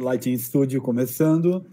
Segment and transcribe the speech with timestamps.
[0.00, 1.64] Lighting Studio começando.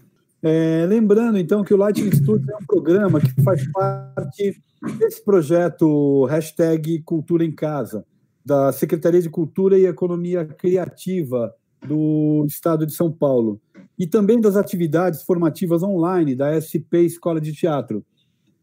[0.42, 4.62] É, lembrando, então, que o Lighting Studio é um programa que faz parte
[4.98, 8.04] desse projeto hashtag Cultura em Casa,
[8.44, 11.52] da Secretaria de Cultura e Economia Criativa
[11.86, 13.60] do Estado de São Paulo,
[13.98, 18.04] e também das atividades formativas online da SP Escola de Teatro,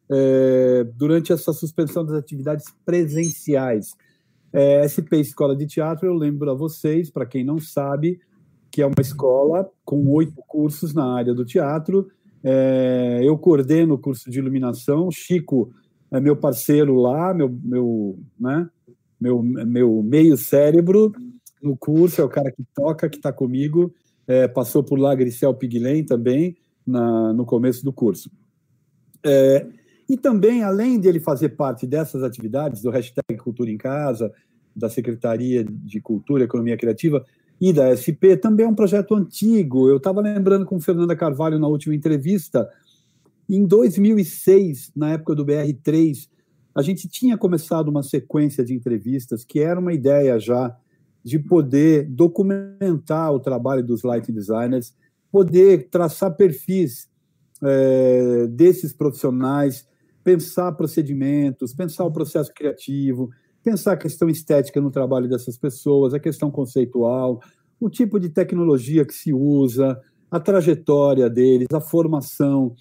[0.10, 3.96] é, durante essa suspensão das atividades presenciais.
[4.54, 8.20] É, SP Escola de Teatro, eu lembro a vocês, para quem não sabe,
[8.76, 12.10] que é uma escola com oito cursos na área do teatro.
[12.44, 15.10] É, eu coordeno o curso de iluminação.
[15.10, 15.72] Chico
[16.12, 18.70] é meu parceiro lá, meu, meu, né,
[19.18, 21.14] meu, meu meio cérebro
[21.64, 23.96] no curso, é o cara que toca, que está comigo.
[24.28, 28.30] É, passou por lá Gricel Piglen também, na, no começo do curso.
[29.26, 29.66] É,
[30.10, 34.34] e também, além de ele fazer parte dessas atividades, do hashtag Cultura em Casa,
[34.76, 37.26] da Secretaria de Cultura e Economia Criativa,
[37.60, 39.90] e da SP também é um projeto antigo.
[39.90, 42.70] Eu estava lembrando com Fernanda Carvalho na última entrevista.
[43.50, 46.28] Em 2006, na época do BR3,
[46.74, 50.76] a gente tinha começado uma sequência de entrevistas que era uma ideia já
[51.24, 54.94] de poder documentar o trabalho dos lighting designers,
[55.32, 57.10] poder traçar perfis
[57.64, 59.88] é, desses profissionais,
[60.24, 63.30] pensar procedimentos, pensar o processo criativo,
[63.66, 67.42] pensar a questão estética no trabalho dessas pessoas, a questão conceitual,
[67.80, 70.00] o tipo de tecnologia que se usa,
[70.30, 72.76] a trajetória deles, a formação.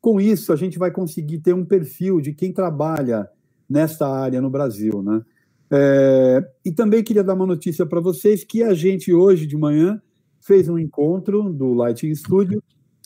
[0.00, 3.28] Com isso, a gente vai conseguir ter um perfil de quem trabalha
[3.70, 5.02] nesta área no Brasil.
[5.04, 5.22] Né?
[5.70, 10.02] É, e também queria dar uma notícia para vocês que a gente, hoje de manhã,
[10.40, 12.60] fez um encontro do Lighting Studio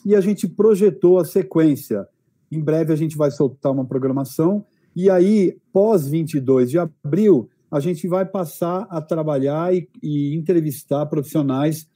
[0.07, 2.09] e a gente projetou a sequência.
[2.51, 7.81] Em breve a gente vai soltar uma programação e aí, pós 22 de abril, a
[7.81, 11.89] gente vai passar a trabalhar e, e entrevistar profissionais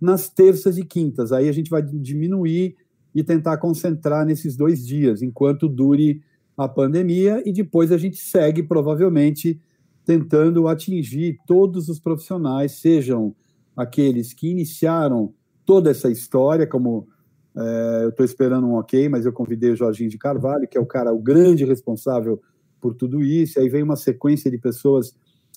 [0.00, 1.30] nas terças e quintas.
[1.30, 2.74] Aí a gente vai diminuir
[3.14, 6.22] e tentar concentrar nesses dois dias, enquanto dure
[6.56, 9.60] a pandemia, e depois a gente segue, provavelmente,
[10.04, 13.34] tentando atingir todos os profissionais, sejam
[13.76, 15.32] aqueles que iniciaram
[15.64, 17.08] toda essa história, como
[17.56, 20.80] é, eu estou esperando um ok, mas eu convidei o Jorginho de Carvalho, que é
[20.80, 22.40] o cara, o grande responsável
[22.80, 23.58] por tudo isso.
[23.58, 25.14] Aí vem uma sequência de pessoas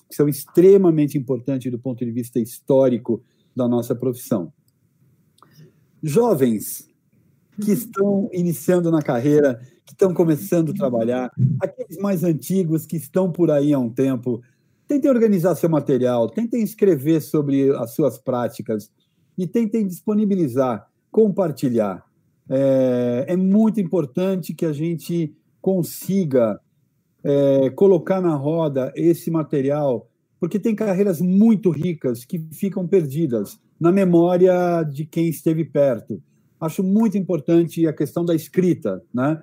[0.09, 3.21] que são extremamente importantes do ponto de vista histórico
[3.55, 4.51] da nossa profissão.
[6.01, 6.87] Jovens
[7.61, 11.31] que estão iniciando na carreira, que estão começando a trabalhar,
[11.61, 14.41] aqueles mais antigos que estão por aí há um tempo,
[14.87, 18.91] tentem organizar seu material, tentem escrever sobre as suas práticas
[19.37, 22.03] e tentem disponibilizar compartilhar.
[22.49, 26.59] É, é muito importante que a gente consiga
[27.23, 30.09] é, colocar na roda esse material,
[30.39, 36.21] porque tem carreiras muito ricas que ficam perdidas na memória de quem esteve perto.
[36.59, 39.41] Acho muito importante a questão da escrita, né?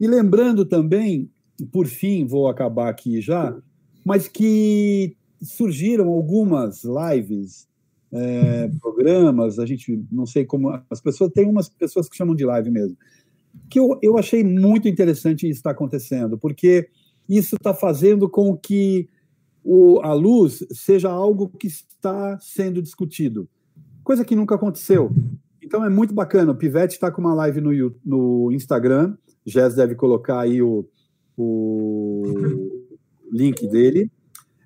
[0.00, 1.28] E lembrando também,
[1.72, 3.56] por fim, vou acabar aqui já,
[4.04, 7.68] mas que surgiram algumas lives
[8.12, 10.70] é, programas, a gente não sei como.
[10.90, 12.96] As pessoas tem umas pessoas que chamam de live mesmo.
[13.68, 16.88] Que eu, eu achei muito interessante isso estar acontecendo, porque
[17.28, 19.08] isso está fazendo com que
[19.62, 23.48] o, a luz seja algo que está sendo discutido,
[24.02, 25.12] coisa que nunca aconteceu.
[25.62, 26.52] Então é muito bacana.
[26.52, 29.14] O Pivete está com uma live no, no Instagram,
[29.44, 30.88] Jess deve colocar aí o,
[31.36, 32.22] o
[33.30, 34.10] link dele.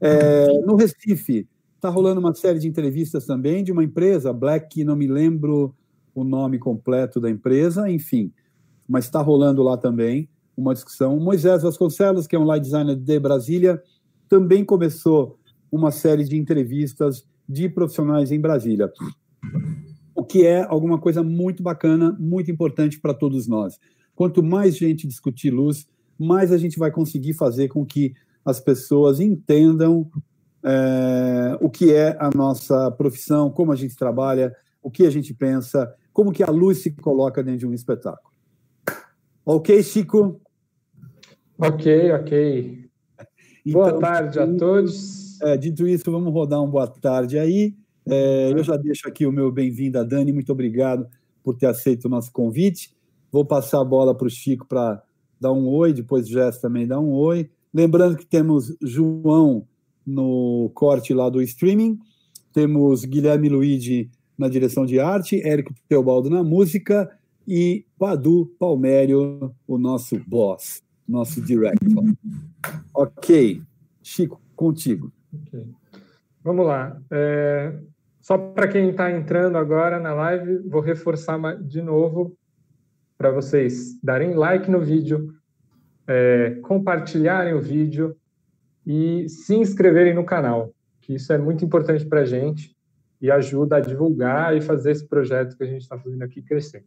[0.00, 1.48] É, no Recife,
[1.82, 5.74] Está rolando uma série de entrevistas também de uma empresa, Black, não me lembro
[6.14, 8.32] o nome completo da empresa, enfim,
[8.86, 11.18] mas está rolando lá também uma discussão.
[11.18, 13.82] Moisés Vasconcelos, que é um light designer de Brasília,
[14.28, 15.40] também começou
[15.72, 18.88] uma série de entrevistas de profissionais em Brasília,
[20.14, 23.80] o que é alguma coisa muito bacana, muito importante para todos nós.
[24.14, 28.14] Quanto mais gente discutir luz, mais a gente vai conseguir fazer com que
[28.44, 30.08] as pessoas entendam
[30.64, 35.34] é, o que é a nossa profissão, como a gente trabalha, o que a gente
[35.34, 38.32] pensa, como que a luz se coloca dentro de um espetáculo.
[39.44, 40.40] Ok, Chico?
[41.58, 42.90] Ok, ok.
[43.66, 45.40] Então, boa tarde a todos.
[45.40, 47.74] É, dito isso, vamos rodar um boa tarde aí.
[48.06, 51.06] É, eu já deixo aqui o meu bem-vindo a Dani, muito obrigado
[51.42, 52.94] por ter aceito o nosso convite.
[53.30, 55.02] Vou passar a bola para o Chico para
[55.40, 57.50] dar um oi, depois o Jess também dá um oi.
[57.72, 59.66] Lembrando que temos João
[60.06, 61.98] no corte lá do streaming.
[62.52, 67.10] Temos Guilherme Luigi na direção de arte, Érico Teobaldo na música
[67.46, 72.04] e Padu Palmério, o nosso boss, nosso director.
[72.94, 73.62] Ok,
[74.02, 75.12] Chico, contigo.
[75.46, 75.66] Okay.
[76.44, 77.00] Vamos lá.
[77.10, 77.78] É,
[78.20, 82.36] Só para quem está entrando agora na live, vou reforçar de novo
[83.16, 85.32] para vocês darem like no vídeo,
[86.06, 88.16] é, compartilharem o vídeo
[88.86, 92.76] e se inscreverem no canal, que isso é muito importante para a gente
[93.20, 96.84] e ajuda a divulgar e fazer esse projeto que a gente está fazendo aqui crescer.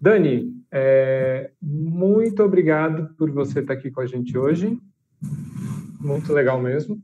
[0.00, 4.78] Dani, é, muito obrigado por você estar tá aqui com a gente hoje.
[6.00, 7.00] Muito legal mesmo.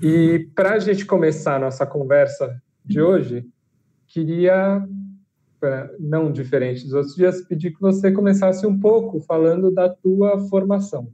[0.00, 3.46] E para a gente começar a nossa conversa de hoje,
[4.06, 4.86] queria,
[5.98, 11.12] não diferente dos outros dias, pedir que você começasse um pouco falando da tua formação.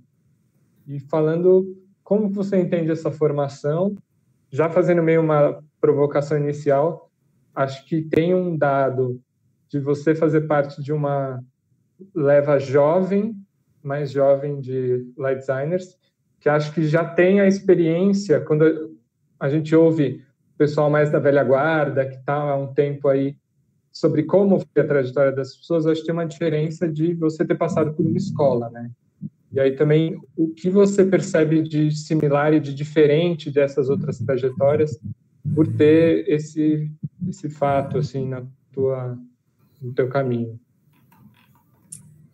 [0.87, 1.77] E falando
[2.09, 3.95] como você entende essa formação,
[4.51, 7.11] já fazendo meio uma provocação inicial,
[7.55, 9.21] acho que tem um dado
[9.69, 11.45] de você fazer parte de uma
[12.15, 13.37] leva jovem,
[13.83, 15.99] mais jovem de light designers,
[16.41, 18.97] que acho que já tem a experiência, quando
[19.39, 20.25] a gente ouve
[20.55, 23.37] o pessoal mais da velha guarda, que está há um tempo aí,
[23.93, 27.57] sobre como foi a trajetória das pessoas, acho que tem uma diferença de você ter
[27.57, 28.91] passado por uma escola, né?
[29.59, 34.97] E aí também, o que você percebe de similar e de diferente dessas outras trajetórias
[35.53, 36.89] por ter esse,
[37.29, 39.19] esse fato, assim, na tua,
[39.83, 40.61] no teu caminho?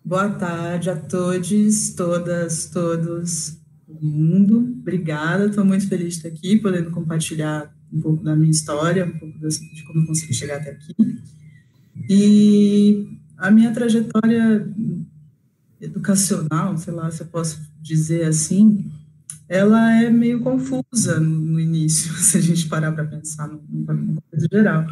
[0.04, 4.58] Boa tarde a todos, todas, todos do mundo.
[4.82, 9.18] Obrigada, estou muito feliz de estar aqui, podendo compartilhar um pouco da minha história, um
[9.18, 10.94] pouco de como eu consegui chegar até aqui.
[12.06, 14.68] E a minha trajetória
[15.84, 18.90] educacional, sei lá se eu posso dizer assim,
[19.48, 24.86] ela é meio confusa no início, se a gente parar para pensar numa coisa geral.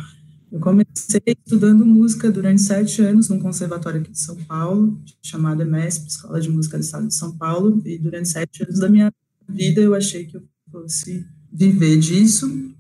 [0.51, 6.09] Eu comecei estudando música durante sete anos num conservatório aqui de São Paulo, chamado EMESP,
[6.09, 9.11] Escola de Música do Estado de São Paulo, e durante sete anos da minha
[9.49, 12.71] vida eu achei que eu fosse viver disso,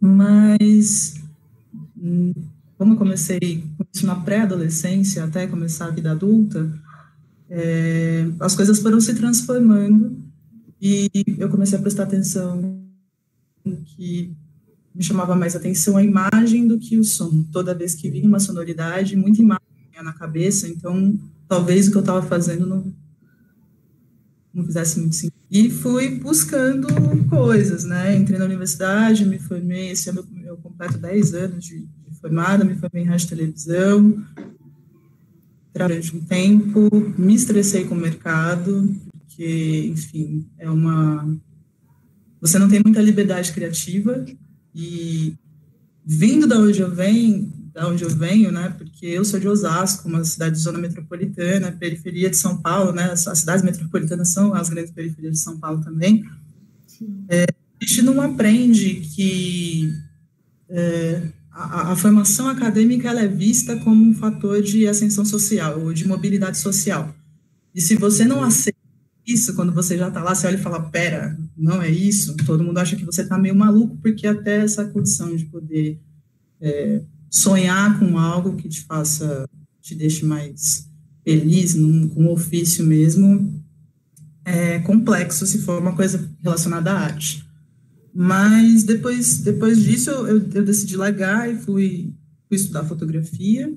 [0.00, 1.16] mas
[1.96, 2.32] hum,
[2.82, 3.64] como eu comecei
[3.94, 6.68] isso na pré-adolescência até começar a vida adulta,
[7.54, 10.16] é, as coisas foram se transformando
[10.80, 11.06] e
[11.36, 12.80] eu comecei a prestar atenção
[13.84, 14.34] que
[14.94, 17.44] me chamava mais atenção a imagem do que o som.
[17.52, 19.60] Toda vez que vinha uma sonoridade, muita imagem
[20.02, 22.92] na cabeça, então talvez o que eu estava fazendo não,
[24.52, 25.36] não fizesse muito sentido.
[25.50, 26.88] E fui buscando
[27.28, 28.16] coisas, né?
[28.16, 32.76] Entrei na universidade, me formei, esse ano eu completo 10 anos de, de formada, me
[32.76, 34.24] formei em rádio e televisão,
[35.74, 41.36] durante um tempo, me estressei com o mercado, porque, enfim, é uma...
[42.40, 44.24] Você não tem muita liberdade criativa,
[44.74, 45.34] e
[46.04, 50.08] vindo da onde eu venho, da onde eu venho, né, porque eu sou de Osasco,
[50.08, 54.68] uma cidade de zona metropolitana, periferia de São Paulo, né, as cidades metropolitanas são as
[54.68, 56.24] grandes periferias de São Paulo também.
[57.28, 57.44] É,
[57.80, 59.92] a gente não aprende que
[60.68, 61.22] é,
[61.52, 66.58] a, a, formação acadêmica é vista como um fator de ascensão social ou de mobilidade
[66.58, 67.14] social.
[67.74, 68.78] E se você não aceita
[69.26, 72.64] isso, quando você já está lá, você olha e fala, pera, não é isso, todo
[72.64, 76.00] mundo acha que você está meio maluco, porque até essa condição de poder
[76.60, 79.48] é, sonhar com algo que te faça,
[79.80, 80.88] te deixe mais
[81.24, 83.62] feliz, num, com um ofício mesmo,
[84.44, 87.41] é complexo se for uma coisa relacionada à arte.
[88.14, 92.12] Mas depois, depois disso, eu, eu decidi largar e fui,
[92.48, 93.72] fui estudar fotografia,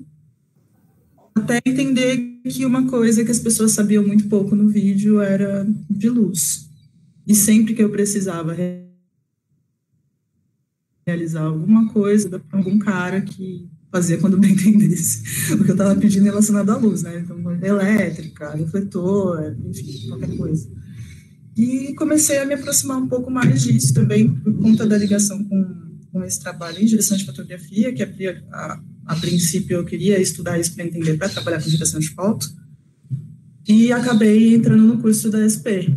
[1.34, 6.08] até entender que uma coisa que as pessoas sabiam muito pouco no vídeo era de
[6.08, 6.68] luz.
[7.26, 8.56] E sempre que eu precisava
[11.06, 15.98] realizar alguma coisa para algum cara que fazia quando bem entendesse o que eu estava
[15.98, 17.20] pedindo relacionado à luz, né?
[17.20, 20.68] Então, elétrica, refletor, enfim, qualquer coisa.
[21.56, 25.64] E comecei a me aproximar um pouco mais disso também por conta da ligação com,
[26.12, 28.08] com esse trabalho em direção de fotografia, que a,
[28.52, 32.46] a a princípio, eu queria estudar isso para entender, para trabalhar com direção de foto.
[33.68, 35.94] E acabei entrando no curso da SP,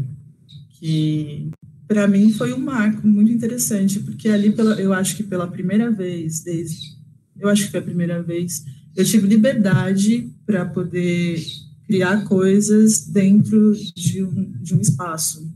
[0.79, 1.49] que
[1.87, 5.91] para mim foi um marco muito interessante, porque ali, pela, eu acho que pela primeira
[5.91, 6.99] vez, desde.
[7.39, 8.63] Eu acho que foi a primeira vez,
[8.95, 11.41] eu tive liberdade para poder
[11.89, 15.51] criar coisas dentro de um, de um espaço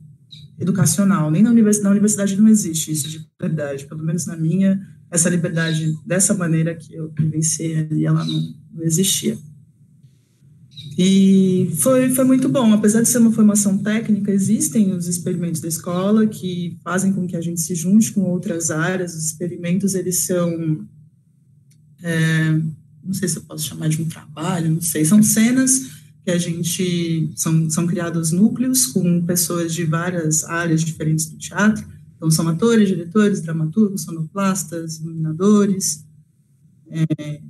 [0.59, 1.29] educacional.
[1.29, 5.29] Nem na universidade, na universidade não existe isso de liberdade, pelo menos na minha, essa
[5.29, 9.37] liberdade dessa maneira que eu vivenciei ali, ela não, não existia.
[10.97, 15.67] E foi, foi muito bom, apesar de ser uma formação técnica, existem os experimentos da
[15.67, 19.13] escola que fazem com que a gente se junte com outras áreas.
[19.13, 20.83] Os experimentos, eles são,
[22.01, 22.59] é,
[23.03, 25.92] não sei se eu posso chamar de um trabalho, não sei, são cenas
[26.23, 31.85] que a gente, são, são criados núcleos com pessoas de várias áreas diferentes do teatro,
[32.15, 36.05] Então, são atores, diretores, dramaturgos, sonoplastas, iluminadores,
[36.89, 37.41] é,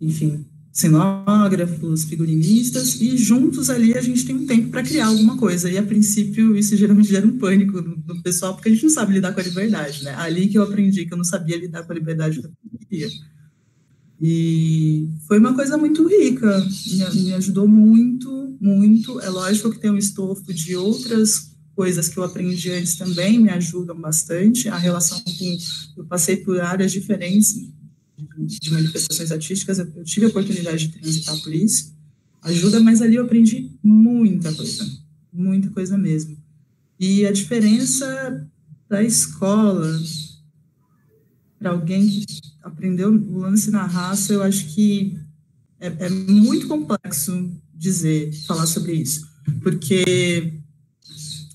[0.00, 5.70] enfim, cenógrafos, figurinistas, e juntos ali a gente tem um tempo para criar alguma coisa.
[5.70, 9.12] E a princípio isso geralmente gera um pânico no, pessoal, porque a gente não sabe
[9.12, 10.14] lidar com a liberdade, né?
[10.16, 13.08] Ali que eu aprendi que eu não sabia lidar com a liberdade que eu queria.
[14.24, 16.64] E foi uma coisa muito rica,
[17.12, 19.20] me, ajudou muito, muito.
[19.20, 23.50] É lógico que tem um estofo de outras coisas que eu aprendi antes também me
[23.50, 24.68] ajudam bastante.
[24.68, 25.58] A relação com.
[25.96, 27.68] Eu passei por áreas diferentes
[28.38, 31.92] de manifestações artísticas, eu tive a oportunidade de transitar por isso.
[32.42, 34.88] Ajuda, mas ali eu aprendi muita coisa,
[35.32, 36.36] muita coisa mesmo.
[36.98, 38.48] E a diferença
[38.88, 40.00] da escola
[41.58, 45.18] para alguém que aprendeu o lance na raça, eu acho que
[45.80, 49.26] é, é muito complexo dizer, falar sobre isso,
[49.62, 50.54] porque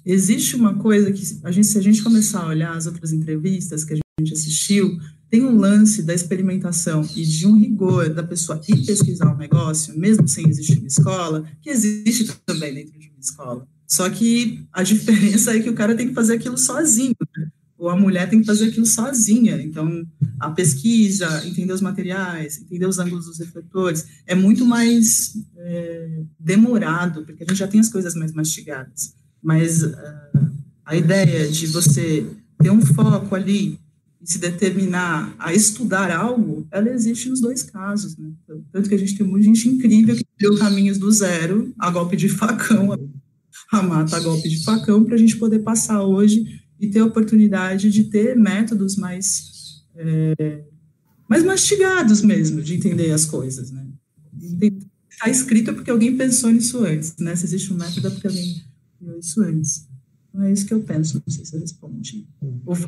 [0.06, 3.84] existe uma coisa que a gente, se a gente começar a olhar as outras entrevistas
[3.84, 5.00] que a gente assistiu,
[5.30, 9.98] tem um lance da experimentação e de um rigor da pessoa ir pesquisar um negócio,
[9.98, 13.68] mesmo sem existir uma escola, que existe também dentro de uma escola.
[13.86, 17.16] Só que a diferença é que o cara tem que fazer aquilo sozinho.
[17.38, 17.50] Né?
[17.78, 19.62] Ou a mulher tem que fazer aquilo sozinha.
[19.62, 20.06] Então,
[20.40, 27.24] a pesquisa, entender os materiais, entender os ângulos dos refletores, é muito mais é, demorado,
[27.24, 29.14] porque a gente já tem as coisas mais mastigadas.
[29.42, 29.94] Mas uh,
[30.84, 32.26] a ideia de você
[32.60, 33.80] ter um foco ali
[34.20, 38.18] e se determinar a estudar algo, ela existe nos dois casos.
[38.18, 38.32] Né?
[38.72, 42.18] Tanto que a gente tem muita gente incrível que deu caminhos do zero a golpe
[42.18, 42.98] de facão,
[43.72, 47.06] a mata a golpe de facão, para a gente poder passar hoje e ter a
[47.06, 50.64] oportunidade de ter métodos mais, é,
[51.28, 53.86] mais mastigados mesmo, de entender as coisas, né?
[55.10, 57.36] Está escrito porque alguém pensou nisso antes, né?
[57.36, 58.64] Se existe um método é porque alguém
[59.02, 59.88] viu isso antes.
[60.30, 62.28] Então é isso que eu penso, não sei se eu respondi.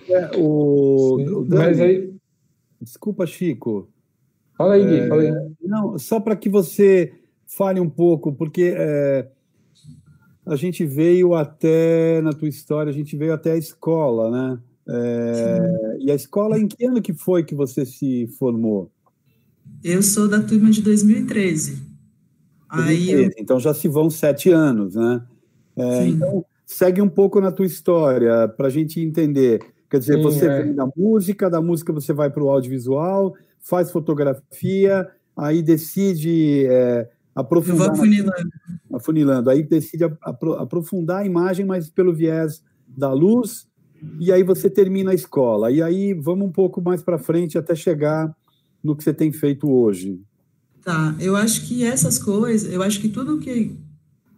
[0.09, 2.13] É, o, o Dani, Mas aí...
[2.81, 3.89] Desculpa, Chico.
[4.55, 5.31] Fala aí, Gui, é, fala aí.
[5.61, 7.13] Não, só para que você
[7.47, 9.27] fale um pouco, porque é,
[10.49, 14.59] a gente veio até, na tua história, a gente veio até a escola, né?
[14.89, 18.91] É, e a escola, em que ano que foi que você se formou?
[19.83, 21.73] Eu sou da turma de 2013.
[21.73, 21.89] 2013
[22.69, 23.29] Aí eu...
[23.37, 25.21] Então já se vão sete anos, né?
[25.77, 29.59] É, então, segue um pouco na tua história, para a gente entender.
[29.89, 30.63] Quer dizer, Sim, você é.
[30.63, 37.07] vem da música, da música você vai para o audiovisual, faz fotografia, aí decide é,
[37.35, 37.91] aprofundar.
[37.91, 38.49] Afunilando.
[38.93, 39.49] Afunilando.
[39.49, 43.67] Aí decide aprofundar a imagem, mas pelo viés da luz,
[44.19, 45.71] e aí você termina a escola.
[45.71, 48.35] E aí vamos um pouco mais para frente até chegar
[48.83, 50.21] no que você tem feito hoje.
[50.81, 53.77] Tá, eu acho que essas coisas, eu acho que tudo que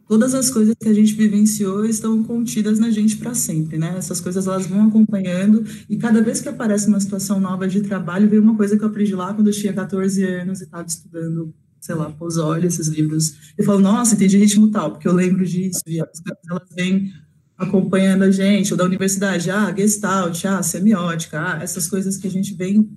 [0.08, 3.96] todas as coisas que a gente vivenciou estão contidas na gente para sempre, né?
[3.98, 8.28] Essas coisas elas vão acompanhando e cada vez que aparece uma situação nova de trabalho,
[8.28, 11.54] veio uma coisa que eu aprendi lá quando eu tinha 14 anos e estava estudando
[11.82, 13.54] sei lá, Pozzoli, esses livros.
[13.58, 17.12] Eu falo, nossa, entendi ritmo tal, porque eu lembro disso, e as coisas elas vêm
[17.58, 22.32] acompanhando a gente, ou da universidade, ah, Gestalt, ah, semiótica, ah, essas coisas que a
[22.32, 22.90] gente vem,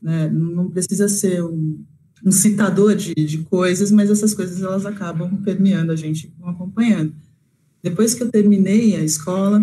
[0.00, 1.82] né, não precisa ser um,
[2.24, 7.14] um citador de, de coisas, mas essas coisas elas acabam permeando a gente, vão acompanhando.
[7.82, 9.62] Depois que eu terminei a escola,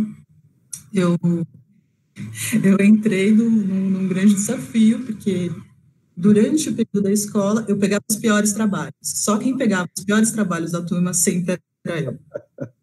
[0.92, 1.18] eu,
[2.64, 5.52] eu entrei num, num grande desafio, porque
[6.16, 8.94] durante o período da escola, eu pegava os piores trabalhos.
[9.02, 12.20] Só quem pegava os piores trabalhos da turma sempre era eu.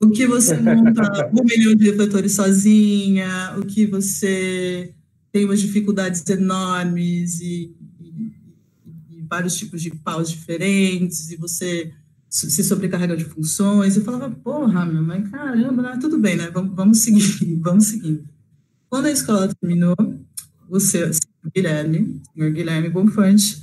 [0.01, 4.95] O que você monta um milhão de refletores sozinha, o que você
[5.33, 8.33] tem umas dificuldades enormes e, e,
[9.11, 11.93] e vários tipos de paus diferentes, e você
[12.29, 13.97] se sobrecarrega de funções.
[13.97, 16.51] Eu falava, porra, meu, mas caramba, não, tudo bem, né?
[16.51, 18.25] Vamos, vamos seguir, vamos seguindo.
[18.89, 19.97] Quando a escola terminou,
[20.69, 21.11] o seu
[21.55, 23.63] Guilherme, senhor Guilherme Bonfante,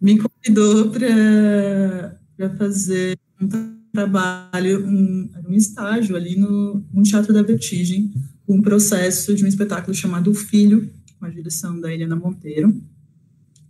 [0.00, 3.48] me convidou para fazer um
[3.92, 8.12] trabalho, um, um estágio ali no, no Teatro da Vertigem,
[8.46, 12.74] um processo de um espetáculo chamado O Filho, com a direção da Helena Monteiro.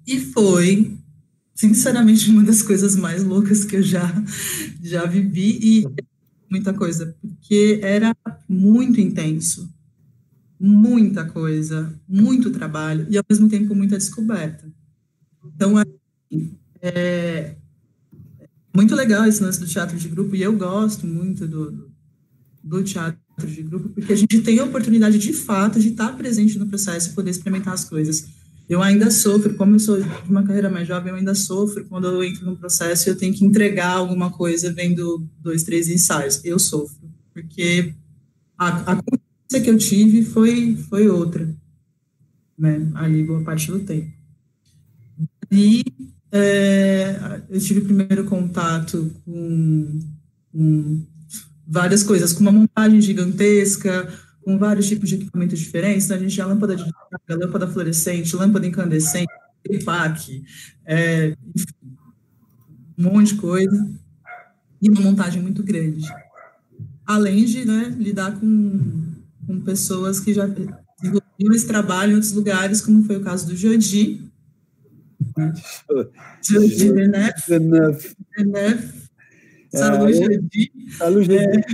[0.07, 0.97] E foi,
[1.55, 4.03] sinceramente, uma das coisas mais loucas que eu já,
[4.83, 5.87] já vivi e
[6.51, 8.15] muita coisa, porque era
[8.49, 9.74] muito intenso
[10.65, 14.67] muita coisa, muito trabalho e ao mesmo tempo muita descoberta.
[15.55, 17.55] Então, assim, é
[18.75, 21.91] muito legal esse lance do teatro de grupo e eu gosto muito do,
[22.63, 26.59] do teatro de grupo porque a gente tem a oportunidade de fato de estar presente
[26.59, 28.27] no processo e poder experimentar as coisas.
[28.67, 32.07] Eu ainda sofro, como eu sou de uma carreira mais jovem, eu ainda sofro quando
[32.07, 36.43] eu entro no processo e eu tenho que entregar alguma coisa vendo dois, três ensaios.
[36.43, 37.95] Eu sofro, porque
[38.57, 39.03] a, a
[39.49, 41.49] que eu tive foi, foi outra,
[42.59, 42.91] né?
[42.95, 44.13] Ali, boa parte do tempo.
[45.51, 45.85] E
[46.33, 50.01] é, eu tive primeiro contato com,
[50.53, 51.07] com
[51.67, 56.07] várias coisas, com uma montagem gigantesca, com vários tipos de equipamentos diferentes.
[56.07, 56.85] Então, a gente tinha lâmpada de
[57.29, 59.33] lâmpada fluorescente, lâmpada incandescente,
[59.63, 60.45] tripac,
[60.85, 61.97] é, enfim,
[62.99, 63.91] um monte de coisa.
[64.83, 66.05] E uma montagem muito grande.
[67.07, 69.14] Além de né, lidar com,
[69.47, 73.57] com pessoas que já desenvolveram esse trabalho em outros lugares, como foi o caso do
[73.57, 74.31] Jodi.
[76.43, 77.49] Jodi Denef.
[77.49, 79.05] Denef
[79.75, 80.07] Salu
[81.23, 81.65] é, é,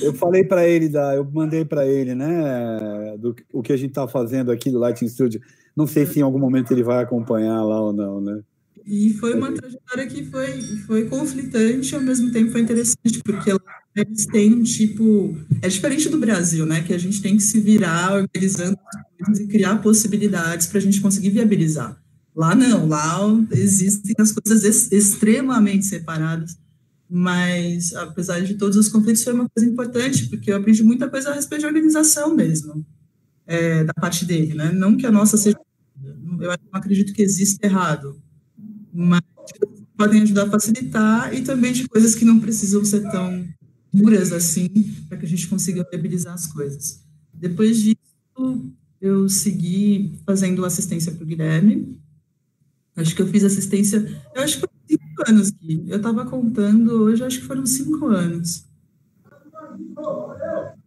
[0.00, 3.90] Eu falei para ele, da, eu mandei para ele, né, do, o que a gente
[3.90, 5.40] está fazendo aqui do Lighting Studio.
[5.76, 8.40] Não sei se em algum momento ele vai acompanhar lá ou não, né?
[8.86, 13.50] E foi uma trajetória que foi, foi conflitante, ao mesmo tempo foi interessante, porque
[13.96, 15.36] eles têm um tipo.
[15.60, 16.82] É diferente do Brasil, né?
[16.82, 18.76] Que a gente tem que se virar organizando
[19.40, 22.00] e criar possibilidades para a gente conseguir viabilizar.
[22.34, 23.18] Lá não, lá
[23.50, 26.56] existem as coisas ex extremamente separadas
[27.08, 31.30] mas apesar de todos os conflitos foi uma coisa importante porque eu aprendi muita coisa
[31.30, 32.84] a respeito de organização mesmo
[33.46, 34.72] é, da parte dele, né?
[34.72, 35.56] Não que a nossa seja,
[36.04, 38.20] eu não acredito que exista errado,
[38.96, 39.22] mas
[39.96, 43.46] podem ajudar a facilitar e também de coisas que não precisam ser tão
[43.92, 44.68] duras assim
[45.08, 47.02] para que a gente consiga viabilizar as coisas.
[47.32, 47.96] Depois disso,
[49.00, 51.98] eu segui fazendo assistência para o Guilherme.
[52.94, 53.98] Acho que eu fiz assistência,
[54.34, 55.84] eu acho que cinco anos, Gui.
[55.88, 58.64] Eu estava contando, hoje acho que foram cinco anos.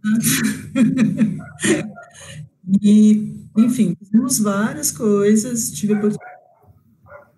[2.81, 6.38] e, enfim, fizemos várias coisas, tive a oportunidade de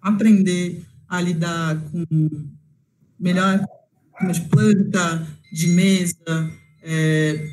[0.02, 2.06] aprender a lidar com
[3.20, 3.64] melhor
[4.32, 7.50] de planta, de mesa, é,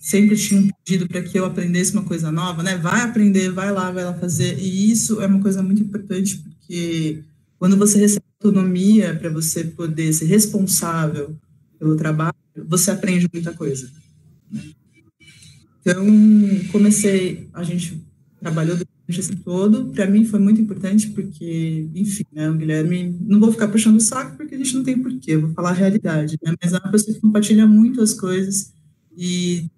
[0.00, 2.76] sempre tinha um pedido para que eu aprendesse uma coisa nova, né?
[2.76, 4.58] Vai aprender, vai lá, vai lá fazer.
[4.58, 7.22] E isso é uma coisa muito importante, porque
[7.58, 11.36] quando você recebe autonomia para você poder ser responsável
[11.78, 12.34] pelo trabalho,
[12.66, 13.90] você aprende muita coisa.
[14.50, 14.72] Né?
[15.80, 16.04] Então,
[16.70, 18.02] comecei, a gente
[18.40, 18.76] trabalhou
[19.08, 23.68] esse todo, para mim foi muito importante porque, enfim, né, o Guilherme, não vou ficar
[23.68, 26.72] puxando o saco porque a gente não tem porquê, vou falar a realidade, né, mas
[26.72, 28.72] é uma pessoa que compartilha muito as coisas
[29.16, 29.70] e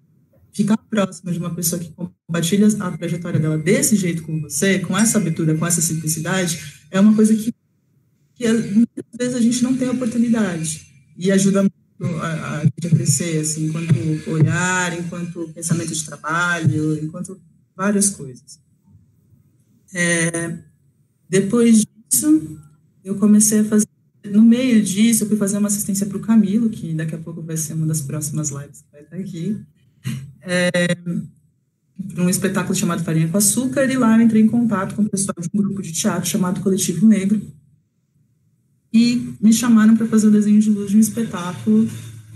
[0.53, 4.97] ficar próxima de uma pessoa que compartilha a trajetória dela desse jeito com você, com
[4.97, 7.53] essa abertura, com essa simplicidade, é uma coisa que
[8.35, 10.81] que muitas vezes a gente não tem oportunidade
[11.17, 17.39] e ajuda muito a, a a crescer, assim, enquanto olhar, enquanto pensamento de trabalho, enquanto
[17.75, 18.59] várias coisas.
[19.97, 20.57] É,
[21.29, 22.59] depois disso,
[23.01, 23.87] eu comecei a fazer,
[24.25, 27.41] no meio disso, eu fui fazer uma assistência para o Camilo, que daqui a pouco
[27.41, 29.57] vai ser uma das próximas lives que vai estar aqui,
[30.41, 30.95] é,
[32.13, 35.09] para um espetáculo chamado Farinha com Açúcar, e lá eu entrei em contato com o
[35.09, 37.41] pessoal de um grupo de teatro chamado Coletivo Negro,
[38.91, 41.87] e me chamaram para fazer o desenho de luz de um espetáculo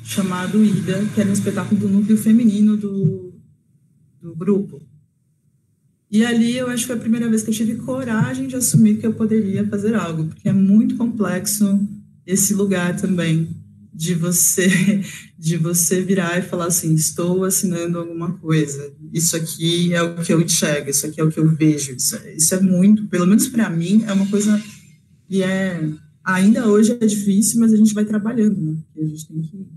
[0.01, 3.33] chamado Ida, que era um espetáculo do núcleo feminino do,
[4.21, 4.81] do grupo.
[6.11, 8.97] E ali eu acho que foi a primeira vez que eu tive coragem de assumir
[8.97, 11.87] que eu poderia fazer algo, porque é muito complexo
[12.25, 13.49] esse lugar também
[13.93, 14.67] de você
[15.37, 18.91] de você virar e falar assim, estou assinando alguma coisa.
[19.13, 21.93] Isso aqui é o que eu enxergo, isso aqui é o que eu vejo.
[21.93, 24.61] Isso, é, isso é muito, pelo menos para mim, é uma coisa
[25.27, 25.81] que é
[26.23, 28.77] ainda hoje é difícil, mas a gente vai trabalhando, né?
[28.97, 29.67] a gente tem que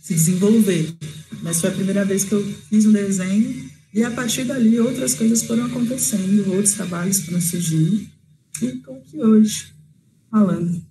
[0.00, 0.94] se desenvolver.
[1.42, 5.14] Mas foi a primeira vez que eu fiz um desenho e a partir dali outras
[5.14, 8.08] coisas foram acontecendo, outros trabalhos foram surgindo
[8.62, 9.74] e estou aqui hoje
[10.30, 10.82] falando.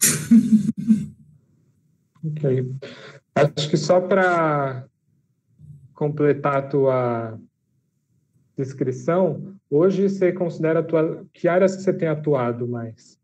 [2.24, 2.74] ok.
[3.36, 4.84] Acho que só para
[5.94, 7.38] completar a tua
[8.56, 13.16] descrição, hoje você considera tua, que áreas você tem atuado mais?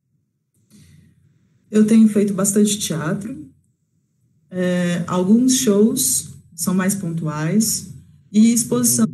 [1.69, 3.51] Eu tenho feito bastante teatro,
[4.51, 7.97] é, alguns shows são mais pontuais,
[8.37, 9.06] e exposição.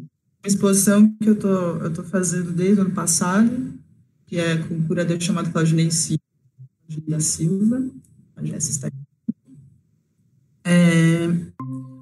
[0.42, 3.72] Uma exposição que eu tô, eu tô fazendo desde o ano passado,
[4.26, 5.88] que é com um curador chamado Claudinei
[7.06, 7.88] da Silva,
[8.34, 9.02] a Jéssica está
[10.64, 11.28] é,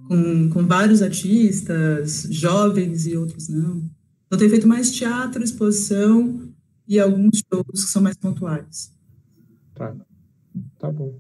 [0.09, 3.85] com, com vários artistas, jovens e outros não.
[4.27, 6.49] Então, tenho feito mais teatro, exposição
[6.89, 8.91] e alguns shows que são mais pontuais.
[9.75, 9.95] Tá.
[10.79, 11.15] Tá bom.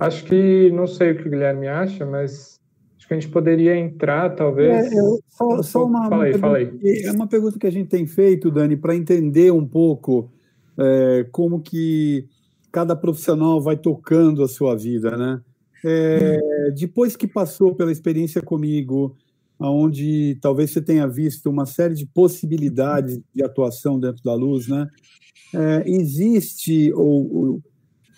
[0.00, 2.60] Acho que, não sei o que o Guilherme acha, mas
[3.06, 4.92] acho que a gente poderia entrar, talvez.
[4.92, 6.70] É, eu, só, só uma, fala aí, uma fala aí.
[7.04, 10.30] É uma pergunta que a gente tem feito, Dani, para entender um pouco
[10.76, 12.26] é, como que
[12.72, 15.40] cada profissional vai tocando a sua vida, né?
[15.84, 19.16] É, depois que passou pela experiência comigo,
[19.58, 24.88] onde talvez você tenha visto uma série de possibilidades de atuação dentro da luz, né?
[25.54, 27.62] É, existe ou, ou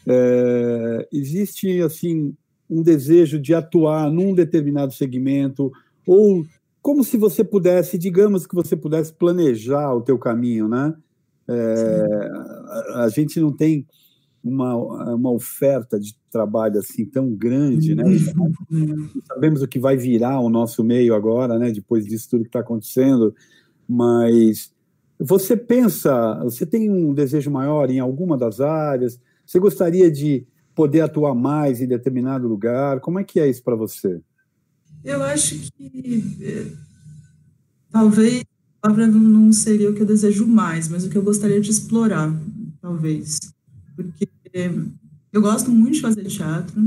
[0.07, 2.35] é, existe assim
[2.69, 5.73] um desejo de atuar num determinado segmento
[6.07, 6.45] ou
[6.81, 10.95] como se você pudesse, digamos que você pudesse planejar o teu caminho, né?
[11.49, 12.31] É,
[12.93, 13.87] a, a, gente não tem
[14.45, 14.75] uma,
[15.15, 18.05] uma oferta de trabalho assim tão grande, né?
[18.71, 19.09] Uhum.
[19.27, 21.73] Sabemos o que vai virar o nosso meio agora, né?
[21.73, 23.35] Depois disso tudo que está acontecendo,
[23.89, 24.73] mas
[25.19, 29.21] você pensa, você tem um desejo maior em alguma das áreas?
[29.45, 30.47] Você gostaria de
[30.79, 33.01] poder atuar mais em determinado lugar?
[33.01, 34.21] Como é que é isso para você?
[35.03, 36.73] Eu acho que eh,
[37.91, 38.45] talvez
[38.81, 41.69] a palavra não seria o que eu desejo mais, mas o que eu gostaria de
[41.69, 42.33] explorar,
[42.81, 43.41] talvez.
[43.97, 44.29] Porque
[45.33, 46.81] eu gosto muito de fazer teatro,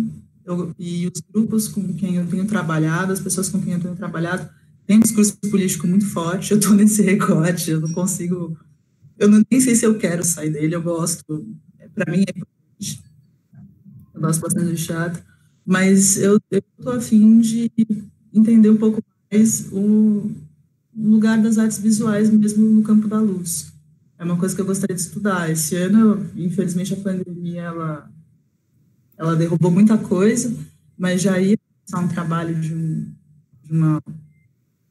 [0.46, 3.96] eu, e os grupos com quem eu tenho trabalhado, as pessoas com quem eu tenho
[3.96, 4.50] trabalhado,
[4.88, 8.58] têm um discurso político muito forte, eu estou nesse recorte, eu não consigo,
[9.20, 11.46] eu não, nem sei se eu quero sair dele, eu gosto,
[11.94, 13.11] para mim é importante,
[14.22, 15.22] gosto bastante de teatro,
[15.66, 17.72] mas eu estou afim de
[18.34, 20.32] entender um pouco mais o
[20.96, 23.72] lugar das artes visuais mesmo no campo da luz.
[24.18, 25.50] É uma coisa que eu gostaria de estudar.
[25.50, 28.12] Esse ano, infelizmente, a pandemia ela,
[29.18, 30.54] ela derrubou muita coisa,
[30.98, 33.12] mas já ia começar um trabalho de, um,
[33.64, 34.04] de uma,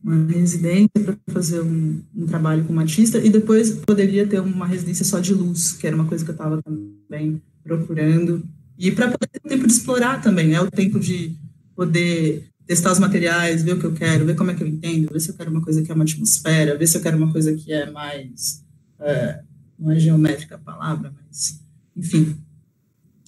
[0.02, 5.04] uma residência para fazer um, um, trabalho como artista e depois poderia ter uma residência
[5.04, 8.42] só de luz, que era uma coisa que eu estava também procurando.
[8.80, 10.58] E para poder ter tempo de explorar também, né?
[10.58, 11.36] O tempo de
[11.76, 15.12] poder testar os materiais, ver o que eu quero, ver como é que eu entendo,
[15.12, 17.30] ver se eu quero uma coisa que é uma atmosfera, ver se eu quero uma
[17.30, 18.64] coisa que é mais.
[18.98, 19.42] É,
[19.78, 21.60] não é geométrica a palavra, mas.
[21.94, 22.34] Enfim.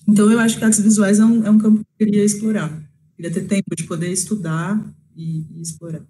[0.08, 2.82] Então, eu acho que artes visuais é um, é um campo que eu queria explorar.
[3.14, 4.82] Queria ter tempo de poder estudar
[5.14, 6.02] e, e explorar.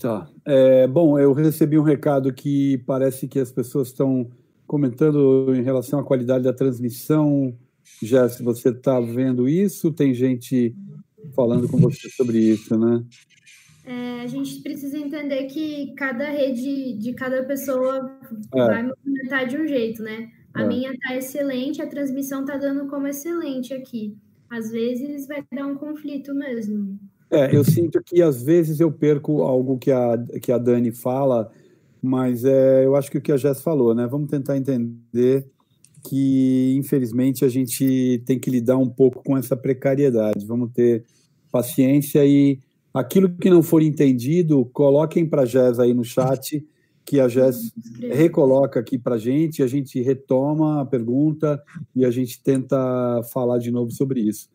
[0.00, 0.28] Tá.
[0.44, 4.28] É, bom, eu recebi um recado que parece que as pessoas estão
[4.66, 7.56] comentando em relação à qualidade da transmissão
[8.02, 10.74] já se você está vendo isso, tem gente
[11.34, 13.04] falando com você sobre isso, né?
[13.86, 18.18] É, a gente precisa entender que cada rede de cada pessoa
[18.54, 18.66] é.
[18.66, 20.30] vai movimentar de um jeito, né?
[20.54, 20.66] A é.
[20.66, 24.16] minha tá excelente, a transmissão tá dando como excelente aqui.
[24.48, 26.98] Às vezes vai dar um conflito mesmo.
[27.30, 31.50] É, eu sinto que às vezes eu perco algo que a, que a Dani fala,
[32.00, 34.06] mas é, eu acho que o que a Jess falou, né?
[34.06, 35.46] Vamos tentar entender
[36.06, 40.46] que, infelizmente, a gente tem que lidar um pouco com essa precariedade.
[40.46, 41.04] Vamos ter
[41.50, 42.58] paciência e
[42.92, 46.64] aquilo que não for entendido, coloquem para a Jess aí no chat,
[47.04, 51.62] que a Jess recoloca aqui para a gente, a gente retoma a pergunta
[51.94, 52.76] e a gente tenta
[53.32, 54.48] falar de novo sobre isso.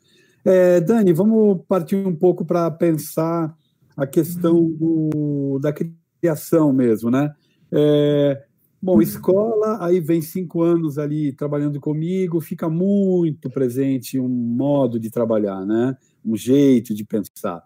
[0.45, 3.55] É, Dani, vamos partir um pouco para pensar
[3.97, 5.73] a questão do, da
[6.21, 7.33] criação mesmo, né?
[7.71, 8.45] É,
[8.81, 15.09] Bom, escola, aí vem cinco anos ali trabalhando comigo, fica muito presente um modo de
[15.09, 15.97] trabalhar, né?
[16.23, 17.61] Um jeito de pensar.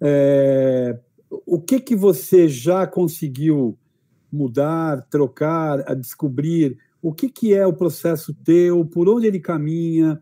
[0.00, 0.98] É,
[1.30, 3.78] o que que você já conseguiu
[4.30, 6.78] mudar, trocar, a descobrir?
[7.00, 8.84] O que que é o processo teu?
[8.84, 10.20] Por onde ele caminha?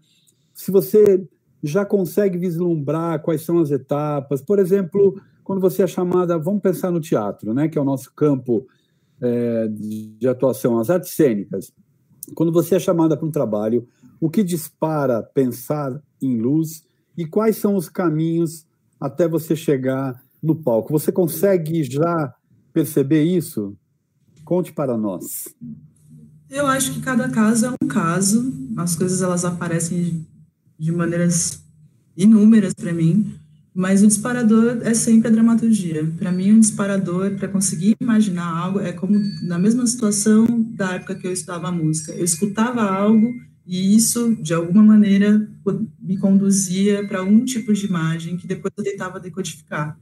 [0.53, 1.27] Se você
[1.63, 4.43] já consegue vislumbrar quais são as etapas?
[4.43, 7.67] Por exemplo, quando você é chamada, vamos pensar no teatro, né?
[7.67, 8.67] Que é o nosso campo
[9.23, 11.73] é, de atuação, as artes cênicas,
[12.35, 13.89] quando você é chamada para um trabalho,
[14.21, 16.85] o que dispara pensar em luz
[17.17, 18.67] e quais são os caminhos
[19.01, 20.93] até você chegar no palco?
[20.93, 22.35] Você consegue já
[22.73, 23.77] perceber isso?
[24.45, 25.49] Conte para nós.
[26.51, 30.27] Eu acho que cada caso é um caso, as coisas elas aparecem
[30.79, 31.63] de maneiras
[32.17, 33.35] inúmeras para mim.
[33.75, 36.05] Mas o disparador é sempre a dramaturgia.
[36.19, 41.15] Para mim, um disparador, para conseguir imaginar algo, é como na mesma situação da época
[41.15, 42.13] que eu estudava música.
[42.13, 43.33] Eu escutava algo
[43.67, 45.49] e isso, de alguma maneira,
[46.01, 49.99] me conduzia para um tipo de imagem que depois eu tentava decodificar.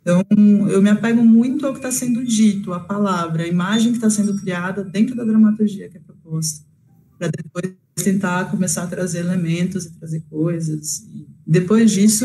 [0.00, 0.22] Então,
[0.70, 4.08] eu me apego muito ao que está sendo dito, a palavra, a imagem que está
[4.08, 6.64] sendo criada dentro da dramaturgia que é proposta,
[7.18, 11.00] para depois tentar começar a trazer elementos e trazer coisas.
[11.12, 12.24] E depois disso,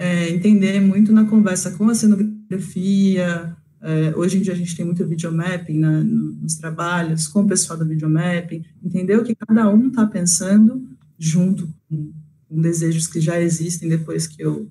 [0.00, 3.54] é, entender muito na conversa com a cenografia.
[3.82, 7.78] É, hoje em dia a gente tem muito videomapping na, nos trabalhos, com o pessoal
[7.78, 12.12] do videomapping, entender o que cada um está pensando junto com,
[12.48, 14.70] com, desejos que já existem depois que eu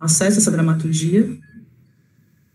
[0.00, 1.38] acesso essa dramaturgia,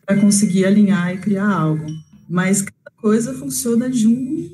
[0.06, 1.86] para conseguir alinhar e criar algo.
[2.28, 4.50] Mas cada coisa funciona de um.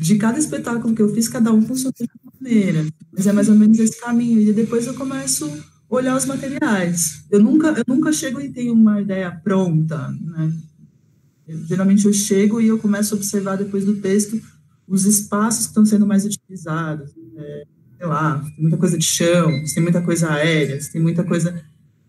[0.00, 2.84] De cada espetáculo que eu fiz, cada um funciona de uma maneira.
[3.10, 4.40] Mas é mais ou menos esse caminho.
[4.40, 5.48] E depois eu começo
[5.94, 7.24] olhar os materiais.
[7.30, 10.52] Eu nunca, eu nunca chego e tenho uma ideia pronta, né?
[11.46, 14.40] Eu, geralmente eu chego e eu começo a observar depois do texto
[14.86, 17.10] os espaços que estão sendo mais utilizados.
[17.36, 17.64] É,
[17.98, 21.62] sei lá, tem muita coisa de chão, tem muita coisa aérea, tem muita coisa.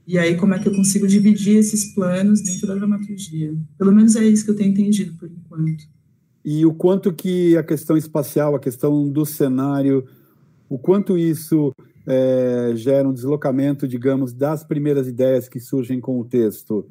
[0.07, 3.55] E aí, como é que eu consigo dividir esses planos dentro da dramaturgia?
[3.77, 5.85] Pelo menos é isso que eu tenho entendido por enquanto.
[6.43, 10.05] E o quanto que a questão espacial, a questão do cenário,
[10.69, 11.73] o quanto isso
[12.07, 16.87] é, gera um deslocamento, digamos, das primeiras ideias que surgem com o texto.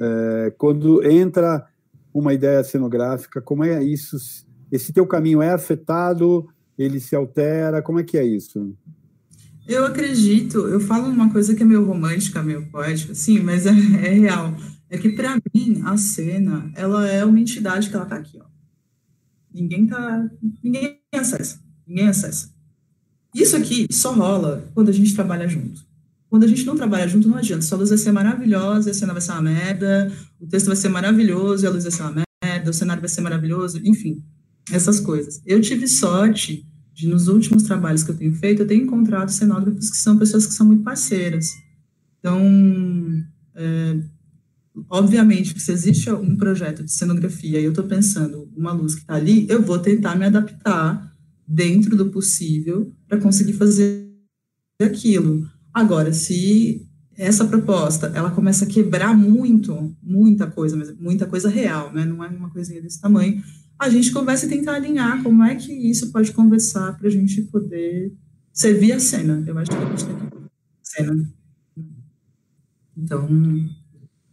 [0.00, 1.66] É, quando entra
[2.12, 4.16] uma ideia cenográfica, como é isso?
[4.70, 6.46] Esse teu caminho é afetado?
[6.78, 7.82] Ele se altera?
[7.82, 8.74] Como é que é isso?
[9.66, 13.70] Eu acredito, eu falo uma coisa que é meio romântica, meio poética, sim, mas é,
[13.70, 14.54] é real.
[14.90, 18.44] É que para mim a cena, ela é uma entidade que ela tá aqui, ó.
[19.54, 20.28] Ninguém tá,
[20.62, 22.50] ninguém acessa, ninguém acessa.
[23.34, 25.84] Isso aqui só rola quando a gente trabalha junto.
[26.28, 27.62] Quando a gente não trabalha junto, não adianta.
[27.62, 30.76] Só a luz vai ser maravilhosa, a cena vai ser uma merda, o texto vai
[30.76, 34.22] ser maravilhoso, a luz vai ser uma merda, o cenário vai ser maravilhoso, enfim,
[34.70, 35.42] essas coisas.
[35.44, 39.90] Eu tive sorte de, nos últimos trabalhos que eu tenho feito, eu tenho encontrado cenógrafos
[39.90, 41.50] que são pessoas que são muito parceiras.
[42.18, 42.40] Então,
[43.54, 44.00] é,
[44.88, 49.16] obviamente, se existe um projeto de cenografia e eu estou pensando uma luz que está
[49.16, 51.11] ali, eu vou tentar me adaptar
[51.46, 54.10] dentro do possível para conseguir fazer
[54.80, 55.46] aquilo.
[55.72, 62.04] Agora, se essa proposta ela começa a quebrar muito, muita coisa, muita coisa real, né?
[62.04, 63.42] Não é uma coisinha desse tamanho.
[63.78, 67.42] A gente conversa e tentar alinhar como é que isso pode conversar para a gente
[67.42, 68.12] poder
[68.52, 69.42] servir a cena.
[69.46, 70.26] Eu acho que a gente tem que
[70.82, 71.32] cena.
[72.96, 73.28] Então,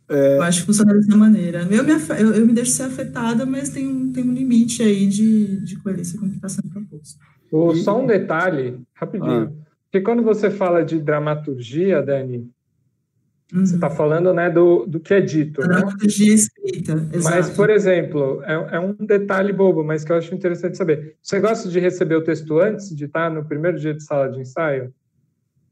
[0.10, 0.38] é...
[0.38, 1.68] eu acho que funciona dessa maneira.
[1.72, 5.08] Eu me, eu, eu me deixo ser afetada, mas tem um, tem um limite aí
[5.08, 6.50] de, de coerência com o que está
[7.52, 9.54] o, só um detalhe, rapidinho.
[9.56, 9.70] Ah.
[9.92, 12.48] Porque quando você fala de dramaturgia, Dani,
[13.52, 13.66] uhum.
[13.66, 15.62] você está falando né, do, do que é dito.
[15.62, 15.68] Né?
[15.68, 16.34] Dramaturgia né?
[16.36, 17.36] escrita, exato.
[17.36, 21.16] Mas, por exemplo, é, é, um detalhe bobo, mas que eu acho interessante saber.
[21.22, 24.40] Você gosta de receber o texto antes de estar no primeiro dia de sala de
[24.40, 24.94] ensaio?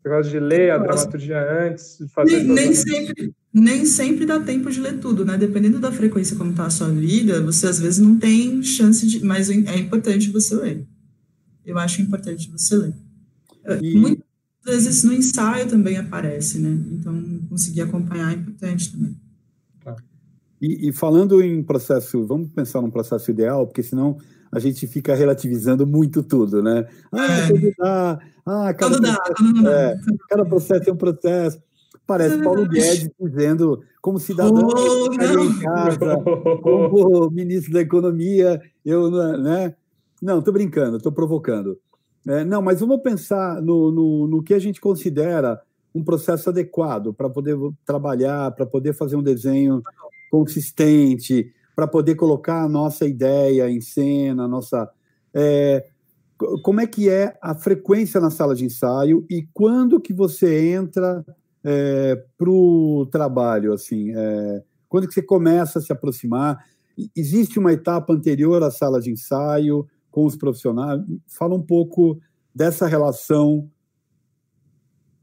[0.01, 4.39] Você gosta de ler a dramaturgia antes de fazer nem, nem sempre nem sempre dá
[4.39, 5.35] tempo de ler tudo, né?
[5.35, 9.25] Dependendo da frequência como está a sua vida, você às vezes não tem chance de,
[9.25, 10.87] mas é importante você ler
[11.67, 12.93] eu acho importante você ler.
[13.81, 13.97] E...
[13.97, 14.25] Muitas
[14.65, 16.69] vezes no ensaio também aparece, né?
[16.93, 19.15] Então, conseguir acompanhar é importante também.
[19.83, 19.95] Tá.
[20.61, 24.17] E, e, falando em processo, vamos pensar num processo ideal, porque senão
[24.49, 26.87] a gente fica relativizando muito tudo, né?
[27.11, 27.47] Ah, é.
[27.47, 28.19] tudo dá.
[28.45, 29.71] Ah, cada processo, dá, dá.
[29.71, 29.97] É,
[30.29, 31.61] cada processo é um processo.
[32.05, 36.17] Parece Paulo Guedes dizendo, como cidadão oh, em casa,
[36.63, 39.75] como ministro da Economia, eu, né?
[40.21, 41.79] Não, estou brincando, estou provocando.
[42.27, 45.61] É, não, mas vamos pensar no, no, no, que a gente considera
[45.95, 49.81] um processo adequado para poder trabalhar, para poder fazer um desenho
[50.29, 54.89] consistente, para poder colocar a nossa ideia em cena, a nossa.
[55.33, 55.85] É,
[56.61, 61.25] como é que é a frequência na sala de ensaio e quando que você entra
[61.63, 66.63] é, para o trabalho, assim, é, quando que você começa a se aproximar?
[67.15, 69.87] Existe uma etapa anterior à sala de ensaio?
[70.17, 70.99] Com os profissionais.
[71.27, 72.19] Fala um pouco
[72.53, 73.69] dessa relação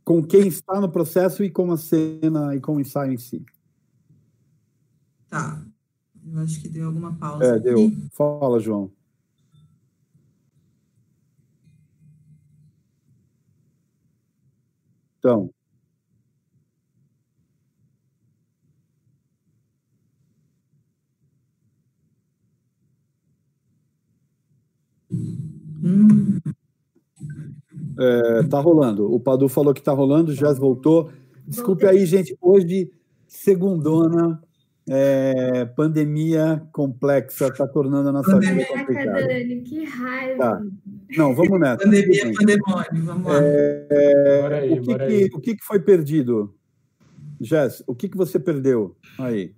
[0.05, 3.45] com quem está no processo e com a cena e com o ensaio em si.
[5.29, 5.67] Tá.
[6.25, 7.45] Eu acho que deu alguma pausa.
[7.45, 7.91] É, deu.
[8.13, 8.89] Fala, João.
[15.19, 15.53] Então,
[25.85, 26.39] Hum.
[27.99, 29.13] É, tá rolando.
[29.13, 31.11] O Padu falou que tá rolando, o Jazz voltou.
[31.47, 32.37] Desculpe aí, gente.
[32.41, 32.91] Hoje,
[33.27, 34.43] segundona,
[34.89, 39.29] é, pandemia complexa, tá tornando a nossa vida complicada.
[39.65, 40.39] Que raiva.
[40.39, 40.63] Tá.
[41.17, 41.85] Não, vamos nessa.
[41.85, 43.41] Pandemia, pandemônio, vamos lá.
[43.43, 46.55] É, aí, o, que, que, o que, que foi perdido?
[47.41, 49.53] Jess, o que, que você perdeu aí?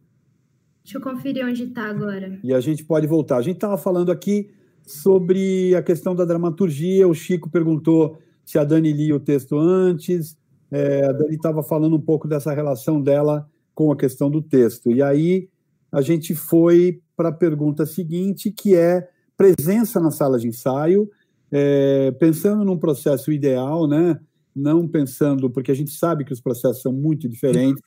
[0.83, 2.39] Deixa eu conferir onde está agora.
[2.43, 3.37] E a gente pode voltar.
[3.37, 4.51] A gente estava falando aqui
[4.87, 7.09] sobre a questão da dramaturgia.
[7.09, 10.39] O Chico perguntou se a Dani lia o texto antes.
[10.71, 14.93] É, a Dani estava falando um pouco dessa relação dela com a questão do texto.
[14.93, 15.49] E aí
[15.91, 21.11] a gente foi para a pergunta seguinte, que é presença na sala de ensaio,
[21.51, 24.19] é, pensando num processo ideal, né?
[24.55, 27.83] Não pensando, porque a gente sabe que os processos são muito diferentes.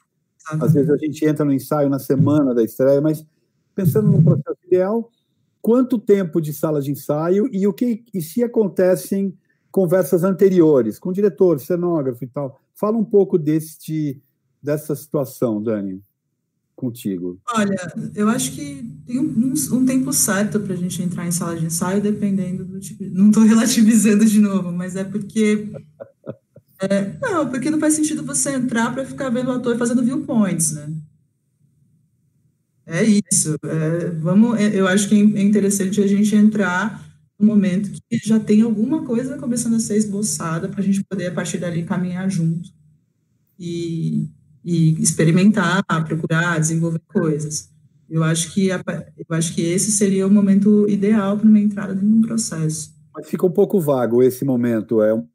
[0.45, 3.25] Às vezes a gente entra no ensaio na semana da estreia, mas
[3.73, 5.09] pensando num processo ideal,
[5.61, 9.37] quanto tempo de sala de ensaio e o que e se acontecem
[9.71, 12.59] conversas anteriores com o diretor, cenógrafo e tal.
[12.73, 14.21] Fala um pouco deste,
[14.61, 16.01] dessa situação, Dani,
[16.75, 17.39] contigo.
[17.53, 17.75] Olha,
[18.15, 21.65] eu acho que tem um, um tempo certo para a gente entrar em sala de
[21.65, 23.03] ensaio, dependendo do tipo.
[23.05, 25.69] Não estou relativizando de novo, mas é porque.
[26.81, 30.71] É, não, porque não faz sentido você entrar para ficar vendo o ator fazendo viewpoints,
[30.71, 30.89] né?
[32.89, 33.55] É isso.
[33.63, 37.07] É, vamos, é, eu acho que é interessante a gente entrar
[37.39, 41.27] no momento que já tem alguma coisa começando a ser esboçada para a gente poder,
[41.27, 42.69] a partir dali, caminhar junto
[43.57, 44.27] e,
[44.65, 47.69] e experimentar, procurar, desenvolver coisas.
[48.09, 52.09] Eu acho que eu acho que esse seria o momento ideal para uma entrada dentro
[52.09, 52.91] de um processo.
[53.15, 55.03] Mas fica um pouco vago esse momento.
[55.03, 55.27] É um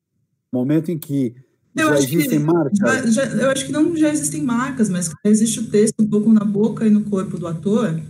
[0.52, 1.36] momento em que
[1.76, 2.78] eu já existem marcas?
[2.78, 6.32] Já, já, eu acho que não já existem marcas, mas existe o texto um pouco
[6.32, 8.00] na boca e no corpo do ator,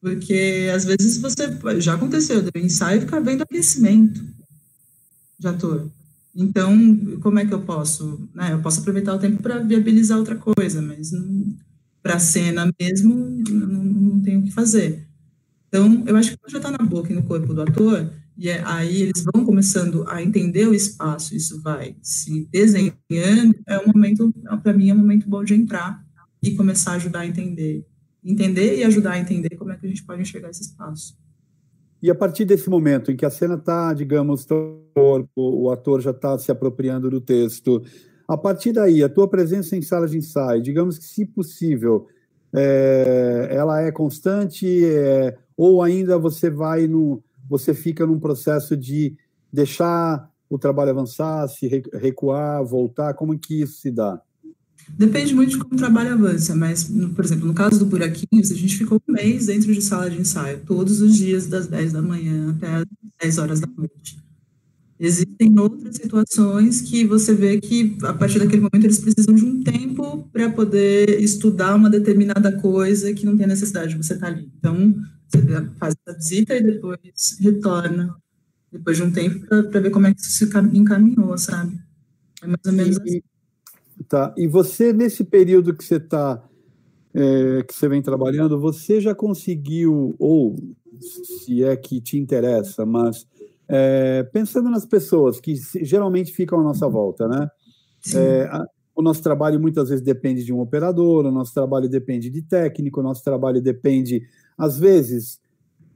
[0.00, 1.44] porque às vezes você.
[1.78, 4.22] Já aconteceu, o ensaio fica vendo aquecimento
[5.38, 5.88] de ator.
[6.34, 8.28] Então, como é que eu posso?
[8.34, 11.10] Né, eu posso aproveitar o tempo para viabilizar outra coisa, mas
[12.02, 13.14] para a cena mesmo,
[13.50, 15.06] não, não tenho o que fazer.
[15.68, 18.62] Então, eu acho que já está na boca e no corpo do ator, e é,
[18.64, 24.32] aí eles vão começando a entender o espaço, isso vai se desenhando, é um momento,
[24.62, 26.02] para mim, é um momento bom de entrar
[26.42, 27.84] e começar a ajudar a entender.
[28.24, 31.18] Entender e ajudar a entender como é que a gente pode enxergar esse espaço.
[32.02, 34.46] E a partir desse momento em que a cena está, digamos,
[35.36, 37.82] o ator já está se apropriando do texto,
[38.26, 42.06] a partir daí, a tua presença em sala de ensaio, digamos que, se possível,
[42.54, 49.16] é, ela é constante, é, ou ainda você vai no, você fica num processo de
[49.52, 53.12] deixar o trabalho avançar, se recuar, voltar?
[53.14, 54.22] Como que isso se dá?
[54.88, 56.84] Depende muito de como o trabalho avança, mas,
[57.14, 60.20] por exemplo, no caso do Buraquinhos, a gente ficou um mês dentro de sala de
[60.20, 62.86] ensaio, todos os dias, das 10 da manhã até as
[63.20, 64.18] 10 horas da noite.
[64.98, 69.62] Existem outras situações que você vê que, a partir daquele momento, eles precisam de um
[69.62, 74.50] tempo para poder estudar uma determinada coisa que não tem necessidade de você estar ali.
[74.58, 74.94] Então,
[75.78, 76.98] faz a visita e depois
[77.40, 78.16] retorna,
[78.70, 81.78] depois de um tempo, para ver como é que isso se encaminhou, sabe?
[82.42, 83.22] É mais ou menos e, assim.
[84.08, 84.34] Tá.
[84.36, 86.42] E você, nesse período que você está,
[87.14, 90.56] é, que você vem trabalhando, você já conseguiu, ou
[91.00, 93.26] se é que te interessa, mas
[93.68, 97.48] é, pensando nas pessoas que geralmente ficam à nossa volta, né?
[98.14, 98.64] É, a,
[98.94, 103.00] o nosso trabalho muitas vezes depende de um operador, o nosso trabalho depende de técnico,
[103.00, 104.22] o nosso trabalho depende
[104.60, 105.40] às vezes,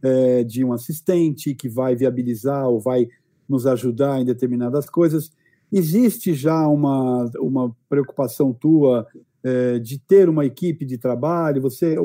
[0.03, 3.09] é, de um assistente que vai viabilizar ou vai
[3.49, 5.31] nos ajudar em determinadas coisas.
[5.71, 9.07] Existe já uma, uma preocupação tua
[9.43, 11.63] é, de ter uma equipe de trabalho?
[11.63, 11.97] Você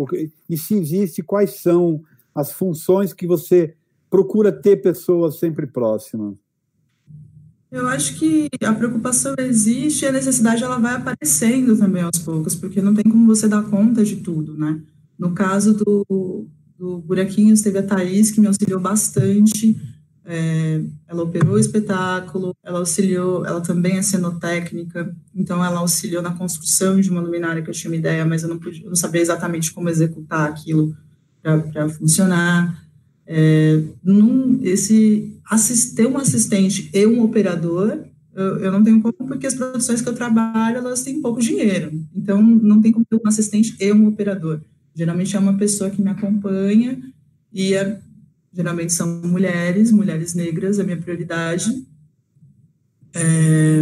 [0.50, 2.02] E se existe, quais são
[2.36, 3.76] as funções que você
[4.10, 6.36] procura ter pessoas sempre próximas?
[7.72, 12.56] Eu acho que a preocupação existe e a necessidade ela vai aparecendo também aos poucos,
[12.56, 14.82] porque não tem como você dar conta de tudo, né?
[15.20, 19.76] No caso do, do Buraquinhos, teve a Thaís, que me auxiliou bastante.
[20.24, 26.36] É, ela operou o espetáculo, ela auxiliou, ela também é cenotécnica, então ela auxiliou na
[26.36, 28.96] construção de uma luminária que eu tinha uma ideia, mas eu não, podia, eu não
[28.96, 30.96] sabia exatamente como executar aquilo
[31.42, 32.88] para funcionar.
[33.26, 35.36] É, num, esse
[35.96, 38.06] ter um assistente e um operador,
[38.36, 41.92] eu, eu, não tenho como, porque as produções que eu trabalho, elas têm pouco dinheiro,
[42.16, 44.62] então não tem como ter um assistente e um operador.
[45.00, 47.02] Geralmente é uma pessoa que me acompanha
[47.54, 48.02] e é,
[48.52, 51.88] geralmente são mulheres, mulheres negras, a minha prioridade.
[53.14, 53.82] É,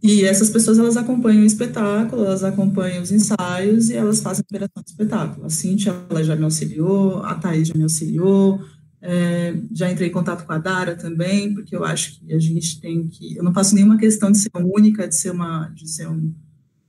[0.00, 4.48] e essas pessoas elas acompanham o espetáculo, elas acompanham os ensaios e elas fazem a
[4.48, 5.46] operação do espetáculo.
[5.46, 8.60] A Cintia ela já me auxiliou, a Thaís já me auxiliou,
[9.02, 12.80] é, já entrei em contato com a Dara também, porque eu acho que a gente
[12.80, 13.36] tem que.
[13.36, 16.32] Eu não faço nenhuma questão de ser única, de ser uma, de ser um,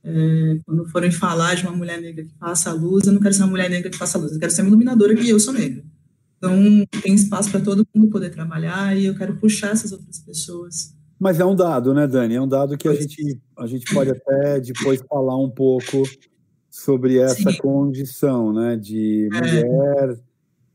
[0.06, 3.34] é, quando forem falar de uma mulher negra que faça a luz, eu não quero
[3.34, 5.39] ser uma mulher negra que faça a luz, eu quero ser uma iluminadora que eu
[5.39, 5.84] sou negra.
[6.38, 10.93] Então, tem espaço para todo mundo poder trabalhar e eu quero puxar essas outras pessoas.
[11.20, 12.36] Mas é um dado, né, Dani?
[12.36, 16.03] É um dado que a gente, a gente pode até depois falar um pouco
[16.70, 17.58] sobre essa Sim.
[17.58, 19.39] condição, né, de é.
[19.39, 20.18] mulher, é.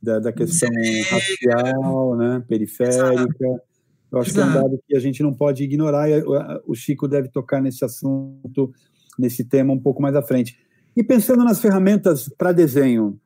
[0.02, 0.70] da, da, questão
[1.08, 3.46] racial, né, periférica.
[3.46, 3.62] Exato.
[4.10, 4.50] Eu acho Exato.
[4.50, 6.20] que é um dado que a gente não pode ignorar e
[6.66, 8.72] o Chico deve tocar nesse assunto
[9.20, 10.58] nesse tema um pouco mais à frente.
[10.96, 13.18] E pensando nas ferramentas para desenho,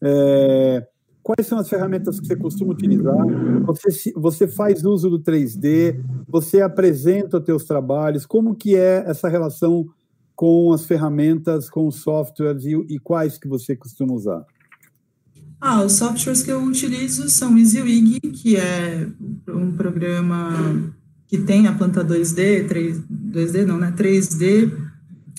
[0.00, 0.86] é,
[1.22, 3.16] quais são as ferramentas que você costuma utilizar?
[3.66, 6.00] Você, você faz uso do 3D?
[6.28, 8.24] Você apresenta os teus trabalhos?
[8.24, 9.86] Como que é essa relação
[10.34, 14.44] com as ferramentas, com os softwares e, e quais que você costuma usar?
[15.60, 19.08] Ah, os softwares que eu utilizo são EasyWig, que é
[19.48, 20.94] um programa
[21.26, 23.92] que tem a planta 2D, 3, 2D não, né?
[23.96, 24.72] 3D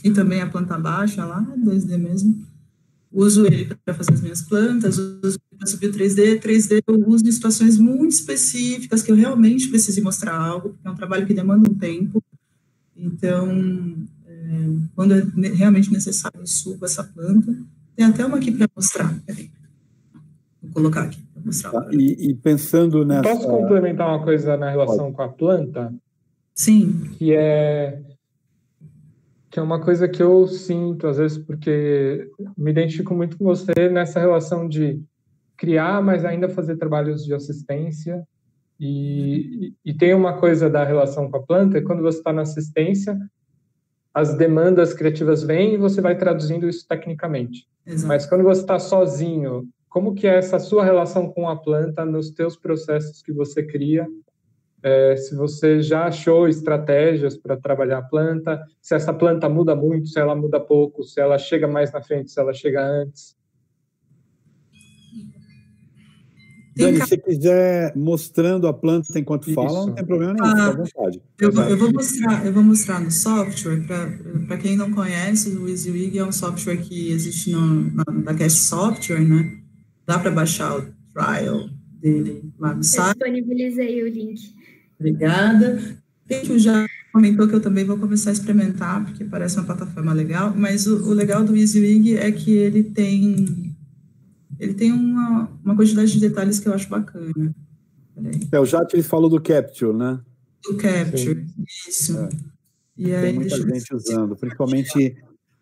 [0.03, 2.47] e também a planta baixa lá, 2D mesmo.
[3.11, 6.39] Uso ele para fazer as minhas plantas, uso para subir o 3D.
[6.39, 10.91] 3D eu uso em situações muito específicas que eu realmente preciso mostrar algo, porque é
[10.91, 12.23] um trabalho que demanda um tempo.
[12.95, 13.97] Então,
[14.27, 15.23] é, quando é
[15.55, 17.55] realmente necessário, eu subo essa planta.
[17.95, 19.13] Tem até uma aqui para mostrar.
[19.25, 19.49] Peraí.
[20.61, 21.71] Vou colocar aqui para mostrar.
[21.71, 23.23] Tá, e, e, pensando nessa.
[23.23, 25.15] Posso complementar uma coisa na relação Pode.
[25.15, 25.93] com a planta?
[26.53, 27.09] Sim.
[27.17, 28.01] Que é
[29.49, 33.89] que é uma coisa que eu sinto às vezes porque me identifico muito com você
[33.91, 35.01] nessa relação de
[35.57, 38.25] criar, mas ainda fazer trabalhos de assistência
[38.79, 43.17] e, e tem uma coisa da relação com a planta, quando você está na assistência,
[44.13, 47.67] as demandas criativas vêm e você vai traduzindo isso tecnicamente.
[47.85, 48.07] Exato.
[48.07, 52.31] Mas quando você está sozinho, como que é essa sua relação com a planta nos
[52.31, 54.07] teus processos que você cria?
[54.81, 60.07] É, se você já achou estratégias para trabalhar a planta, se essa planta muda muito,
[60.07, 63.37] se ela muda pouco, se ela chega mais na frente, se ela chega antes.
[66.79, 69.53] Dani, se você quiser mostrando a planta enquanto Isso.
[69.53, 71.21] fala, não tem problema nenhum, ah, fica à vontade.
[71.39, 73.83] Eu vou, eu vou, mostrar, eu vou mostrar no software,
[74.47, 78.59] para quem não conhece, o EasyWig é um software que existe no, na, na Cast
[78.59, 79.57] Software, né?
[80.05, 81.69] Dá para baixar o trial
[81.99, 83.19] dele lá no site.
[83.19, 84.58] Eu disponibilizei o link.
[84.99, 85.79] Obrigada.
[86.49, 90.53] O já comentou que eu também vou começar a experimentar, porque parece uma plataforma legal,
[90.55, 93.75] mas o, o legal do EasyWig é que ele tem
[94.59, 97.55] ele tem uma, uma quantidade de detalhes que eu acho bacana.
[98.51, 100.19] É, o Jati falou do Capture, né?
[100.63, 101.63] Do Capture, Sim.
[101.87, 102.17] isso.
[102.19, 102.29] É.
[102.97, 105.15] E aí, tem muita gente usando, principalmente,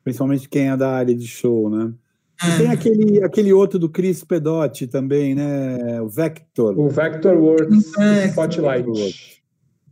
[0.03, 1.93] principalmente quem é da área de show, né?
[2.41, 2.47] É.
[2.47, 6.01] E tem aquele, aquele outro do Chris Pedotti também, né?
[6.01, 6.77] O Vector.
[6.79, 7.93] O Vectorworks
[8.29, 9.41] Spotlight.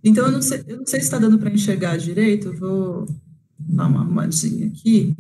[0.04, 3.06] Então, eu não sei, eu não sei se está dando para enxergar direito, eu vou
[3.58, 5.16] dar uma arrumadinha aqui.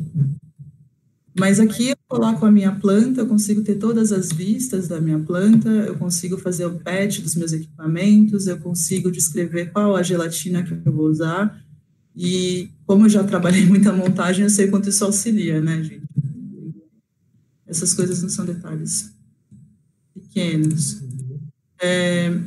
[1.38, 5.20] Mas aqui eu coloco a minha planta, eu consigo ter todas as vistas da minha
[5.20, 10.64] planta, eu consigo fazer o patch dos meus equipamentos, eu consigo descrever qual a gelatina
[10.64, 11.62] que eu vou usar.
[12.16, 16.04] E como eu já trabalhei muita montagem, eu sei quanto isso auxilia, né, gente?
[17.68, 19.12] Essas coisas não são detalhes
[20.14, 21.02] pequenos.
[21.82, 22.40] É,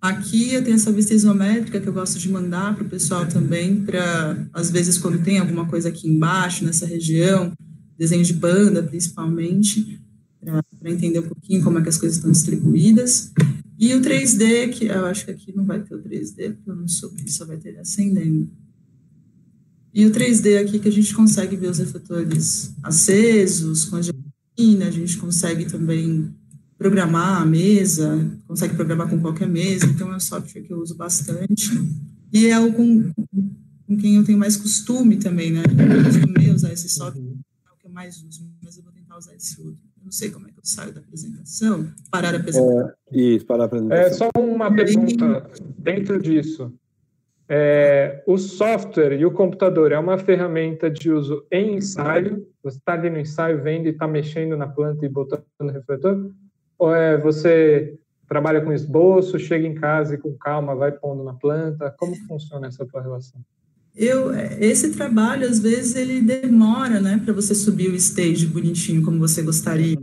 [0.00, 3.84] aqui eu tenho essa vista isométrica que eu gosto de mandar para o pessoal também,
[3.84, 7.52] para, às vezes, quando tem alguma coisa aqui embaixo, nessa região,
[7.98, 10.00] desenho de banda, principalmente,
[10.40, 13.32] para entender um pouquinho como é que as coisas estão distribuídas.
[13.78, 16.76] E o 3D, que eu acho que aqui não vai ter o 3D, porque eu
[16.76, 18.50] não soube, só vai ter acendendo.
[19.92, 24.19] E o 3D aqui que a gente consegue ver os refletores acesos, com a gelatina,
[24.82, 26.34] a gente consegue também
[26.78, 30.96] programar a mesa, consegue programar com qualquer mesa, então é um software que eu uso
[30.96, 31.70] bastante.
[32.32, 33.12] E é algo com,
[33.86, 35.62] com quem eu tenho mais costume também, né?
[35.62, 37.22] Eu costumei usar esse software
[37.90, 39.82] mais uso, mas eu vou tentar usar esse outro.
[39.98, 41.92] Eu não sei como é que eu saio da apresentação.
[42.10, 42.88] Parar a apresentação.
[42.88, 44.04] É, isso, parar a apresentação.
[44.04, 46.72] É só uma pergunta dentro disso.
[47.52, 52.46] É, o software e o computador é uma ferramenta de uso em ensaio?
[52.62, 56.30] Você está ali no ensaio, vendo e está mexendo na planta e botando no refletor?
[56.78, 57.98] Ou é você
[58.28, 61.92] trabalha com esboço, chega em casa e com calma vai pondo na planta?
[61.98, 63.40] Como funciona essa tua relação?
[63.96, 69.18] eu, esse trabalho, às vezes, ele demora, né, para você subir o stage bonitinho, como
[69.18, 69.96] você gostaria,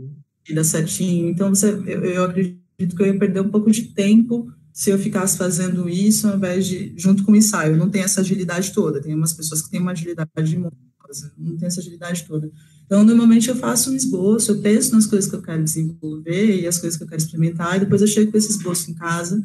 [0.48, 1.28] e dar certinho.
[1.28, 4.98] Então, você, eu, eu, acredito que eu ia perder um pouco de tempo se eu
[4.98, 7.72] ficasse fazendo isso ao invés de, junto com o ensaio.
[7.72, 9.00] Eu não tenho essa agilidade toda.
[9.00, 12.48] Tem umas pessoas que têm uma agilidade monstruosa, não tem essa agilidade toda.
[12.86, 16.64] Então, normalmente eu faço um esboço, eu penso nas coisas que eu quero desenvolver e
[16.64, 19.44] as coisas que eu quero experimentar, e depois eu chego com esse esboço em casa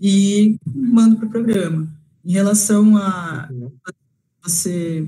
[0.00, 1.92] e mando para o programa.
[2.24, 3.50] Em relação a
[4.40, 5.04] você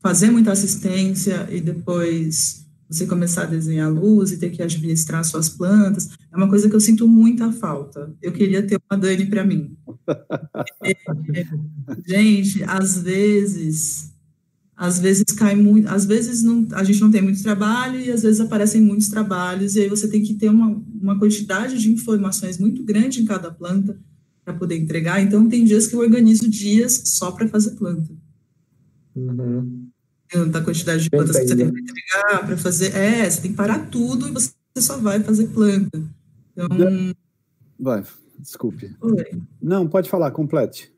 [0.00, 5.48] fazer muita assistência e depois você começar a desenhar luz e ter que administrar suas
[5.48, 8.12] plantas, é uma coisa que eu sinto muita falta.
[8.22, 9.76] Eu queria ter uma Dani para mim.
[12.06, 14.12] gente, às vezes,
[14.76, 18.22] às vezes cai muito, às vezes não, a gente não tem muito trabalho e às
[18.22, 22.58] vezes aparecem muitos trabalhos e aí você tem que ter uma, uma quantidade de informações
[22.58, 23.98] muito grande em cada planta
[24.44, 25.22] para poder entregar.
[25.22, 28.12] Então, tem dias que eu organizo dias só para fazer planta.
[29.16, 29.88] Uhum.
[30.50, 32.94] Da quantidade de plantas que você tem que entregar para fazer.
[32.96, 36.02] É, você tem que parar tudo e você só vai fazer planta.
[36.56, 37.14] Então.
[37.78, 38.02] Vai,
[38.38, 38.94] desculpe.
[39.00, 39.24] Oi.
[39.60, 40.92] Não, pode falar, complete.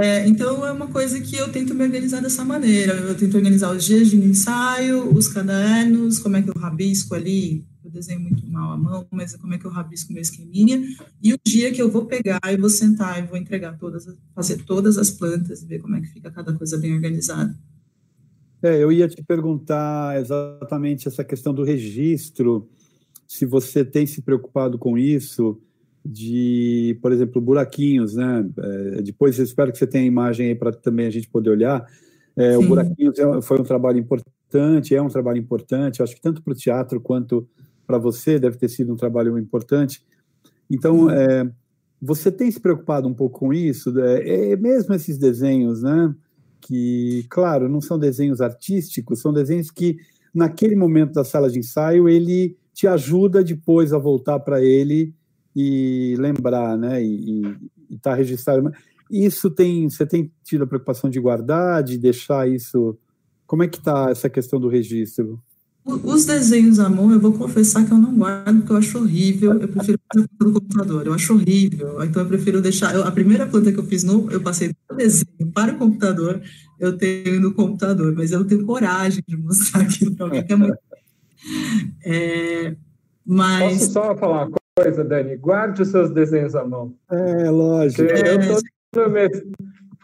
[0.00, 2.94] É, então, é uma coisa que eu tento me organizar dessa maneira.
[2.94, 7.64] Eu tento organizar os dias de ensaio, os cadernos, como é que eu rabisco ali.
[7.84, 10.80] Eu desenho muito mal à mão, mas como é que eu rabisco meu esqueminha,
[11.20, 14.62] e o dia que eu vou pegar e vou sentar e vou entregar todas, fazer
[14.64, 17.58] todas as plantas e ver como é que fica cada coisa bem organizada.
[18.62, 22.68] É, eu ia te perguntar exatamente essa questão do registro,
[23.26, 25.60] se você tem se preocupado com isso,
[26.04, 28.48] de, por exemplo, buraquinhos, né?
[28.58, 31.86] É, depois espero que você tenha a imagem aí para também a gente poder olhar.
[32.36, 36.42] É, o Buraquinhos é, foi um trabalho importante, é um trabalho importante, acho que tanto
[36.42, 37.48] para o teatro quanto
[37.86, 40.02] para você deve ter sido um trabalho importante.
[40.70, 41.50] Então, é,
[42.00, 43.98] você tem se preocupado um pouco com isso?
[44.00, 46.14] É, é mesmo esses desenhos, né?
[46.62, 49.96] Que, claro, não são desenhos artísticos, são desenhos que,
[50.32, 55.12] naquele momento da sala de ensaio, ele te ajuda depois a voltar para ele
[55.54, 57.02] e lembrar, né?
[57.02, 57.42] E
[57.90, 58.70] estar tá registrado.
[59.10, 62.96] Isso tem, você tem tido a preocupação de guardar, de deixar isso?
[63.46, 65.38] Como é que está essa questão do registro?
[65.84, 69.52] Os desenhos à mão, eu vou confessar que eu não guardo, porque eu acho horrível.
[69.54, 72.04] Eu prefiro fazer no computador, eu acho horrível.
[72.04, 72.94] Então, eu prefiro deixar.
[72.94, 76.40] Eu, a primeira planta que eu fiz, no, eu passei do desenho para o computador,
[76.78, 80.52] eu tenho no computador, mas eu não tenho coragem de mostrar aquilo para alguém, que
[80.52, 80.78] é muito.
[82.04, 82.76] É,
[83.26, 83.80] mas...
[83.80, 85.36] Posso só falar uma coisa, Dani?
[85.36, 86.94] Guarde os seus desenhos à mão.
[87.10, 88.02] É, lógico.
[88.02, 89.42] Eu estou no porque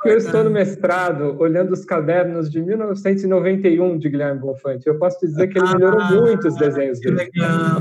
[0.04, 4.86] eu estou no mestrado olhando os cadernos de 1991 de Guilherme Bonfante.
[4.86, 7.30] Eu posso dizer que ele melhorou ah, muito os desenhos dele.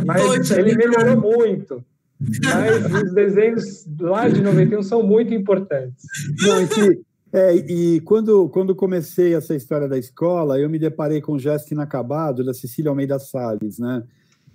[0.06, 1.84] Mas Poxa, ele melhorou muito.
[2.20, 6.04] Mas os desenhos lá de 91 são muito importantes.
[6.42, 7.02] Não, e,
[7.34, 11.72] é, e quando, quando comecei essa história da escola, eu me deparei com o Gesto
[11.72, 14.04] Inacabado, da Cecília Almeida Salles, né?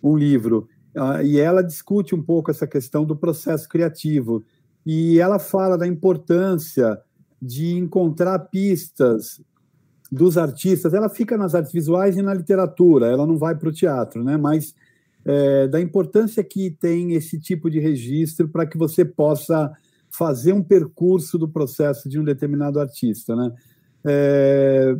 [0.03, 0.69] um livro.
[0.97, 4.45] Uh, e ela discute um pouco essa questão do processo criativo.
[4.85, 6.99] E ela fala da importância
[7.43, 9.43] de encontrar pistas
[10.11, 10.95] dos artistas.
[10.95, 14.37] Ela fica nas artes visuais e na literatura, ela não vai para o teatro, né?
[14.37, 14.75] Mas
[15.25, 19.73] é, da importância que tem esse tipo de registro para que você possa
[20.09, 23.53] fazer um percurso do processo de um determinado artista, né?
[24.05, 24.95] É,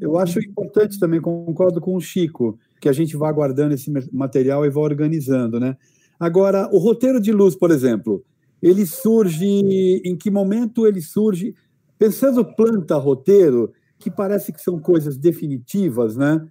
[0.00, 4.66] eu acho importante também, concordo com o Chico, que a gente vá guardando esse material
[4.66, 5.76] e vá organizando, né?
[6.18, 8.22] Agora, o roteiro de luz, por exemplo,
[8.60, 11.54] ele surge, em que momento ele surge?
[12.00, 16.48] Pensando planta, roteiro, que parece que são coisas definitivas, né?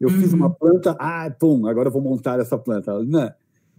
[0.00, 0.20] Eu uhum.
[0.20, 0.54] fiz uma uhum.
[0.54, 2.92] planta, ah, pum, agora eu vou montar essa planta.
[3.04, 3.32] Não,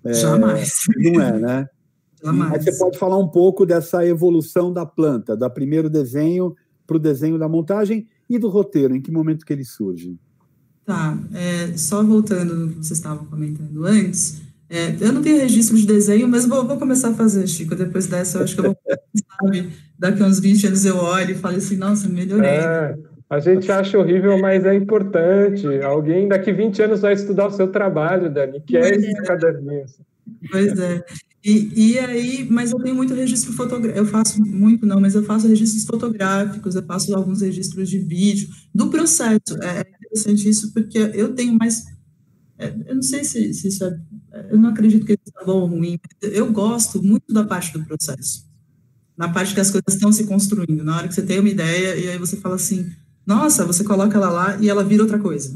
[0.05, 0.71] é, Jamais.
[0.95, 1.69] Não é, né?
[2.23, 2.63] Jamais.
[2.63, 6.55] Você pode falar um pouco dessa evolução da planta, da primeiro desenho
[6.87, 10.17] para o desenho da montagem e do roteiro, em que momento que ele surge?
[10.85, 15.77] Tá, é, só voltando no que vocês estavam comentando antes, é, eu não tenho registro
[15.77, 17.75] de desenho, mas vou, vou, começar a fazer, Chico.
[17.75, 18.77] Depois dessa, eu acho que eu vou,
[19.41, 22.49] sabe, daqui a uns 20 anos eu olho e falo assim, nossa, melhorei.
[22.49, 22.97] É,
[23.29, 25.67] a gente acha horrível, mas é importante.
[25.83, 29.23] Alguém daqui 20 anos vai estudar o seu trabalho, Dani, que é esse é.
[29.23, 29.85] caderninho.
[30.49, 31.03] Pois é.
[31.43, 35.23] E, e aí, mas eu tenho muito registro fotográfico, eu faço muito não, mas eu
[35.23, 39.61] faço registros fotográficos, eu faço alguns registros de vídeo, do processo.
[39.61, 41.85] É interessante isso, porque eu tenho mais
[42.57, 43.99] é, eu não sei se, se isso é,
[44.49, 48.49] eu não acredito que é bom ou ruim, eu gosto muito da parte do processo,
[49.15, 51.95] na parte que as coisas estão se construindo, na hora que você tem uma ideia
[51.95, 52.91] e aí você fala assim,
[53.25, 55.53] nossa, você coloca ela lá e ela vira outra coisa.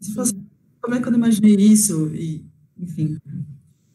[0.00, 0.46] Você fala assim,
[0.80, 2.10] como é que eu não imaginei isso?
[2.14, 2.44] E,
[2.78, 3.18] enfim.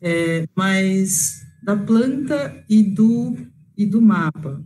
[0.02, 3.36] É, mas da planta e do,
[3.76, 4.64] e do mapa.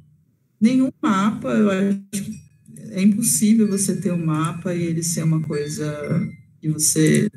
[0.60, 2.42] Nenhum mapa, eu acho que
[2.90, 5.92] é impossível você ter um mapa e ele ser uma coisa
[6.60, 7.30] que você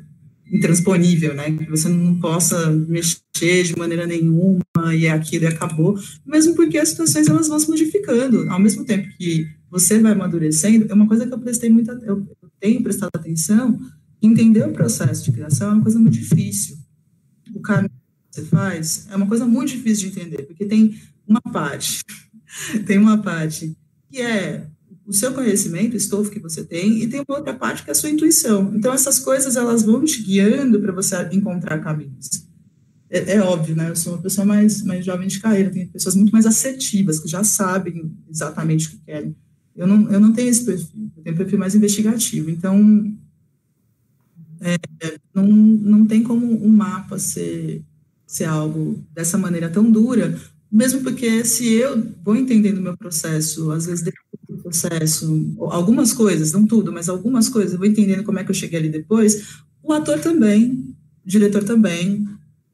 [0.51, 1.51] intransponível, né?
[1.51, 5.97] Que você não possa mexer de maneira nenhuma e é aquilo e acabou.
[6.25, 8.49] Mesmo porque as situações elas vão se modificando.
[8.49, 12.27] Ao mesmo tempo que você vai amadurecendo, é uma coisa que eu prestei muita, eu
[12.59, 13.79] tenho prestado atenção.
[14.21, 16.77] Entender o processo de criação é uma coisa muito difícil.
[17.53, 20.95] O caminho que você faz é uma coisa muito difícil de entender, porque tem
[21.27, 22.03] uma parte,
[22.85, 23.75] tem uma parte
[24.09, 24.67] que é
[25.05, 27.93] o seu conhecimento, o estofo que você tem, e tem uma outra parte que é
[27.93, 28.73] a sua intuição.
[28.75, 32.45] Então, essas coisas, elas vão te guiando para você encontrar caminhos.
[33.09, 33.89] É, é, óbvio, né?
[33.89, 37.27] Eu sou uma pessoa mais, mais jovem de carreira, tem pessoas muito mais assertivas, que
[37.27, 39.35] já sabem exatamente o que querem.
[39.75, 42.49] Eu não, eu não tenho esse perfil, eu tenho um perfil mais investigativo.
[42.49, 43.15] Então,
[44.61, 44.75] é,
[45.33, 47.83] não, não tem como um mapa ser,
[48.25, 50.35] ser algo dessa maneira tão dura,
[50.71, 54.03] mesmo porque se eu vou entendendo o meu processo, às vezes
[54.65, 58.55] processo, algumas coisas, não tudo, mas algumas coisas, eu vou entendendo como é que eu
[58.55, 62.27] cheguei ali depois, o ator também, o diretor também,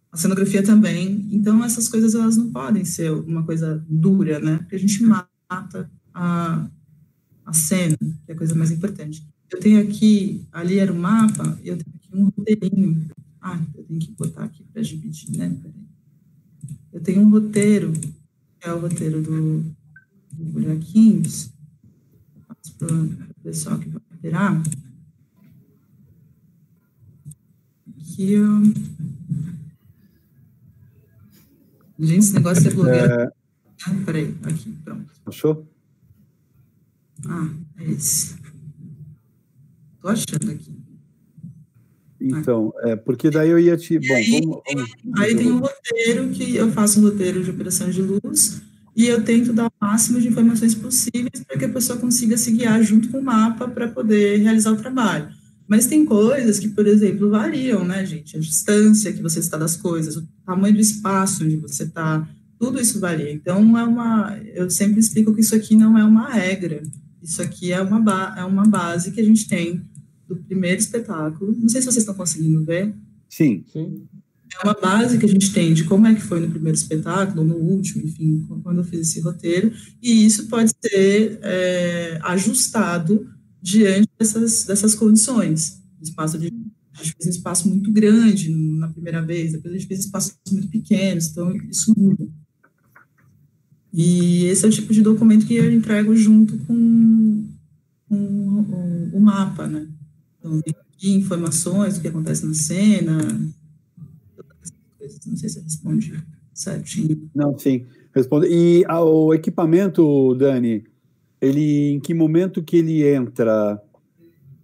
[0.09, 1.27] a cenografia também.
[1.31, 4.57] Então, essas coisas, elas não podem ser uma coisa dura, né?
[4.59, 6.67] Porque a gente mata a,
[7.45, 9.25] a cena, que é a coisa mais importante.
[9.51, 13.05] Eu tenho aqui, ali era o mapa, eu tenho aqui um roteirinho.
[13.41, 15.53] Ah, eu tenho que botar aqui para dividir, né?
[16.93, 18.11] Eu tenho um roteiro, que
[18.61, 19.59] é o roteiro do,
[20.31, 21.51] do Buraquinhos.
[22.81, 24.63] Para o pessoal que vai operar.
[27.87, 28.61] Aqui, ó.
[31.99, 33.13] Gente, esse negócio é blogueiro.
[33.13, 33.31] É...
[33.85, 35.11] Ah, peraí, aqui, pronto.
[35.27, 35.67] Achou?
[37.27, 38.35] Ah, é esse.
[40.01, 40.75] Tô achando aqui.
[42.19, 43.99] Então, é, porque daí eu ia te.
[43.99, 47.91] Bom, aí, vamos, vamos, aí tem um roteiro que eu faço um roteiro de operação
[47.91, 51.97] de luz e eu tento dar o máximo de informações possíveis para que a pessoa
[51.97, 55.29] consiga se guiar junto com o mapa para poder realizar o trabalho.
[55.67, 58.35] Mas tem coisas que, por exemplo, variam, né, gente?
[58.35, 62.27] A distância que você está das coisas, o tamanho do espaço onde você está,
[62.59, 63.31] tudo isso varia.
[63.31, 66.83] Então, é uma, eu sempre explico que isso aqui não é uma regra,
[67.23, 69.81] isso aqui é uma, é uma base que a gente tem
[70.27, 71.55] do primeiro espetáculo.
[71.57, 72.93] Não sei se vocês estão conseguindo ver.
[73.29, 73.63] Sim.
[73.71, 74.03] Sim.
[74.53, 77.43] É uma base que a gente tem de como é que foi no primeiro espetáculo,
[77.43, 79.71] no último, enfim, quando eu fiz esse roteiro,
[80.01, 83.27] e isso pode ser é, ajustado
[83.61, 85.81] diante dessas, dessas condições.
[86.01, 86.47] espaço de,
[86.93, 90.35] a gente fez um espaço muito grande na primeira vez, depois a gente fez espaços
[90.51, 92.27] muito pequenos, então isso muda.
[93.93, 97.47] E esse é o tipo de documento que eu entrego junto com,
[98.07, 99.87] com o, o mapa, né?
[100.39, 100.61] Então,
[100.97, 103.19] de informações do que acontece na cena,
[105.25, 107.29] não sei se responde certinho.
[107.33, 108.47] Não, sim, responde.
[108.47, 110.83] E ah, o equipamento, Dani,
[111.39, 113.81] ele em que momento que ele entra,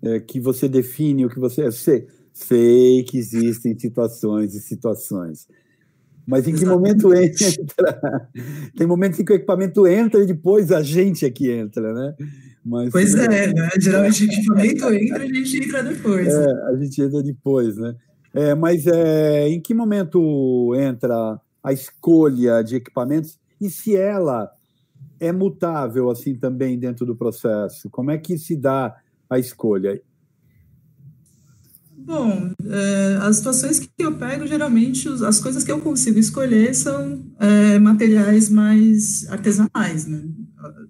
[0.01, 1.71] é, que você define o que você...
[1.71, 5.47] Sei, sei que existem situações e situações,
[6.27, 8.29] mas em que momento entra?
[8.75, 12.15] Tem momentos em que o equipamento entra e depois a gente é que entra, né?
[12.65, 13.69] Mas, pois é, né?
[13.79, 16.27] Geralmente o equipamento entra e a gente entra depois.
[16.27, 17.95] É, a gente entra depois, né?
[18.37, 24.47] É, mas é, em que momento entra a escolha de equipamentos e se ela
[25.19, 27.89] é mutável assim também dentro do processo?
[27.89, 28.95] Como é que se dá
[29.27, 29.99] a escolha?
[31.97, 37.25] Bom, é, as situações que eu pego, geralmente, as coisas que eu consigo escolher são
[37.39, 40.21] é, materiais mais artesanais, né?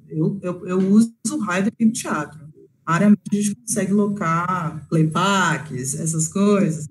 [0.10, 2.47] Eu, eu, eu uso o Rider no teatro.
[2.88, 6.88] Raramente a gente consegue locar playbacks, essas coisas,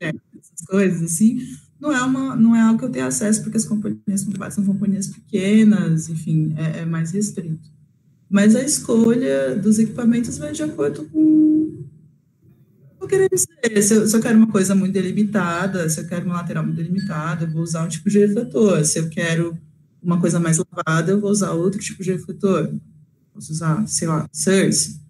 [0.00, 1.38] essas coisas assim.
[1.78, 5.06] Não é, uma, não é algo que eu tenho acesso, porque as companhias são companhias
[5.06, 7.70] pequenas, enfim, é, é mais restrito.
[8.28, 11.84] Mas a escolha dos equipamentos vai de acordo com
[13.00, 16.26] eu quero dizer, se eu, se eu, quero uma coisa muito delimitada, se eu quero
[16.26, 18.84] uma lateral muito delimitada, eu vou usar um tipo de refletor.
[18.84, 19.56] Se eu quero
[20.02, 22.74] uma coisa mais lavada, eu vou usar outro tipo de refletor.
[23.32, 25.07] Posso usar, sei lá, Cersei.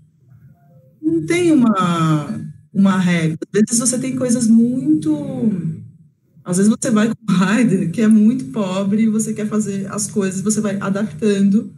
[1.08, 2.40] Não tem uma,
[2.72, 3.38] uma regra.
[3.54, 5.50] Às vezes você tem coisas muito.
[6.44, 9.90] Às vezes você vai com o rider que é muito pobre e você quer fazer
[9.92, 11.72] as coisas, você vai adaptando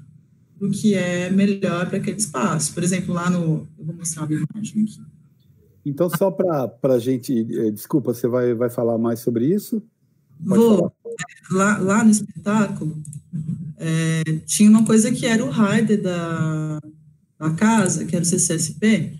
[0.60, 2.74] o que é melhor para aquele espaço.
[2.74, 3.66] Por exemplo, lá no.
[3.78, 5.00] Eu vou mostrar uma imagem aqui.
[5.84, 7.46] Então, só para a gente.
[7.50, 9.82] Eh, desculpa, você vai, vai falar mais sobre isso?
[10.46, 10.92] Pode Vou.
[11.50, 13.02] Lá, lá no espetáculo,
[13.76, 16.80] é, tinha uma coisa que era o rider da,
[17.40, 19.14] da casa, que era o CCSP,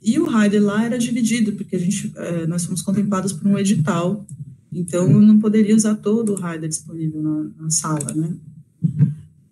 [0.00, 3.58] e o rider lá era dividido, porque a gente, é, nós fomos contemplados por um
[3.58, 4.24] edital,
[4.72, 8.34] então eu não poderia usar todo o rider disponível na, na sala, né?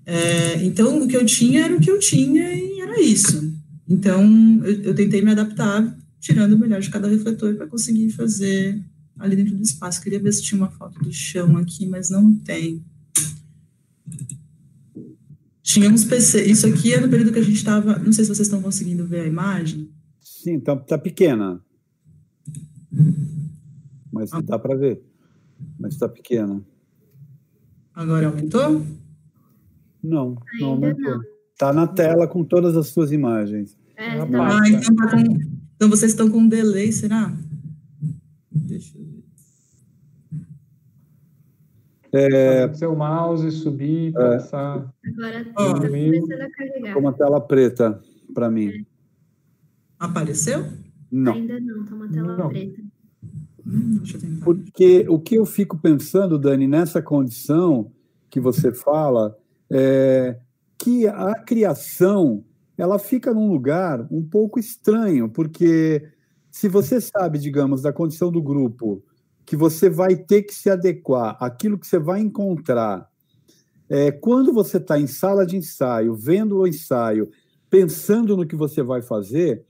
[0.06, 3.52] É, então, o que eu tinha era o que eu tinha e era isso.
[3.88, 4.24] Então,
[4.64, 8.80] eu, eu tentei me adaptar, tirando o melhor de cada refletor para conseguir fazer
[9.18, 10.02] ali dentro do espaço.
[10.02, 12.84] Queria ver se tinha uma foto do chão aqui, mas não tem.
[15.62, 16.44] Tinha uns PC.
[16.44, 17.98] Isso aqui é no período que a gente estava.
[17.98, 19.88] Não sei se vocês estão conseguindo ver a imagem.
[20.20, 21.60] Sim, tá, tá pequena.
[24.12, 24.40] Mas ah.
[24.40, 25.00] dá para ver.
[25.78, 26.62] Mas está pequena.
[27.94, 28.84] Agora aumentou?
[30.02, 31.20] Não, não aumentou.
[31.52, 33.76] Está na tela com todas as suas imagens.
[33.96, 34.58] É, tá.
[34.58, 35.20] Ah, então, tá com...
[35.76, 37.32] então vocês estão com um delay, será?
[38.50, 39.22] Deixa eu ver.
[42.12, 44.12] É, seu mouse subir, é.
[44.12, 44.92] passar.
[45.06, 46.98] Agora está começando a carregar.
[46.98, 48.00] uma tela preta
[48.34, 48.68] para mim.
[48.68, 48.84] É.
[49.98, 50.64] Apareceu?
[51.10, 51.32] Não.
[51.32, 52.48] Ainda não, está uma tela não.
[52.48, 52.82] preta.
[53.66, 54.02] Hum,
[54.42, 57.90] Porque o que eu fico pensando, Dani, nessa condição
[58.28, 59.38] que você fala,
[59.70, 60.38] é
[60.78, 62.44] que a criação
[62.76, 66.02] ela fica num lugar um pouco estranho, porque
[66.50, 69.02] se você sabe, digamos, da condição do grupo,
[69.45, 73.09] que você vai ter que se adequar àquilo que você vai encontrar.
[73.88, 77.28] É, quando você está em sala de ensaio, vendo o ensaio,
[77.68, 79.64] pensando no que você vai fazer,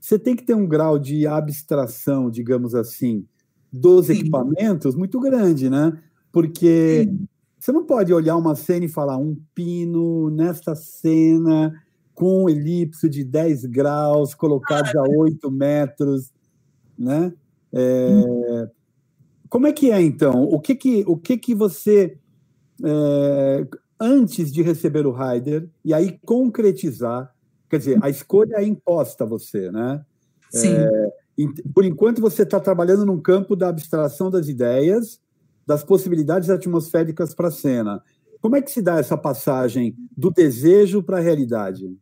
[0.00, 3.26] você tem que ter um grau de abstração, digamos assim,
[3.72, 4.14] dos Sim.
[4.14, 5.92] equipamentos muito grande, né?
[6.32, 7.28] Porque Sim.
[7.58, 11.72] você não pode olhar uma cena e falar um pino nesta cena
[12.14, 16.32] com um elipse de 10 graus colocados a 8 metros,
[16.98, 17.32] né?
[17.72, 18.68] É,
[19.50, 20.44] como é que é então?
[20.44, 22.16] O que que o que que você
[22.82, 23.66] é,
[24.00, 27.34] antes de receber o rider e aí concretizar,
[27.68, 30.02] quer dizer, a escolha é imposta a você, né?
[30.50, 30.72] Sim.
[30.72, 31.12] É,
[31.74, 35.20] por enquanto você está trabalhando num campo da abstração das ideias,
[35.66, 38.02] das possibilidades atmosféricas para a cena.
[38.40, 41.94] Como é que se dá essa passagem do desejo para a realidade?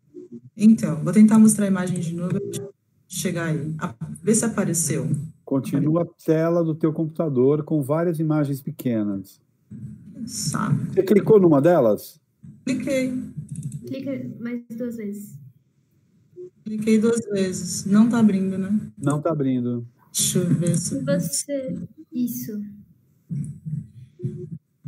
[0.57, 2.39] Então, vou tentar mostrar a imagem de novo,
[3.09, 3.75] chegar aí.
[4.23, 5.09] Vê se apareceu.
[5.49, 9.41] Continua a tela do teu computador com várias imagens pequenas.
[10.27, 10.93] Sabe.
[10.93, 12.21] Você clicou numa delas?
[12.67, 13.19] Cliquei.
[13.87, 15.39] Clica mais duas vezes.
[16.63, 17.87] Cliquei duas vezes.
[17.87, 18.79] Não está abrindo, né?
[18.99, 19.89] Não está abrindo.
[20.13, 21.03] Deixa eu ver se.
[21.03, 21.79] Você.
[22.13, 22.63] Isso.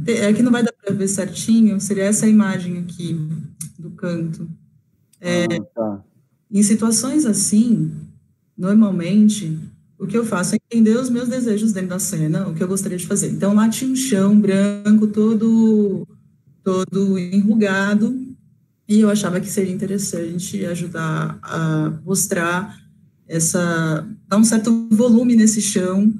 [0.07, 1.81] É que não vai dar para ver certinho.
[1.81, 3.17] Seria essa imagem aqui
[3.79, 4.47] do canto.
[5.19, 6.05] É, ah, tá.
[6.51, 7.93] Em situações assim,
[8.59, 9.59] normalmente,
[10.01, 12.69] o que eu faço é entender os meus desejos dentro da cena, o que eu
[12.69, 13.31] gostaria de fazer.
[13.31, 16.09] Então, lá tinha um chão branco, todo,
[16.65, 18.19] todo enrugado,
[18.89, 22.81] e eu achava que seria interessante ajudar a mostrar
[23.29, 26.13] essa, dar um certo volume nesse chão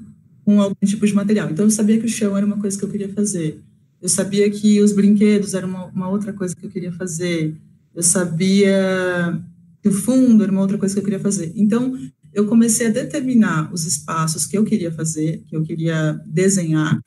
[0.45, 1.49] com algum tipo de material.
[1.49, 3.59] Então, eu sabia que o chão era uma coisa que eu queria fazer.
[3.99, 7.57] Eu sabia que os brinquedos eram uma, uma outra coisa que eu queria fazer.
[7.95, 9.41] Eu sabia
[9.81, 11.51] que o fundo era uma outra coisa que eu queria fazer.
[11.55, 11.97] Então,
[12.33, 17.01] eu comecei a determinar os espaços que eu queria fazer, que eu queria desenhar,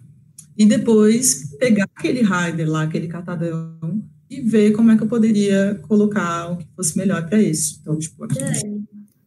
[0.57, 5.79] e depois pegar aquele rider lá, aquele catadão, e ver como é que eu poderia
[5.83, 7.79] colocar o que fosse melhor para isso.
[7.81, 8.39] Então, tipo, aqui.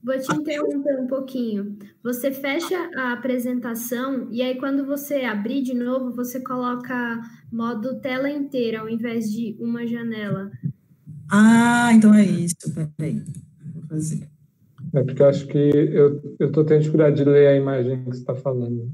[0.03, 1.77] Vou te interromper um pouquinho.
[2.01, 7.19] Você fecha a apresentação e aí quando você abrir de novo, você coloca
[7.51, 10.49] modo tela inteira ao invés de uma janela.
[11.29, 12.55] Ah, então é isso.
[12.95, 13.21] Peraí.
[13.73, 14.29] Vou fazer.
[14.93, 18.19] É porque eu acho que eu estou tendo dificuldade de ler a imagem que você
[18.19, 18.91] está falando.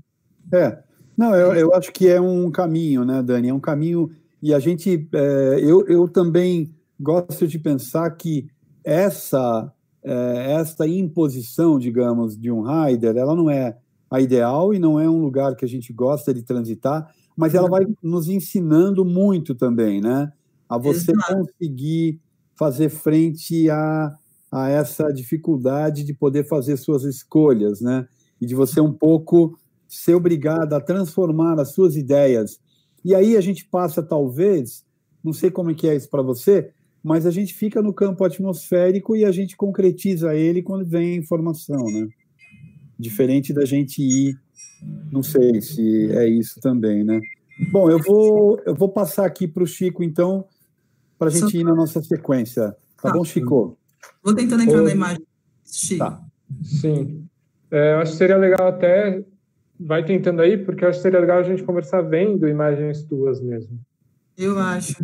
[0.52, 0.80] É.
[1.16, 3.50] Não, eu, eu acho que é um caminho, né, Dani?
[3.50, 4.10] É um caminho
[4.42, 8.48] e a gente, é, eu, eu também gosto de pensar que
[8.84, 9.72] essa,
[10.04, 13.78] é, esta imposição, digamos, de um rider, ela não é
[14.12, 17.70] a ideal e não é um lugar que a gente gosta de transitar, mas ela
[17.70, 20.32] vai nos ensinando muito também, né?
[20.68, 22.20] A você conseguir
[22.54, 24.14] fazer frente a,
[24.54, 28.08] a essa dificuldade de poder fazer suas escolhas, né?
[28.40, 32.60] E de você um pouco ser obrigado a transformar as suas ideias
[33.04, 34.86] e aí a gente passa, talvez,
[35.24, 36.72] não sei como é que é isso para você,
[37.04, 41.18] mas a gente fica no campo atmosférico e a gente concretiza ele quando vem a
[41.18, 42.08] informação, né?
[42.98, 44.40] Diferente da gente ir,
[45.12, 47.20] não sei se é isso também, né?
[47.72, 50.46] Bom, eu vou, eu vou passar aqui para o Chico, então,
[51.20, 52.72] para a gente ir na nossa sequência.
[53.02, 53.12] Tá, tá.
[53.12, 53.78] bom, Chico?
[54.24, 54.86] Vou tentando entrar Ou...
[54.86, 55.26] na imagem.
[55.98, 56.22] Tá.
[56.62, 57.28] Sim.
[57.72, 59.24] É, eu acho que seria legal até
[59.80, 63.42] vai tentando aí, porque eu acho que seria legal a gente conversar vendo imagens tuas
[63.42, 63.80] mesmo.
[64.38, 65.04] Eu acho.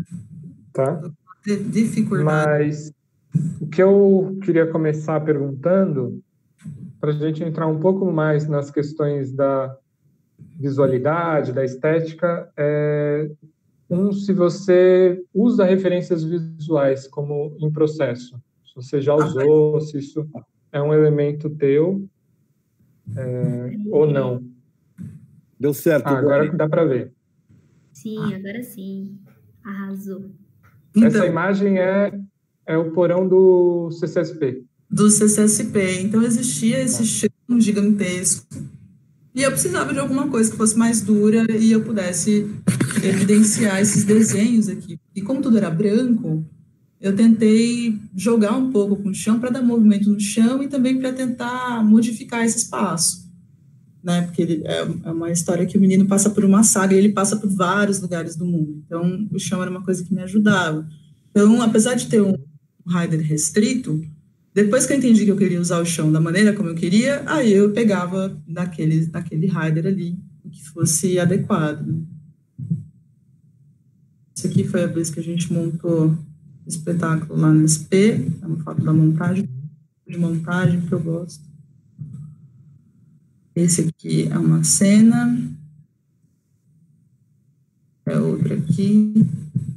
[0.72, 1.02] Tá?
[1.46, 2.26] Dificuldade.
[2.26, 2.94] Mas
[3.62, 6.22] o que eu queria começar perguntando,
[7.00, 9.76] para a gente entrar um pouco mais nas questões da
[10.60, 13.30] visualidade, da estética, é
[13.90, 18.40] um, se você usa referências visuais como em processo,
[18.82, 20.28] você já usou, se isso
[20.72, 22.08] é um elemento teu
[23.16, 24.44] é, ou não.
[25.60, 26.08] Deu certo.
[26.08, 27.12] Ah, agora dá para ver.
[27.92, 29.18] Sim, agora sim.
[29.64, 30.32] Arrasou.
[30.96, 32.18] Então, Essa imagem é,
[32.66, 34.64] é o porão do CCSP.
[34.90, 36.02] Do CCSP.
[36.02, 38.48] Então existia esse chão gigantesco.
[39.36, 42.50] E eu precisava de alguma coisa que fosse mais dura e eu pudesse
[43.04, 45.00] evidenciar esses desenhos aqui.
[45.16, 46.46] E como tudo era branco,
[47.02, 51.00] eu tentei jogar um pouco com o chão para dar movimento no chão e também
[51.00, 53.30] para tentar modificar esse espaço
[54.04, 54.22] né?
[54.24, 57.10] Porque ele, é, é, uma história que o menino passa por uma saga e ele
[57.10, 58.82] passa por vários lugares do mundo.
[58.86, 60.88] Então, o chão era uma coisa que me ajudava.
[61.30, 62.34] Então, apesar de ter um
[62.88, 64.02] rider restrito,
[64.54, 67.24] depois que eu entendi que eu queria usar o chão da maneira como eu queria,
[67.26, 70.18] aí eu pegava daquele, daquele rider ali,
[70.50, 71.86] que fosse adequado.
[71.86, 72.02] Né?
[74.36, 76.18] Isso aqui foi a vez que a gente montou
[76.70, 79.50] espetáculo lá no SP, é uma foto da montagem,
[80.08, 81.44] de montagem que eu gosto.
[83.56, 85.52] Esse aqui é uma cena.
[88.06, 89.14] É outra aqui.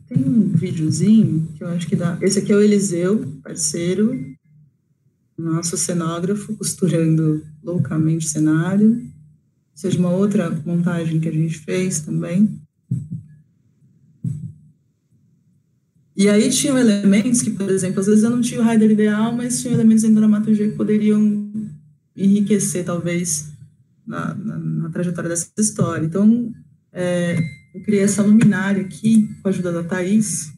[0.06, 2.18] Tem um videozinho que eu acho que dá.
[2.20, 4.36] Esse aqui é o Eliseu, parceiro,
[5.36, 9.04] nosso cenógrafo, costurando loucamente o cenário.
[9.74, 12.60] seja uma outra montagem que a gente fez também.
[16.22, 19.32] E aí tinham elementos que, por exemplo, às vezes eu não tinha o rider ideal,
[19.32, 21.50] mas tinha elementos em dramaturgia que poderiam
[22.16, 23.50] enriquecer, talvez,
[24.06, 26.06] na, na, na trajetória dessa história.
[26.06, 26.52] Então,
[26.92, 27.36] é,
[27.74, 30.52] eu criei essa luminária aqui, com a ajuda da Thaís.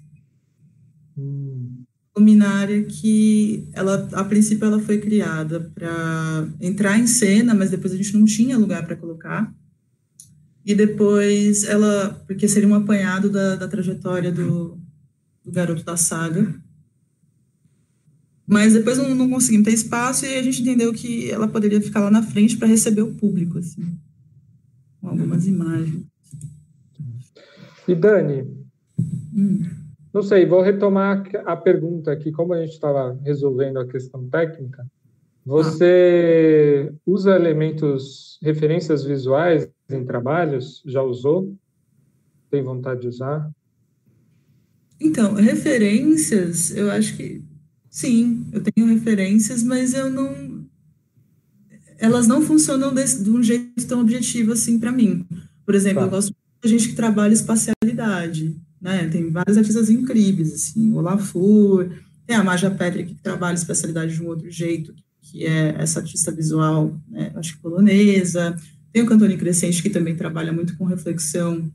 [1.16, 1.84] Hum.
[2.14, 7.96] Luminária que, ela, a princípio, ela foi criada para entrar em cena, mas depois a
[7.96, 9.50] gente não tinha lugar para colocar.
[10.62, 14.78] E depois ela, porque seria um apanhado da, da trajetória do,
[15.44, 16.54] do garoto da saga.
[18.46, 22.00] Mas depois não, não conseguimos ter espaço e a gente entendeu que ela poderia ficar
[22.00, 23.98] lá na frente para receber o público, assim,
[25.00, 26.04] com algumas imagens.
[27.88, 28.42] E Dani,
[29.34, 29.62] hum.
[30.12, 34.86] não sei, vou retomar a pergunta aqui, como a gente estava resolvendo a questão técnica.
[35.44, 36.94] Você ah.
[37.06, 40.82] usa elementos, referências visuais em trabalhos?
[40.86, 41.54] Já usou?
[42.50, 43.50] Tem vontade de usar?
[45.00, 47.42] Então, referências, eu acho que
[47.90, 50.64] sim, eu tenho referências, mas eu não.
[51.98, 55.26] Elas não funcionam desse, de um jeito tão objetivo assim para mim.
[55.64, 56.06] Por exemplo, tá.
[56.06, 59.08] eu gosto de gente que trabalha espacialidade, né?
[59.08, 61.88] Tem vários artistas incríveis, assim, o Lafur,
[62.26, 66.32] tem a Maja Patrick que trabalha espacialidade de um outro jeito, que é essa artista
[66.32, 68.56] visual, né, acho que polonesa.
[68.92, 71.70] Tem o Cantoni Crescente, que também trabalha muito com reflexão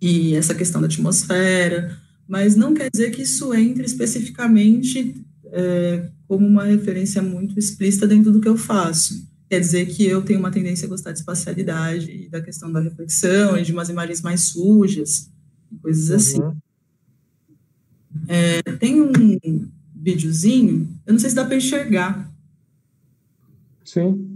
[0.00, 1.96] e essa questão da atmosfera
[2.28, 5.14] mas não quer dizer que isso entre especificamente
[5.46, 9.26] é, como uma referência muito explícita dentro do que eu faço.
[9.48, 12.80] Quer dizer que eu tenho uma tendência a gostar de espacialidade e da questão da
[12.80, 15.30] reflexão e de umas imagens mais sujas,
[15.80, 16.40] coisas assim.
[16.40, 16.56] Uhum.
[18.26, 19.38] É, tem um
[19.94, 22.32] videozinho, eu não sei se dá para enxergar.
[23.84, 24.26] Sim,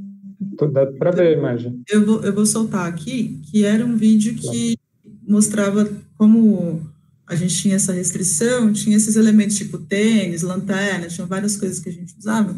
[0.72, 1.82] dá para ver a imagem.
[1.88, 4.78] Eu vou, eu vou soltar aqui, que era um vídeo que
[5.26, 6.88] mostrava como
[7.30, 11.88] a gente tinha essa restrição, tinha esses elementos tipo tênis, lanterna, tinham várias coisas que
[11.88, 12.56] a gente usava.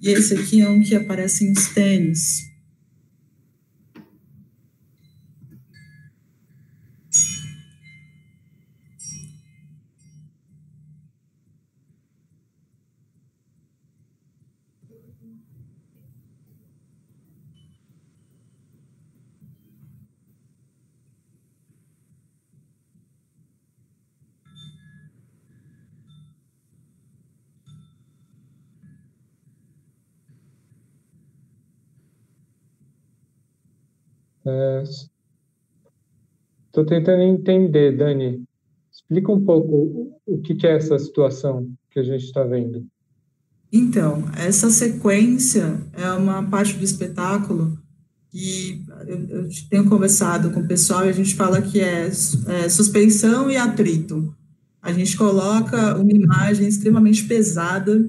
[0.00, 2.47] E esse aqui é um que aparece nos tênis.
[36.66, 38.44] Estou é, tentando entender, Dani.
[38.90, 42.86] Explica um pouco o que, que é essa situação que a gente está vendo.
[43.72, 47.78] Então, essa sequência é uma parte do espetáculo
[48.30, 52.68] que eu, eu tenho conversado com o pessoal e a gente fala que é, é
[52.68, 54.34] suspensão e atrito.
[54.80, 58.08] A gente coloca uma imagem extremamente pesada,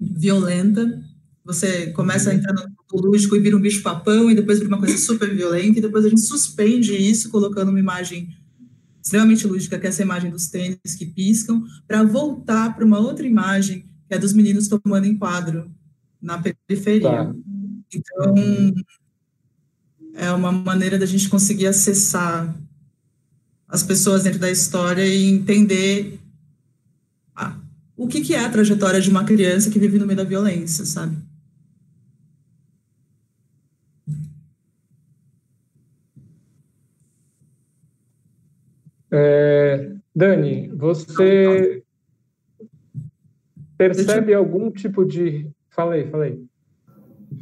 [0.00, 1.02] violenta,
[1.44, 5.34] você começa no lúdico e vira um bicho papão, e depois vira uma coisa super
[5.34, 8.28] violenta, e depois a gente suspende isso, colocando uma imagem
[9.02, 13.26] extremamente lúdica, que é essa imagem dos tênis que piscam, para voltar para uma outra
[13.26, 15.70] imagem, que é dos meninos tomando enquadro
[16.20, 17.10] na periferia.
[17.10, 17.34] Tá.
[17.92, 18.34] Então,
[20.14, 22.54] é uma maneira da gente conseguir acessar
[23.66, 26.18] as pessoas dentro da história e entender
[27.34, 27.56] a,
[27.96, 30.84] o que, que é a trajetória de uma criança que vive no meio da violência,
[30.84, 31.16] sabe?
[39.12, 41.82] É, Dani, você
[43.76, 45.50] percebe algum tipo de.
[45.70, 46.44] Falei, falei.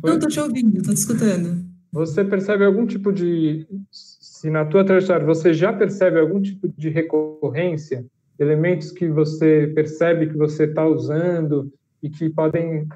[0.01, 0.11] Foi?
[0.11, 1.67] Não, estou te ouvindo, estou te escutando.
[1.93, 3.67] Você percebe algum tipo de.
[3.91, 8.07] Se na tua trajetória você já percebe algum tipo de recorrência,
[8.39, 12.87] elementos que você percebe que você está usando e que podem.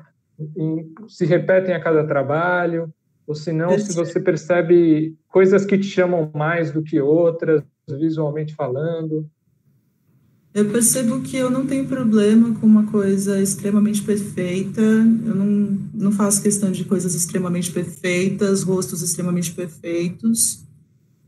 [0.57, 2.93] Em, se repetem a cada trabalho,
[3.27, 8.55] ou se não, se você percebe coisas que te chamam mais do que outras, visualmente
[8.55, 9.29] falando?
[10.55, 16.13] Eu percebo que eu não tenho problema com uma coisa extremamente perfeita, eu não, não
[16.13, 20.63] faço questão de coisas extremamente perfeitas, rostos extremamente perfeitos.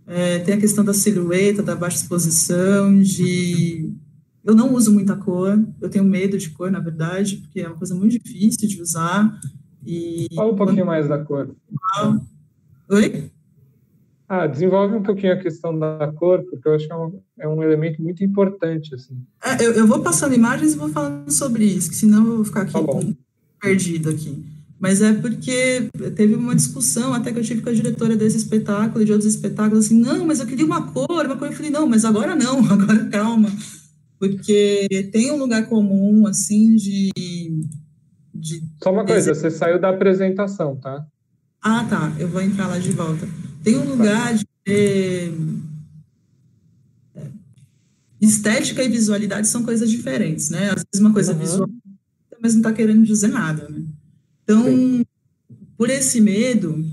[0.07, 3.91] É, tem a questão da silhueta, da baixa exposição, de.
[4.45, 7.79] Eu não uso muita cor, eu tenho medo de cor, na verdade, porque é uma
[7.79, 9.41] coisa muito difícil de usar.
[9.87, 11.55] E Fala um pouquinho mais da cor.
[12.91, 13.30] Oi?
[14.26, 17.49] Ah, desenvolve um pouquinho a questão da cor, porque eu acho que é um, é
[17.49, 19.16] um elemento muito importante, assim.
[19.45, 22.45] É, eu, eu, vou passando imagens e vou falando sobre isso, que senão eu vou
[22.45, 22.80] ficar aqui tá
[23.61, 24.45] perdida aqui.
[24.80, 29.03] mas é porque teve uma discussão até que eu tive com a diretora desse espetáculo
[29.03, 31.70] e de outros espetáculos, assim, não, mas eu queria uma cor, uma cor, eu falei,
[31.70, 33.51] não, mas agora não, agora calma,
[34.18, 37.11] porque tem um lugar comum, assim, de...
[38.45, 41.05] de Só uma coisa, você saiu da apresentação, tá?
[41.63, 43.27] Ah, tá, eu vou entrar lá de volta.
[43.63, 44.47] Tem um lugar de...
[44.67, 45.31] É,
[48.21, 50.71] estética e visualidade são coisas diferentes, né?
[50.71, 51.39] Às vezes uma coisa uhum.
[51.39, 51.69] visual,
[52.41, 53.83] mas não está querendo dizer nada, né?
[54.43, 55.05] Então, Sim.
[55.77, 56.85] por esse medo,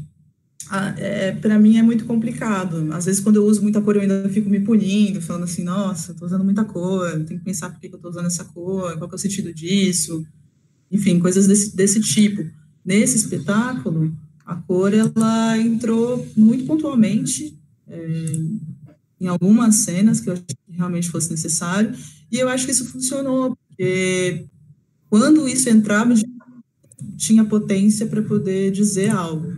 [0.97, 2.93] é, para mim é muito complicado.
[2.93, 6.11] Às vezes, quando eu uso muita cor, eu ainda fico me punindo, falando assim, nossa,
[6.11, 9.09] estou usando muita cor, tenho que pensar por que eu estou usando essa cor, qual
[9.09, 10.25] é o sentido disso.
[10.91, 12.45] Enfim, coisas desse, desse tipo.
[12.83, 14.13] Nesse espetáculo,
[14.45, 18.35] a cor, ela entrou muito pontualmente é,
[19.19, 21.93] em algumas cenas que eu achei que realmente fosse necessário,
[22.31, 24.45] e eu acho que isso funcionou, porque
[25.09, 26.13] quando isso entrava,
[27.17, 29.53] tinha potência para poder dizer algo,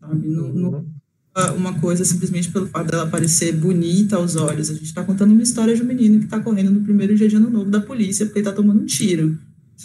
[0.00, 0.28] sabe?
[0.28, 1.56] Não, não, uhum.
[1.56, 4.70] uma coisa simplesmente pelo fato dela parecer bonita aos olhos.
[4.70, 7.28] A gente está contando uma história de um menino que está correndo no primeiro dia
[7.28, 9.38] de ano novo da polícia porque ele está tomando um tiro,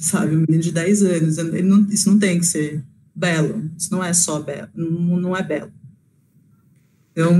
[0.04, 0.36] sabe?
[0.36, 1.38] Um menino de 10 anos.
[1.38, 2.84] Não, isso não tem que ser
[3.16, 3.70] belo.
[3.78, 4.70] Isso não é só belo.
[4.76, 5.72] Não, não é belo.
[7.12, 7.34] Então,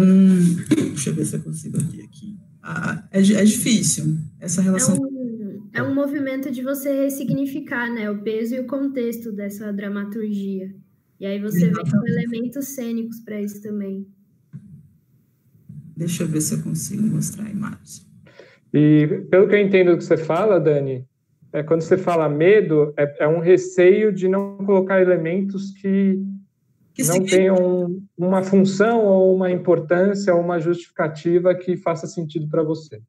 [0.70, 2.02] deixa eu ver se eu consigo aqui.
[2.02, 2.38] aqui.
[2.62, 4.96] Ah, é, é difícil essa relação.
[4.96, 5.28] É um
[5.78, 10.74] é um movimento de você ressignificar, né, o peso e o contexto dessa dramaturgia.
[11.20, 14.08] E aí você vem com elementos cênicos para isso também.
[15.96, 18.06] Deixa eu ver se eu consigo mostrar a imagem.
[18.74, 21.06] E pelo que eu entendo do que você fala, Dani,
[21.58, 26.24] é quando você fala medo, é, é um receio de não colocar elementos que,
[26.94, 32.62] que não tenham uma função ou uma importância ou uma justificativa que faça sentido para
[32.62, 33.02] você.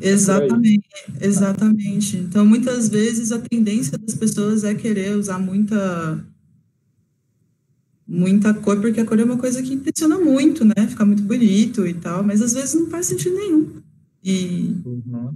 [0.00, 0.88] Exatamente,
[1.20, 2.16] exatamente.
[2.18, 6.24] Então, muitas vezes a tendência das pessoas é querer usar muita
[8.06, 10.86] muita cor, porque a cor é uma coisa que impressiona muito, né?
[10.88, 13.82] Fica muito bonito e tal, mas às vezes não faz sentido nenhum.
[14.24, 15.34] E uhum.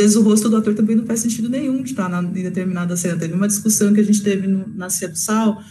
[0.00, 2.42] Às vezes o rosto do ator também não faz sentido nenhum de estar na, em
[2.42, 3.18] determinada cena.
[3.18, 5.62] Teve uma discussão que a gente teve no, na Sal,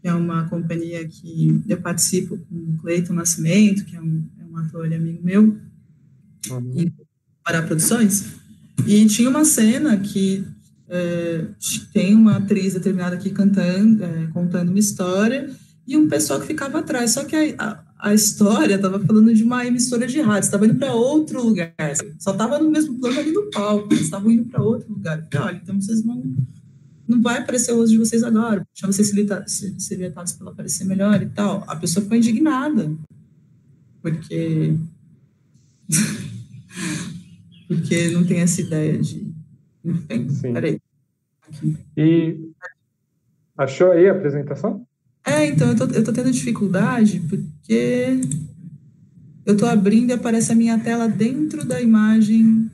[0.00, 4.44] que é uma companhia que eu participo com o Cleiton Nascimento, que é um, é
[4.44, 5.56] um ator e amigo meu,
[6.50, 6.72] uhum.
[6.76, 6.92] e
[7.42, 8.34] para produções,
[8.86, 10.44] e tinha uma cena que
[10.88, 11.46] é,
[11.92, 15.50] tem uma atriz determinada aqui cantando, é, contando uma história,
[15.86, 17.12] e um pessoal que ficava atrás.
[17.12, 20.76] Só que a, a, a história estava falando de uma emissora de rádio, estava indo
[20.76, 21.74] para outro lugar,
[22.18, 25.26] só estava no mesmo plano ali do palco, eles estavam indo para outro lugar.
[25.34, 26.22] Olha, então vocês vão.
[27.06, 29.10] Não vai aparecer o rosto de vocês agora, deixa vocês
[29.78, 31.64] ser vetados para aparecer melhor e tal.
[31.66, 32.92] A pessoa ficou indignada,
[34.00, 34.76] porque
[37.68, 39.30] porque não tem essa ideia de.
[39.84, 40.52] Enfim, Sim.
[40.52, 40.80] peraí.
[41.42, 41.76] Aqui.
[41.96, 42.50] E
[43.56, 44.87] achou aí a apresentação?
[45.28, 48.20] É, então, eu tô, eu tô tendo dificuldade porque
[49.44, 52.70] eu tô abrindo e aparece a minha tela dentro da imagem.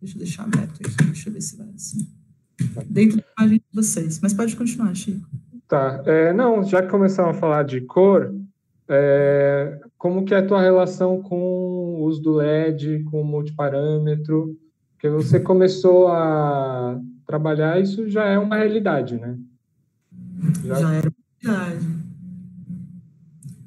[0.00, 2.06] Deixa eu deixar aberto aqui, deixa eu ver se vai assim.
[2.88, 4.20] Dentro da imagem de vocês.
[4.20, 5.26] Mas pode continuar, Chico.
[5.68, 6.02] Tá.
[6.06, 8.32] É, não, já que começamos a falar de cor,
[8.88, 14.56] é, como que é a tua relação com o uso do LED, com o multiparâmetro?
[14.92, 19.36] Porque você começou a trabalhar, isso já é uma realidade, né?
[20.64, 21.02] Já, já é
[21.46, 21.86] realidade.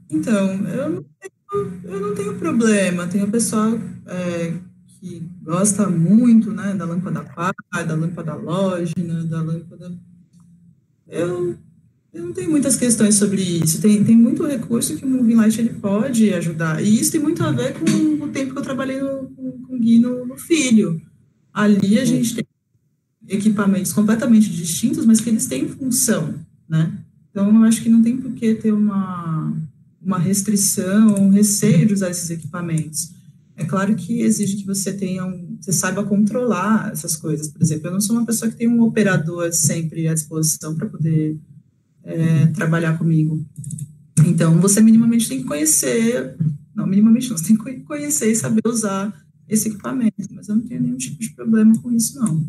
[0.10, 3.08] Então, eu não tenho, eu não tenho problema.
[3.08, 4.54] Tem o pessoal é,
[4.88, 7.54] que gosta muito né, da lâmpada par,
[7.86, 9.92] da lâmpada halógena, da lâmpada...
[11.08, 11.58] Eu
[12.12, 13.80] eu não tenho muitas questões sobre isso.
[13.80, 16.84] Tem, tem muito recurso que o Moving Light ele pode ajudar.
[16.84, 17.86] E isso tem muito a ver com
[18.24, 21.00] o tempo que eu trabalhei no, com, com o Gui no, no Filho.
[21.54, 22.46] Ali a gente tem
[23.28, 26.34] equipamentos completamente distintos, mas que eles têm função,
[26.68, 26.99] né?
[27.40, 29.58] Então, eu acho que não tem por que ter uma,
[30.02, 33.14] uma restrição, um receio de usar esses equipamentos.
[33.56, 37.48] É claro que exige que você tenha um, você saiba controlar essas coisas.
[37.48, 40.90] Por exemplo, eu não sou uma pessoa que tem um operador sempre à disposição para
[40.90, 41.40] poder
[42.04, 43.42] é, trabalhar comigo.
[44.28, 46.36] Então, você minimamente tem que conhecer,
[46.76, 49.18] não, minimamente não, você tem que conhecer e saber usar
[49.48, 52.46] esse equipamento, mas eu não tenho nenhum tipo de problema com isso, não.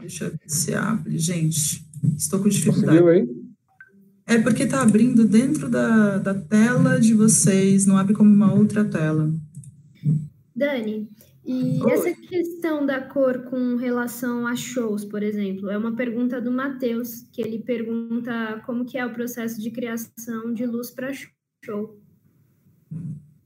[0.00, 1.18] Deixa eu ver se abre.
[1.18, 2.98] Gente, estou com dificuldade.
[2.98, 3.40] Conseguiu aí?
[4.26, 8.84] É porque está abrindo dentro da, da tela de vocês, não abre como uma outra
[8.84, 9.32] tela.
[10.54, 11.08] Dani,
[11.44, 11.90] e Oi.
[11.90, 17.26] essa questão da cor com relação a shows, por exemplo, é uma pergunta do Matheus,
[17.32, 21.12] que ele pergunta como que é o processo de criação de luz para
[21.64, 21.98] show.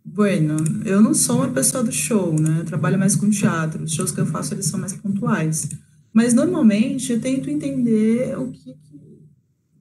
[0.04, 2.58] Bueno, eu não sou uma pessoa do show, né?
[2.60, 3.84] Eu trabalho mais com teatro.
[3.84, 5.68] Os shows que eu faço, eles são mais pontuais.
[6.14, 8.76] Mas, normalmente, eu tento entender o que,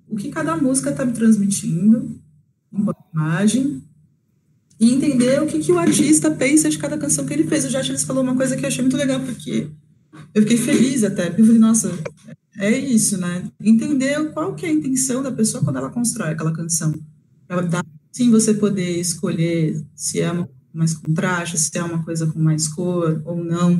[0.09, 2.19] o que cada música está me transmitindo,
[2.71, 3.83] enquanto imagem,
[4.79, 7.65] e entender o que, que o artista pensa de cada canção que ele fez.
[7.65, 9.69] O Jatilis falou uma coisa que eu achei muito legal, porque
[10.33, 11.91] eu fiquei feliz até, porque eu falei, nossa,
[12.57, 13.43] é isso, né?
[13.61, 16.91] Entender qual que é a intenção da pessoa quando ela constrói aquela canção.
[17.47, 17.69] Ela
[18.11, 22.67] sim, você poder escolher se é uma mais contraste, se é uma coisa com mais
[22.67, 23.77] cor ou não.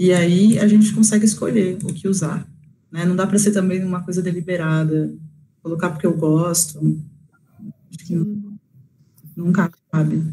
[0.00, 2.48] E aí a gente consegue escolher o que usar.
[2.90, 3.04] Né?
[3.04, 5.12] Não dá para ser também uma coisa deliberada,
[5.62, 6.78] colocar porque eu gosto.
[7.90, 8.42] Acho que
[9.36, 10.24] nunca cabe.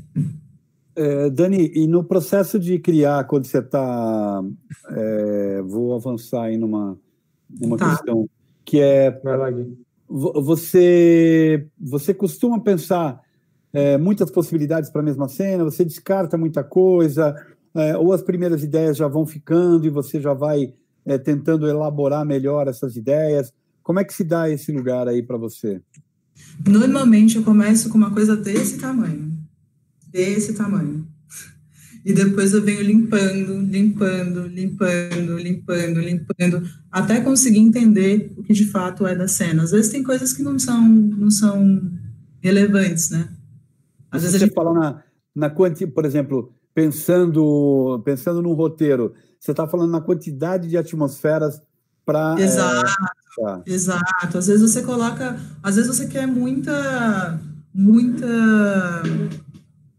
[0.95, 4.41] É, Dani, e no processo de criar, quando você está.
[4.89, 6.97] É, vou avançar aí numa,
[7.49, 7.89] numa tá.
[7.89, 8.25] questão
[8.63, 9.11] que é.
[9.21, 9.77] Vai lá, Gui.
[10.07, 13.21] Você, você costuma pensar
[13.73, 17.35] é, muitas possibilidades para a mesma cena, você descarta muita coisa,
[17.77, 20.73] é, ou as primeiras ideias já vão ficando e você já vai
[21.05, 23.53] é, tentando elaborar melhor essas ideias.
[23.83, 25.79] Como é que se dá esse lugar aí para você?
[26.67, 29.31] Normalmente eu começo com uma coisa desse tamanho,
[30.11, 31.07] desse tamanho.
[32.03, 38.65] E depois eu venho limpando, limpando, limpando, limpando, limpando, até conseguir entender o que de
[38.65, 39.63] fato é da cena.
[39.63, 41.81] Às vezes tem coisas que não são, não são
[42.39, 43.29] relevantes, né?
[44.09, 45.03] Às vezes você gente fala na,
[45.35, 51.59] na quanti, por exemplo, pensando pensando num roteiro, você está falando na quantidade de atmosferas
[52.05, 53.63] para é, exato, é, tá.
[53.65, 54.37] exato.
[54.37, 57.41] Às vezes você coloca, às vezes você quer muita
[57.73, 59.01] muita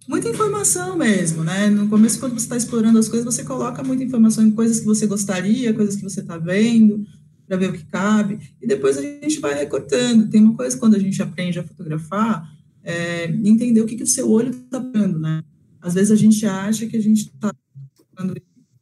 [0.06, 1.68] muita informação mesmo, né?
[1.68, 4.86] No começo, quando você está explorando as coisas, você coloca muita informação em coisas que
[4.86, 7.04] você gostaria, coisas que você está vendo,
[7.48, 10.30] para ver o que cabe, e depois a gente vai recortando.
[10.30, 12.48] Tem uma coisa quando a gente aprende a fotografar,
[12.84, 15.42] é, entender o que, que o seu olho está vendo, né?
[15.80, 17.54] Às vezes a gente acha que a gente está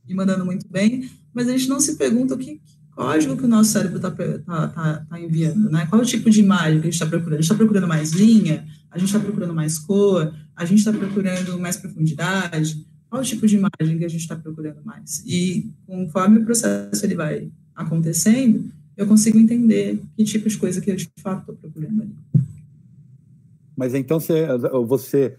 [0.08, 2.60] e mandando muito bem, mas a gente não se pergunta o que
[2.96, 5.86] código que o nosso cérebro está tá, tá, tá enviando, né?
[5.86, 7.34] Qual é o tipo de imagem que a gente está procurando?
[7.34, 8.66] A gente está procurando mais linha?
[8.90, 10.34] A gente está procurando mais cor?
[10.54, 12.86] A gente está procurando mais profundidade?
[13.10, 15.22] Qual o tipo de imagem que a gente está procurando mais?
[15.26, 18.64] E conforme o processo ele vai acontecendo,
[18.96, 22.14] eu consigo entender que tipo de coisa que eu de fato estou procurando ali.
[23.76, 24.46] Mas então você,
[24.86, 25.38] você,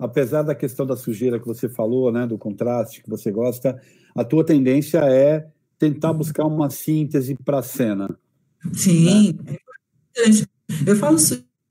[0.00, 3.80] apesar da questão da sujeira que você falou, né, do contraste que você gosta,
[4.14, 5.46] a tua tendência é
[5.78, 8.18] tentar buscar uma síntese para a cena.
[8.72, 9.56] Sim, né?
[10.86, 11.16] Eu falo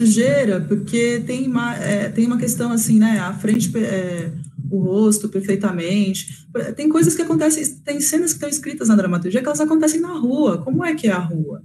[0.02, 3.20] sujeira porque tem uma, é, tem uma questão assim, né?
[3.20, 4.32] A frente, é,
[4.70, 6.48] o rosto perfeitamente.
[6.76, 10.14] Tem coisas que acontecem, tem cenas que estão escritas na dramaturgia que elas acontecem na
[10.14, 10.60] rua.
[10.60, 11.64] Como é que é a rua?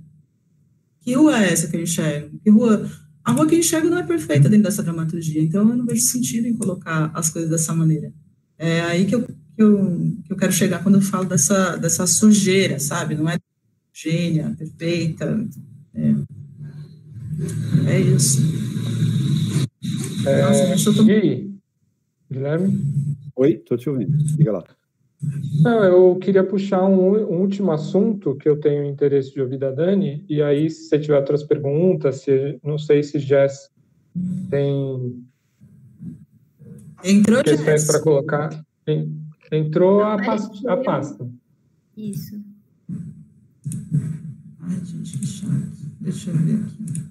[1.01, 2.39] Que rua é essa que eu enxergo?
[2.43, 2.89] Que rua
[3.25, 6.03] a rua que eu enxergo não é perfeita dentro dessa dramaturgia, então eu não vejo
[6.03, 8.13] sentido em colocar as coisas dessa maneira.
[8.59, 12.07] É aí que eu, que eu, que eu quero chegar quando eu falo dessa, dessa
[12.07, 13.15] sujeira, sabe?
[13.15, 13.39] Não é
[13.93, 15.43] gênia, perfeita.
[15.95, 16.15] É,
[17.87, 18.43] é isso.
[20.27, 21.13] É, Nossa, deixa eu tomar...
[22.31, 22.81] Guilherme?
[23.37, 24.17] Oi, estou te ouvindo.
[24.37, 24.65] Diga lá.
[25.63, 29.71] Não, eu queria puxar um, um, último assunto que eu tenho interesse de ouvir da
[29.71, 33.71] Dani, e aí, se você tiver outras perguntas, se, não sei se Jess
[34.51, 35.25] tem
[37.05, 38.65] Entrou questões para colocar.
[39.53, 41.29] Entrou não, a, pasta, a pasta.
[41.97, 42.43] Isso.
[44.61, 45.53] Ai, gente, que chato.
[46.01, 47.05] Deixa eu ver aqui.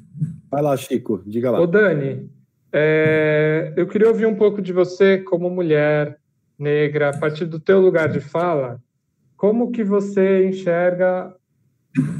[0.50, 1.62] Vai lá, Chico, diga lá.
[1.62, 2.30] Ô, Dani,
[2.72, 6.20] é, eu queria ouvir um pouco de você como mulher,
[6.64, 8.82] negra, a partir do teu lugar de fala,
[9.36, 11.36] como que você enxerga,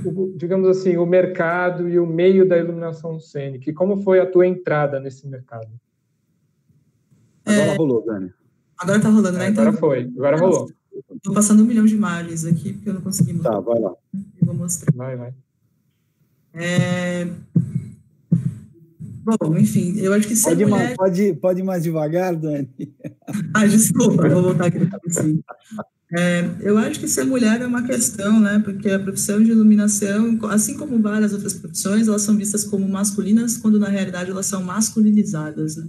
[0.06, 3.70] o, digamos assim, o mercado e o meio da iluminação cênica?
[3.70, 5.70] E como foi a tua entrada nesse mercado?
[7.46, 8.34] Agora é, rolou, Dani.
[8.78, 9.46] Agora tá rolando, né?
[9.46, 10.70] É, agora foi, agora rolou.
[11.16, 13.54] Estou passando um milhão de imagens aqui, porque eu não consegui mostrar.
[13.54, 13.94] Tá, vai lá.
[14.14, 14.94] Eu vou mostrar.
[14.94, 15.34] Vai, vai.
[16.54, 17.28] É,
[19.24, 20.96] Bom, enfim, eu acho que ser pode, mulher...
[20.96, 22.70] pode, pode ir mais devagar, Dani?
[23.54, 24.80] ah, desculpa, vou voltar aqui.
[25.08, 25.42] Assim.
[26.16, 28.62] É, eu acho que ser mulher é uma questão, né?
[28.64, 33.58] Porque a profissão de iluminação, assim como várias outras profissões, elas são vistas como masculinas,
[33.58, 35.78] quando na realidade elas são masculinizadas.
[35.78, 35.88] Né?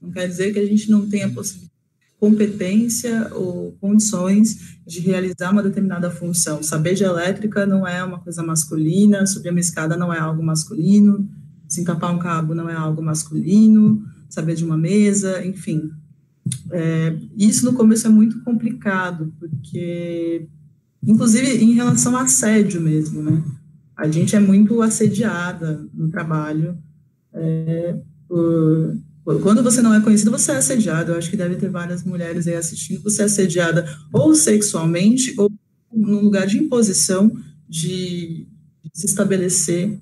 [0.00, 1.32] Não quer dizer que a gente não tenha
[2.18, 6.62] competência ou condições de realizar uma determinada função.
[6.62, 11.28] Saber de elétrica não é uma coisa masculina, subir uma escada não é algo masculino,
[11.72, 15.90] Desencapar um cabo não é algo masculino, saber de uma mesa, enfim.
[16.70, 20.46] É, isso no começo é muito complicado, porque,
[21.02, 23.42] inclusive em relação a assédio mesmo, né?
[23.96, 26.76] A gente é muito assediada no trabalho.
[27.32, 27.96] É,
[28.28, 31.12] por, quando você não é conhecido, você é assediado.
[31.12, 33.02] Eu acho que deve ter várias mulheres aí assistindo.
[33.02, 35.50] Você é assediada ou sexualmente ou
[35.90, 37.32] num lugar de imposição
[37.66, 38.46] de,
[38.84, 39.98] de se estabelecer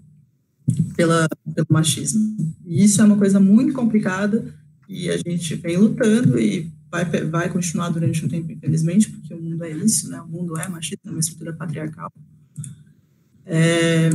[0.97, 2.37] pela, pelo machismo.
[2.65, 4.55] E isso é uma coisa muito complicada
[4.89, 9.41] e a gente vem lutando e vai, vai continuar durante um tempo, infelizmente, porque o
[9.41, 10.21] mundo é isso, né?
[10.21, 12.13] O mundo é machista, é uma estrutura patriarcal.
[13.47, 14.11] É,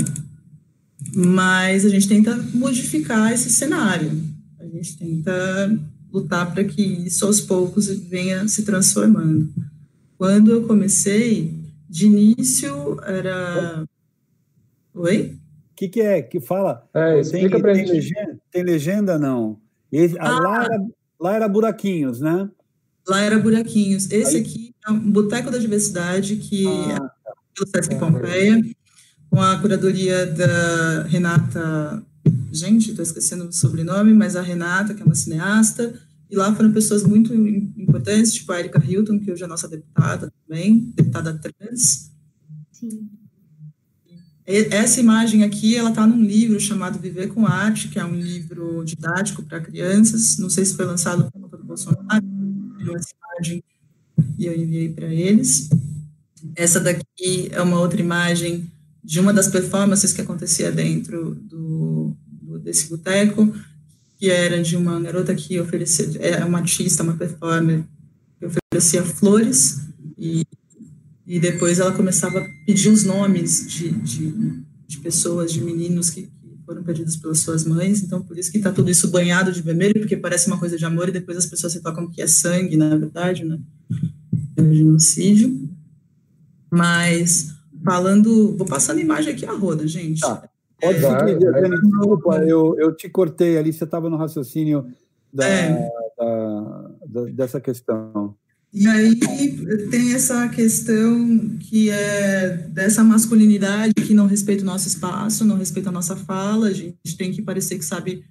[1.16, 4.12] mas a gente tenta modificar esse cenário.
[4.60, 5.80] A gente tenta
[6.12, 9.54] lutar para que isso aos poucos venha se transformando.
[10.18, 11.54] Quando eu comecei,
[11.90, 13.86] de início era.
[14.94, 15.38] Oi?
[15.76, 16.22] O que, que é?
[16.22, 16.88] Que fala?
[16.94, 19.60] É, explica tem, tem, legenda, tem legenda, não?
[19.92, 20.40] Esse, ah.
[20.40, 20.86] lá, era,
[21.20, 22.50] lá era buraquinhos, né?
[23.06, 24.10] Lá era buraquinhos.
[24.10, 24.42] Esse Aí...
[24.42, 28.62] aqui é um Boteco da Diversidade, que ah, é pelo Sesc ah, Pompeia,
[29.30, 32.02] com a curadoria da Renata.
[32.54, 35.94] Gente, estou esquecendo o sobrenome, mas a Renata, que é uma cineasta,
[36.32, 40.32] e lá foram pessoas muito importantes, tipo a Erika Hilton, que hoje é nossa deputada
[40.48, 42.12] também, deputada trans.
[42.72, 43.10] Sim.
[44.48, 48.84] Essa imagem aqui, ela está num livro chamado Viver com Arte, que é um livro
[48.86, 50.38] didático para crianças.
[50.38, 52.24] Não sei se foi lançado pelo conta do Bolsonaro,
[52.96, 53.64] essa imagem
[54.38, 55.70] e eu enviei para eles.
[56.56, 58.72] Essa daqui é uma outra imagem
[59.04, 63.54] de uma das performances que acontecia dentro do, do desse boteco,
[64.18, 67.84] que era de uma garota que oferecia, é uma artista, uma performer,
[68.40, 69.82] que oferecia flores
[70.18, 70.44] e
[71.26, 76.24] e depois ela começava a pedir os nomes de, de, de pessoas, de meninos que,
[76.24, 78.04] que, foram perdidos pelas suas mães.
[78.04, 80.86] Então, por isso que está tudo isso banhado de vermelho, porque parece uma coisa de
[80.86, 83.60] amor e depois as pessoas se tocam que é sangue, na verdade, né?
[84.56, 85.68] É um genocídio.
[86.72, 88.56] Mas, falando.
[88.56, 90.22] Vou passando imagem aqui a roda, gente.
[90.22, 90.48] Tá.
[90.80, 94.86] Pode é, desculpa, eu, eu te cortei ali, você estava no raciocínio
[95.34, 95.90] da, é.
[96.18, 98.36] da, da, dessa questão.
[98.78, 99.16] E aí
[99.90, 105.88] tem essa questão que é dessa masculinidade que não respeita o nosso espaço, não respeita
[105.88, 108.26] a nossa fala, a gente tem que parecer que sabe,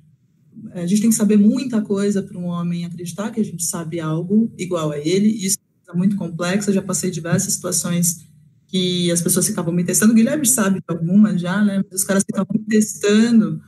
[0.73, 4.01] a gente tem que saber muita coisa para um homem acreditar que a gente sabe
[4.01, 5.57] algo igual a ele, isso
[5.89, 8.27] é muito complexo, eu já passei diversas situações
[8.66, 12.23] que as pessoas ficavam me testando, o Guilherme sabe de algumas já, né, os caras
[12.23, 13.62] ficavam me testando,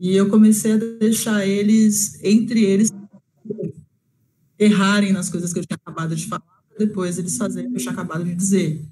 [0.00, 2.90] e eu comecei a deixar eles, entre eles,
[4.62, 6.42] errarem nas coisas que eu tinha acabado de falar,
[6.78, 8.82] depois eles fazerem o que eu tinha acabado de dizer.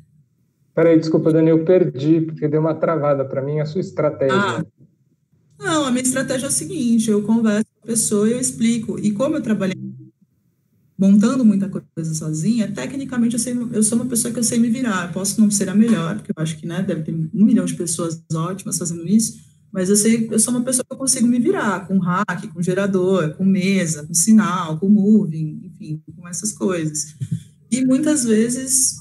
[0.74, 4.34] Peraí, desculpa, Dani, eu perdi, porque deu uma travada para mim a sua estratégia.
[4.34, 4.64] Ah,
[5.58, 8.98] não, a minha estratégia é a seguinte, eu converso com a pessoa e eu explico.
[8.98, 9.76] E como eu trabalhei
[10.96, 14.68] montando muita coisa sozinha, tecnicamente eu, sei, eu sou uma pessoa que eu sei me
[14.68, 15.08] virar.
[15.08, 17.64] Eu posso não ser a melhor, porque eu acho que né, deve ter um milhão
[17.64, 19.38] de pessoas ótimas fazendo isso,
[19.72, 22.62] mas eu sei, eu sou uma pessoa que eu consigo me virar com hack, com
[22.62, 27.14] gerador, com mesa, com sinal, com moving, enfim, com essas coisas.
[27.70, 28.96] E muitas vezes,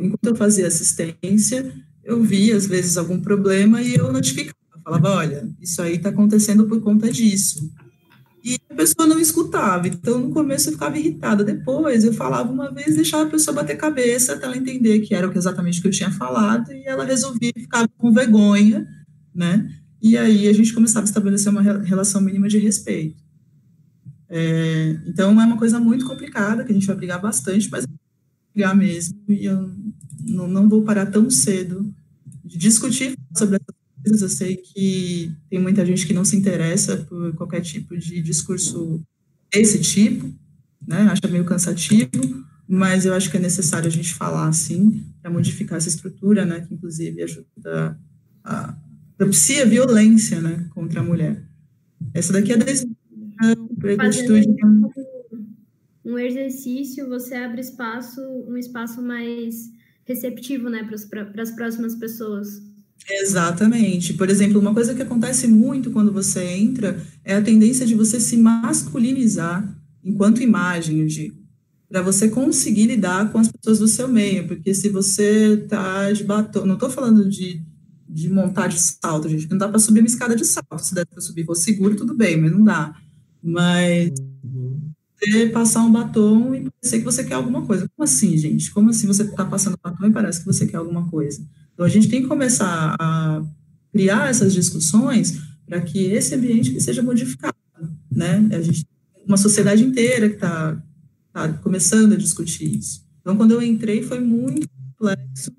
[0.00, 1.72] enquanto eu fazia assistência,
[2.02, 6.66] eu via às vezes algum problema e eu notificava, falava, olha, isso aí está acontecendo
[6.66, 7.70] por conta disso.
[8.44, 11.42] E a pessoa não escutava, então no começo eu ficava irritada.
[11.42, 15.32] Depois eu falava uma vez, deixava a pessoa bater cabeça até ela entender que era
[15.34, 18.86] exatamente o que eu tinha falado, e ela resolvia ficar com vergonha,
[19.34, 19.66] né?
[20.04, 23.24] E aí a gente começava a estabelecer uma relação mínima de respeito.
[24.28, 27.86] É, então é uma coisa muito complicada, que a gente vai brigar bastante, mas
[28.52, 29.72] brigar mesmo, e eu
[30.20, 31.90] não, não vou parar tão cedo
[32.44, 34.22] de discutir sobre essas coisas.
[34.22, 39.02] Eu sei que tem muita gente que não se interessa por qualquer tipo de discurso
[39.50, 40.30] desse tipo,
[40.86, 41.08] né?
[41.10, 42.10] Acha meio cansativo,
[42.68, 46.60] mas eu acho que é necessário a gente falar assim, para modificar essa estrutura, né?
[46.60, 47.98] Que inclusive ajuda
[48.44, 48.76] a,
[49.16, 51.42] propicia violência né, contra a mulher.
[52.12, 52.64] Essa daqui é da
[54.06, 54.46] atitude.
[56.04, 59.70] Um exercício, você abre espaço, um espaço mais
[60.04, 62.62] receptivo né, para as próximas pessoas.
[63.08, 64.14] Exatamente.
[64.14, 68.20] Por exemplo, uma coisa que acontece muito quando você entra é a tendência de você
[68.20, 71.36] se masculinizar enquanto imagem, eu digo,
[71.88, 76.24] para você conseguir lidar com as pessoas do seu meio, porque se você está de
[76.24, 77.62] batom, não estou falando de
[78.08, 79.48] de montar de salto, gente.
[79.50, 80.78] Não dá para subir uma escada de salto.
[80.78, 82.94] Se der para subir, vou seguro, tudo bem, mas não dá.
[83.42, 84.12] Mas
[84.42, 84.80] uhum.
[85.18, 87.88] você passar um batom e parecer que você quer alguma coisa.
[87.96, 88.70] Como assim, gente?
[88.70, 91.44] Como assim você está passando batom e parece que você quer alguma coisa?
[91.72, 93.42] Então a gente tem que começar a
[93.92, 97.56] criar essas discussões para que esse ambiente seja modificado,
[98.10, 98.48] né?
[98.52, 98.86] A gente
[99.26, 100.80] uma sociedade inteira que está
[101.32, 103.04] tá começando a discutir isso.
[103.20, 105.50] Então, quando eu entrei, foi muito complexo,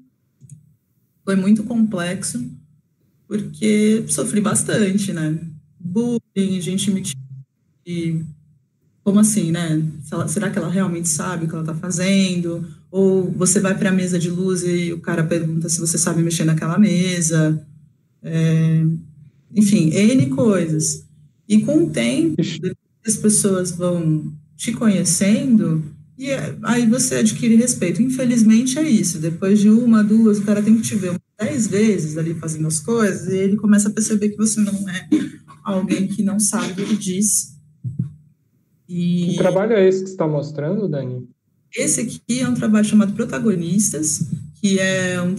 [1.26, 2.49] foi muito complexo,
[3.27, 5.38] porque sofri bastante, né?
[5.80, 7.03] Bullying, gente me
[7.85, 8.23] e
[9.03, 9.84] como assim, né?
[10.27, 12.65] Será que ela realmente sabe o que ela está fazendo?
[12.89, 16.23] Ou você vai para a mesa de luz e o cara pergunta se você sabe
[16.23, 17.64] mexer naquela mesa.
[18.23, 18.84] É,
[19.53, 21.06] enfim, N coisas.
[21.47, 22.41] E com o tempo,
[23.06, 25.84] as pessoas vão te conhecendo
[26.17, 26.29] e
[26.63, 28.01] aí você adquire respeito.
[28.01, 29.19] Infelizmente é isso.
[29.19, 32.79] Depois de uma, duas, o cara tem que te ver dez vezes ali fazendo as
[32.79, 35.09] coisas e ele começa a perceber que você não é
[35.63, 37.55] alguém que não sabe o que diz.
[38.87, 39.31] E...
[39.31, 41.27] Que trabalho é esse que você está mostrando, Dani?
[41.75, 44.29] Esse aqui é um trabalho chamado Protagonistas,
[44.61, 45.35] que é um,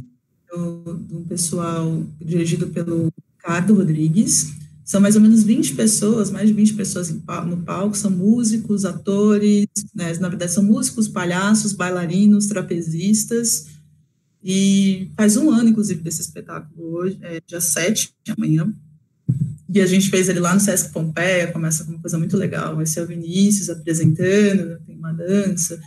[1.11, 4.53] um pessoal dirigido pelo Ricardo Rodrigues.
[4.87, 9.67] São mais ou menos 20 pessoas, mais de 20 pessoas no palco, são músicos, atores,
[9.93, 13.67] né, na verdade são músicos, palhaços, bailarinos, trapezistas,
[14.45, 18.73] e faz um ano, inclusive, desse espetáculo hoje, é dia 7, amanhã,
[19.69, 22.81] e a gente fez ele lá no Sesc Pompeia, começa com uma coisa muito legal,
[22.81, 25.81] esse é o Vinícius apresentando, tem uma dança,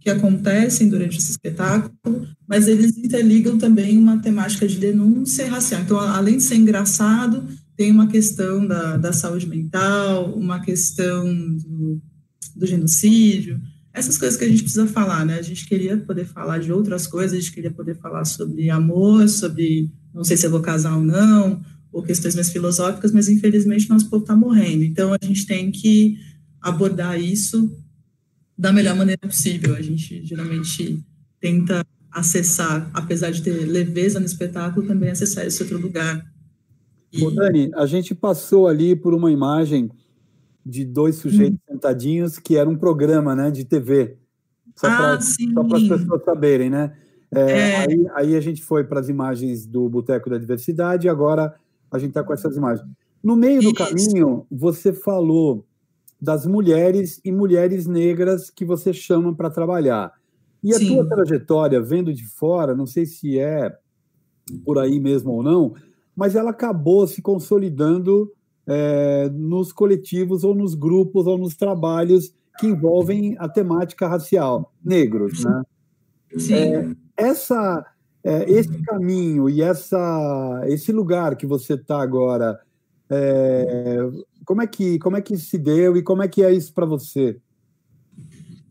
[0.00, 5.82] que acontecem durante esse espetáculo, mas eles interligam também uma temática de denúncia racial.
[5.82, 7.44] Então, além de ser engraçado,
[7.76, 11.24] tem uma questão da, da saúde mental, uma questão
[11.56, 12.00] do,
[12.56, 13.60] do genocídio,
[13.92, 15.38] essas coisas que a gente precisa falar, né?
[15.38, 19.28] A gente queria poder falar de outras coisas, a gente queria poder falar sobre amor,
[19.28, 21.60] sobre não sei se eu vou casar ou não,
[21.92, 24.84] ou questões mais filosóficas, mas infelizmente nosso povo está morrendo.
[24.84, 26.16] Então a gente tem que
[26.60, 27.76] abordar isso
[28.58, 29.76] da melhor maneira possível.
[29.76, 31.02] A gente geralmente
[31.40, 36.26] tenta acessar, apesar de ter leveza no espetáculo, também acessar esse outro lugar.
[37.12, 37.24] E...
[37.24, 39.90] Ô, Dani, a gente passou ali por uma imagem
[40.66, 41.72] de dois sujeitos hum.
[41.72, 44.16] sentadinhos que era um programa né, de TV.
[44.74, 46.92] Só ah, para as pessoas saberem, né?
[47.30, 47.76] É, é.
[47.76, 51.54] Aí, aí, a gente foi para as imagens do Boteco da Diversidade e agora
[51.90, 52.88] a gente está com essas imagens.
[53.22, 53.74] No meio do Isso.
[53.74, 55.66] caminho, você falou
[56.20, 60.12] das mulheres e mulheres negras que você chama para trabalhar.
[60.62, 60.94] E a Sim.
[60.94, 63.76] tua trajetória, vendo de fora, não sei se é
[64.64, 65.74] por aí mesmo ou não,
[66.16, 68.32] mas ela acabou se consolidando
[68.66, 75.44] é, nos coletivos ou nos grupos ou nos trabalhos que envolvem a temática racial, negros,
[75.44, 75.62] né?
[76.36, 76.54] Sim.
[76.54, 77.86] É, essa,
[78.24, 82.58] é, esse caminho e essa, esse lugar que você está agora,
[83.08, 84.08] é,
[84.48, 86.86] como é que como é que se deu e como é que é isso para
[86.86, 87.36] você?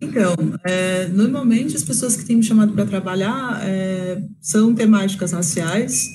[0.01, 0.33] Então,
[0.65, 6.09] é, normalmente as pessoas que têm me chamado para trabalhar é, são temáticas raciais,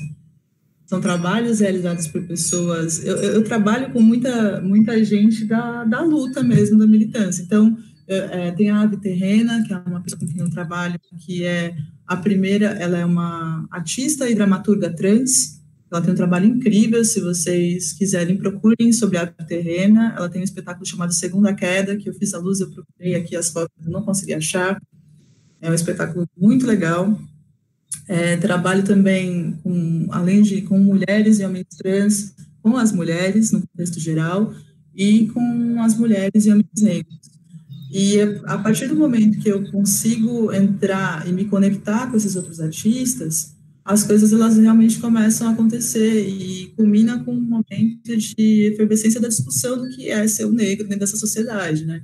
[0.84, 3.04] são trabalhos realizados por pessoas.
[3.04, 7.44] Eu, eu, trabalho com muita muita gente da, da luta mesmo, da militância.
[7.44, 7.76] Então,
[8.08, 11.76] é, tem a Ave Terrena, que é uma pessoa com quem eu trabalho, que é
[12.04, 15.61] a primeira, ela é uma artista e dramaturga trans,
[15.92, 20.14] ela tem um trabalho incrível, se vocês quiserem, procurem sobre a terrena.
[20.16, 23.36] Ela tem um espetáculo chamado Segunda Queda, que eu fiz a luz, eu procurei aqui
[23.36, 24.80] as fotos, não consegui achar.
[25.60, 27.18] É um espetáculo muito legal.
[28.08, 33.60] É, trabalho também, com, além de com mulheres e homens trans, com as mulheres, no
[33.60, 34.54] contexto geral,
[34.94, 37.20] e com as mulheres e homens negros.
[37.92, 42.60] E a partir do momento que eu consigo entrar e me conectar com esses outros
[42.60, 43.51] artistas,
[43.84, 49.28] as coisas elas realmente começam a acontecer e culmina com um momento de efervescência da
[49.28, 52.02] discussão do que é ser o negro dentro dessa sociedade, né?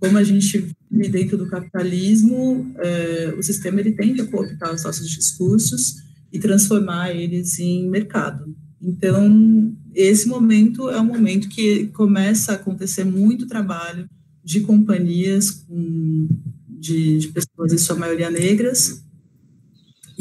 [0.00, 4.82] Como a gente vive dentro do capitalismo, é, o sistema ele tende a cooptar os
[4.82, 8.54] nossos discursos e transformar eles em mercado.
[8.82, 14.08] Então, esse momento é um momento que começa a acontecer muito trabalho
[14.42, 16.28] de companhias com,
[16.68, 19.02] de, de pessoas, em sua maioria negras,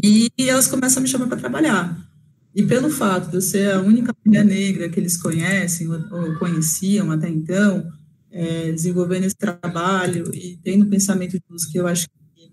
[0.01, 2.13] e elas começam a me chamar para trabalhar.
[2.55, 7.11] E pelo fato de eu ser a única mulher negra que eles conhecem ou, conheciam
[7.11, 7.91] até então,
[8.29, 12.51] é, desenvolvendo esse trabalho e tendo pensamento de luz que eu acho que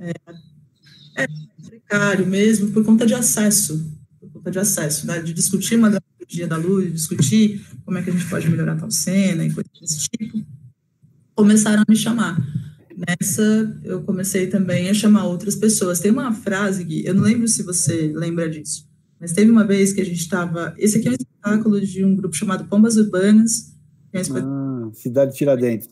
[0.00, 0.12] é,
[1.16, 1.26] é,
[1.66, 6.46] precário mesmo por conta de acesso, por conta de acesso, né, de discutir uma dramaturgia
[6.46, 10.08] da luz, discutir como é que a gente pode melhorar tal cena e coisas desse
[10.08, 10.44] tipo,
[11.34, 12.38] começaram a me chamar.
[12.96, 16.00] Nessa, eu comecei também a chamar outras pessoas.
[16.00, 18.88] Tem uma frase que eu não lembro se você lembra disso,
[19.20, 20.74] mas teve uma vez que a gente estava.
[20.78, 23.74] Esse aqui é um espetáculo de um grupo chamado Pombas Urbanas.
[24.14, 25.88] É um ah, Cidade Tiradentes.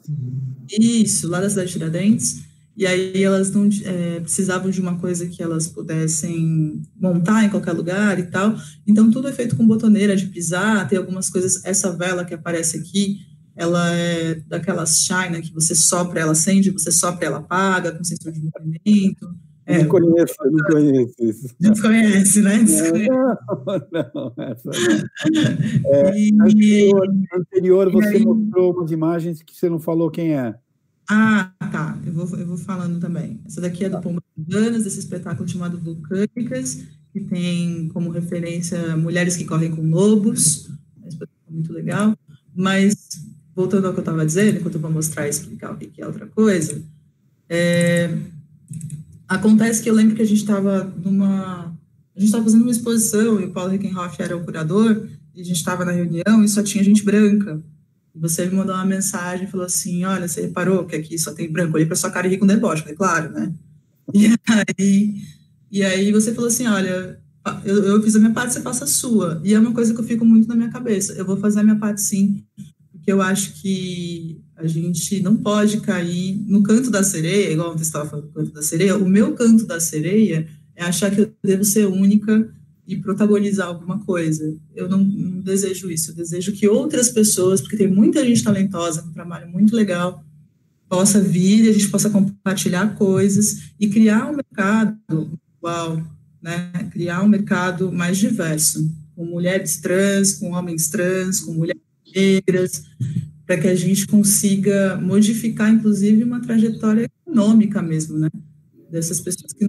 [0.70, 2.42] Isso, lá da Cidade Tiradentes.
[2.76, 7.72] E aí elas não é, precisavam de uma coisa que elas pudessem montar em qualquer
[7.72, 8.56] lugar e tal.
[8.86, 11.64] Então tudo é feito com botoneira de pisar, tem algumas coisas.
[11.64, 13.18] Essa vela que aparece aqui
[13.56, 18.32] ela é daquelas China que você sopra, ela acende, você sopra, ela apaga, com sensor
[18.32, 19.34] de movimento.
[19.66, 21.54] É, não conheço, não conheço isso.
[21.58, 22.58] Desconhece, né?
[22.58, 23.08] Desconhece.
[23.08, 25.90] Não, não, essa não.
[25.90, 30.54] É, e, anterior, anterior você aí, mostrou umas imagens que você não falou quem é.
[31.08, 31.98] Ah, tá.
[32.04, 33.40] Eu vou, eu vou falando também.
[33.46, 34.02] Essa daqui é do tá.
[34.02, 40.70] Pomba Urbanas, desse espetáculo chamado Vulcânicas, que tem como referência Mulheres que Correm com Lobos,
[41.48, 42.16] muito legal,
[42.54, 42.96] mas
[43.54, 46.06] voltando ao que eu estava dizendo, enquanto eu vou mostrar e explicar o que é
[46.06, 46.82] outra coisa,
[47.48, 48.16] é,
[49.28, 51.66] acontece que eu lembro que a gente estava numa,
[52.14, 55.44] a gente estava fazendo uma exposição e o Paulo Rickenhoff era o curador, e a
[55.44, 57.62] gente estava na reunião e só tinha gente branca,
[58.14, 61.50] você me mandou uma mensagem e falou assim, olha, você reparou que aqui só tem
[61.50, 61.70] branco?
[61.70, 63.52] Eu olhei para sua cara e ri com deboche, falei, claro, né?
[64.12, 64.28] E
[64.78, 65.22] aí,
[65.70, 67.18] e aí você falou assim, olha,
[67.64, 69.40] eu, eu fiz a minha parte, você faça a sua.
[69.42, 71.12] E é uma coisa que eu fico muito na minha cabeça.
[71.14, 72.44] Eu vou fazer a minha parte sim,
[73.04, 77.82] porque eu acho que a gente não pode cair no canto da sereia, igual você
[77.82, 78.96] estava falando do canto da sereia.
[78.96, 82.50] O meu canto da sereia é achar que eu devo ser única
[82.88, 84.56] e protagonizar alguma coisa.
[84.74, 86.12] Eu não, não, desejo isso.
[86.12, 90.24] Eu desejo que outras pessoas, porque tem muita gente talentosa, um trabalho muito legal,
[90.88, 96.02] possa vir, a gente possa compartilhar coisas e criar um mercado igual,
[96.40, 96.70] né?
[96.90, 101.83] Criar um mercado mais diverso, com mulheres trans, com homens trans, com mulheres
[102.14, 102.82] negras,
[103.46, 108.28] para que a gente consiga modificar, inclusive, uma trajetória econômica mesmo, né?
[108.90, 109.64] Dessas pessoas que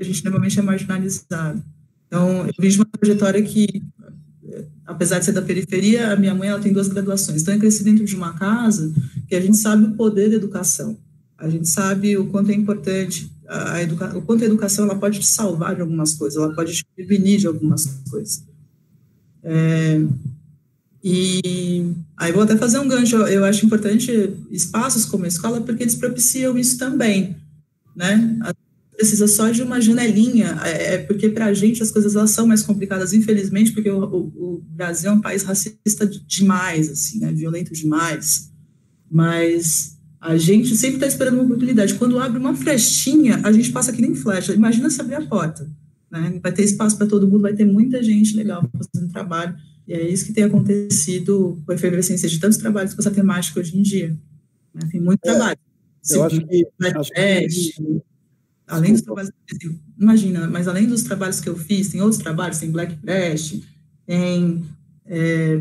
[0.00, 1.62] a gente normalmente é marginalizado.
[2.06, 3.82] Então, eu vejo uma trajetória que,
[4.84, 7.42] apesar de ser da periferia, a minha mãe ela tem duas graduações.
[7.42, 8.92] Então, eu cresci dentro de uma casa
[9.26, 10.98] que a gente sabe o poder da educação.
[11.38, 15.20] A gente sabe o quanto é importante, a educa o quanto a educação ela pode
[15.20, 18.44] te salvar de algumas coisas, ela pode te prevenir de algumas coisas.
[19.42, 20.00] É,
[21.02, 23.16] e aí vou até fazer um gancho.
[23.16, 24.10] Eu acho importante
[24.50, 27.36] espaços como a escola porque eles propiciam isso também,
[27.96, 28.38] né?
[29.00, 32.46] precisa só de uma janelinha, é, é porque para a gente as coisas elas são
[32.46, 37.32] mais complicadas, infelizmente, porque o, o, o, Brasil é um país racista demais, assim, né,
[37.32, 38.50] violento demais.
[39.10, 41.94] Mas a gente sempre está esperando uma oportunidade.
[41.94, 44.52] Quando abre uma flechinha, a gente passa que nem flecha.
[44.52, 45.66] Imagina se abrir a porta,
[46.10, 46.38] né?
[46.42, 49.54] Vai ter espaço para todo mundo, vai ter muita gente legal fazendo trabalho.
[49.90, 53.58] E é isso que tem acontecido com a efervescência de tantos trabalhos com essa temática
[53.58, 54.16] hoje em dia.
[54.72, 54.88] Né?
[54.88, 55.58] Tem muito é, trabalho.
[56.08, 58.02] Eu acho que, acho que
[58.68, 59.32] além dos trabalhos,
[59.98, 63.64] imagina, mas além dos trabalhos que eu fiz, tem outros trabalhos, tem Black Prest,
[64.06, 64.64] tem...
[65.06, 65.60] É,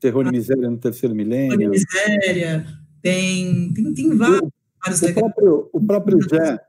[0.00, 1.58] Terror e Miséria no Terceiro Milênio.
[1.58, 2.66] Terror e Miséria,
[3.02, 4.50] tem, tem, tem vários.
[5.02, 6.60] O, o próprio, o próprio Jé,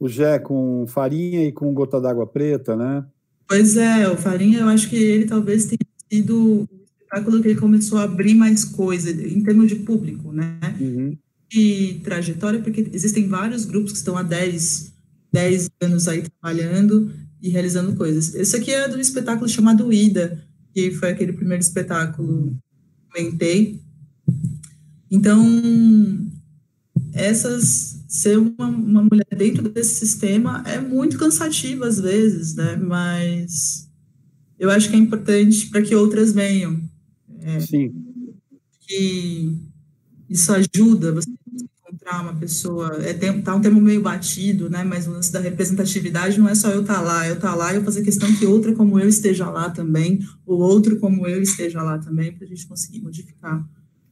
[0.00, 3.04] o Jé com farinha e com gota d'água preta, né?
[3.48, 5.78] Pois é, o Farinha, eu acho que ele talvez tenha
[6.10, 6.68] sido o
[7.00, 10.58] espetáculo que ele começou a abrir mais coisa, em termos de público, né?
[10.80, 11.16] Uhum.
[11.52, 14.92] E trajetória, porque existem vários grupos que estão há 10,
[15.32, 17.10] 10 anos aí trabalhando
[17.40, 18.34] e realizando coisas.
[18.34, 20.42] Esse aqui é do espetáculo chamado Ida,
[20.74, 22.56] que foi aquele primeiro espetáculo
[23.14, 23.80] que comentei.
[25.10, 25.46] Então,
[27.12, 32.76] essas ser uma, uma mulher dentro desse sistema é muito cansativo às vezes, né?
[32.76, 33.85] Mas
[34.58, 36.80] eu acho que é importante para que outras venham.
[37.42, 37.92] É, Sim.
[38.80, 39.56] Que
[40.28, 41.30] isso ajuda você
[41.86, 46.38] encontrar uma pessoa, é tá um termo meio batido, né, mas o lance da representatividade
[46.38, 48.32] não é só eu estar tá lá, eu estar tá lá e eu fazer questão
[48.34, 52.44] que outra como eu esteja lá também, ou outro como eu esteja lá também, para
[52.44, 53.64] a gente conseguir modificar.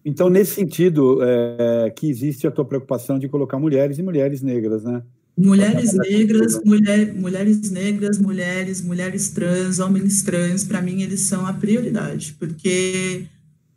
[0.05, 4.85] Então, nesse sentido, é, que existe a tua preocupação de colocar mulheres e mulheres negras,
[4.85, 5.03] né?
[5.37, 11.53] Mulheres negras, mulher, mulheres negras, mulheres, mulheres trans, homens trans, para mim eles são a
[11.53, 13.27] prioridade, porque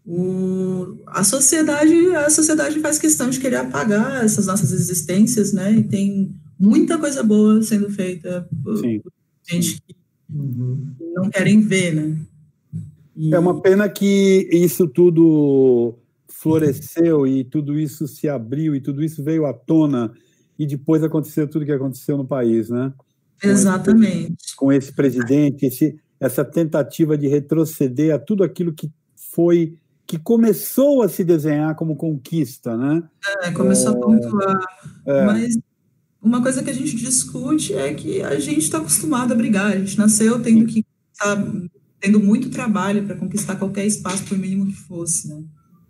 [0.05, 5.73] o, a sociedade a sociedade faz questão de querer apagar essas nossas existências, né?
[5.73, 9.11] E tem muita coisa boa sendo feita por, por
[9.49, 9.95] gente que
[10.31, 10.93] uhum.
[11.15, 12.17] não querem ver, né?
[13.15, 13.33] E...
[13.33, 15.95] É uma pena que isso tudo
[16.29, 20.13] floresceu e tudo isso se abriu e tudo isso veio à tona
[20.57, 22.93] e depois aconteceu tudo que aconteceu no país, né?
[23.41, 24.35] Com Exatamente.
[24.43, 29.77] Esse, com esse presidente, esse, essa tentativa de retroceder a tudo aquilo que foi
[30.07, 33.03] que começou a se desenhar como conquista, né?
[33.43, 34.59] É, começou é, a pontuar.
[35.05, 35.25] É.
[35.25, 35.57] Mas
[36.21, 39.73] uma coisa que a gente discute é que a gente está acostumado a brigar.
[39.73, 40.85] A gente nasceu tendo que
[41.19, 41.43] tá,
[41.99, 45.43] tendo muito trabalho para conquistar qualquer espaço, por mínimo que fosse, né?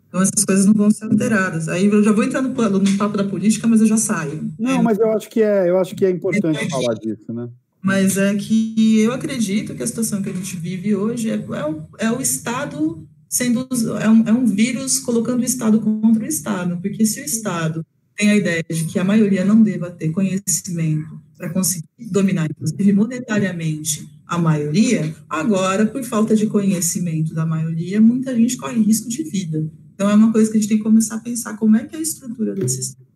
[0.08, 1.68] Então essas coisas não vão ser alteradas.
[1.68, 4.50] Aí eu já vou entrar no, no papo da política, mas eu já saio.
[4.58, 7.50] Não, mas eu acho que é, eu acho que é importante é, falar disso, né?
[7.82, 11.66] Mas é que eu acredito que a situação que a gente vive hoje é, é,
[11.66, 13.68] o, é o Estado sendo
[14.02, 17.86] é um, é um vírus colocando o Estado contra o Estado, porque se o Estado
[18.16, 22.92] tem a ideia de que a maioria não deva ter conhecimento para conseguir dominar, inclusive
[22.94, 29.24] monetariamente, a maioria, agora, por falta de conhecimento da maioria, muita gente corre risco de
[29.24, 29.70] vida.
[29.98, 31.96] Então, é uma coisa que a gente tem que começar a pensar como é que
[31.96, 33.08] é a estrutura desse sistema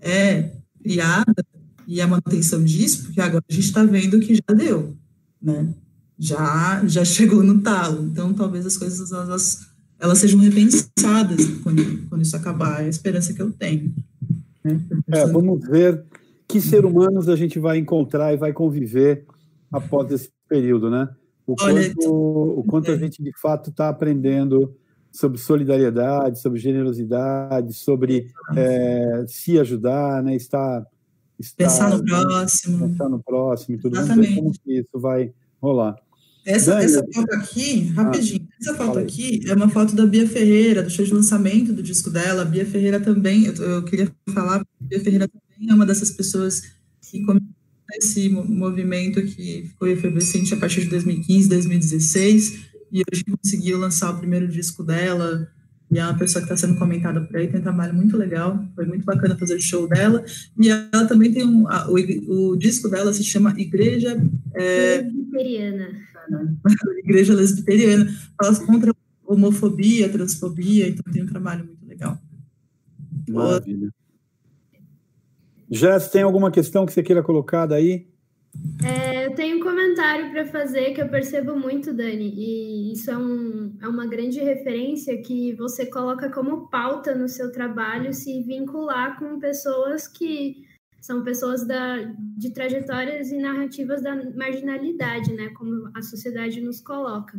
[0.00, 0.50] é
[0.82, 1.46] criada
[1.86, 4.96] e a manutenção disso, porque agora a gente está vendo que já deu,
[5.40, 5.72] né?
[6.18, 8.04] já já chegou no talo.
[8.04, 9.66] Então, talvez as coisas elas,
[9.98, 12.82] elas sejam repensadas quando, quando isso acabar.
[12.82, 13.94] É a esperança que eu tenho.
[14.62, 14.80] Né?
[15.08, 16.04] É, vamos ver
[16.46, 19.24] que ser humanos a gente vai encontrar e vai conviver
[19.72, 21.08] após esse período, né?
[21.46, 22.98] O Olha, quanto, o quanto a é.
[22.98, 24.74] gente de fato está aprendendo
[25.14, 30.34] sobre solidariedade, sobre generosidade, sobre é, se ajudar, né?
[30.34, 30.84] Estar,
[31.38, 34.34] estar, pensar no próximo, pensar no próximo e tudo mais.
[34.34, 35.32] Como que isso vai
[35.62, 35.96] rolar?
[36.44, 40.28] Essa, Dani, essa foto aqui, rapidinho, ah, essa foto aqui é uma foto da Bia
[40.28, 42.42] Ferreira, do show de lançamento do disco dela.
[42.42, 46.10] A Bia Ferreira também, eu, eu queria falar, a Bia Ferreira também é uma dessas
[46.10, 46.60] pessoas
[47.00, 47.54] que começou
[47.92, 54.18] esse movimento que ficou efervescente a partir de 2015, 2016, e hoje conseguiu lançar o
[54.18, 55.50] primeiro disco dela,
[55.90, 58.64] e é uma pessoa que está sendo comentada por aí, tem um trabalho muito legal,
[58.76, 60.24] foi muito bacana fazer o show dela,
[60.56, 64.16] e ela também tem um, a, o, o, disco dela se chama Igreja...
[64.54, 65.88] É, Lesbiteriana.
[67.02, 68.94] Igreja Lesbiteriana, fala contra
[69.26, 72.16] homofobia, transfobia, então tem um trabalho muito legal.
[73.28, 73.92] Maravilha.
[75.68, 78.06] Jess, tem alguma questão que você queira colocar daí?
[78.84, 83.16] É, eu tenho um comentário para fazer que eu percebo muito, Dani, e isso é,
[83.16, 89.18] um, é uma grande referência que você coloca como pauta no seu trabalho se vincular
[89.18, 90.64] com pessoas que
[91.00, 91.98] são pessoas da,
[92.36, 95.50] de trajetórias e narrativas da marginalidade, né?
[95.50, 97.38] Como a sociedade nos coloca.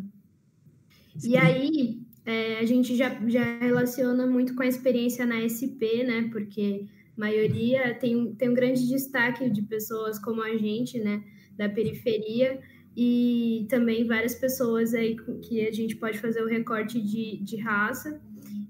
[1.17, 1.31] Sim.
[1.31, 6.29] E aí, é, a gente já, já relaciona muito com a experiência na SP, né?
[6.31, 6.85] Porque
[7.17, 11.23] maioria tem, tem um grande destaque de pessoas como a gente, né,
[11.57, 12.59] da periferia,
[12.95, 18.21] e também várias pessoas aí que a gente pode fazer o recorte de, de raça.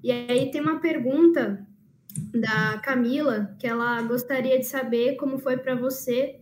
[0.03, 1.65] E aí tem uma pergunta
[2.34, 6.39] da Camila, que ela gostaria de saber como foi para você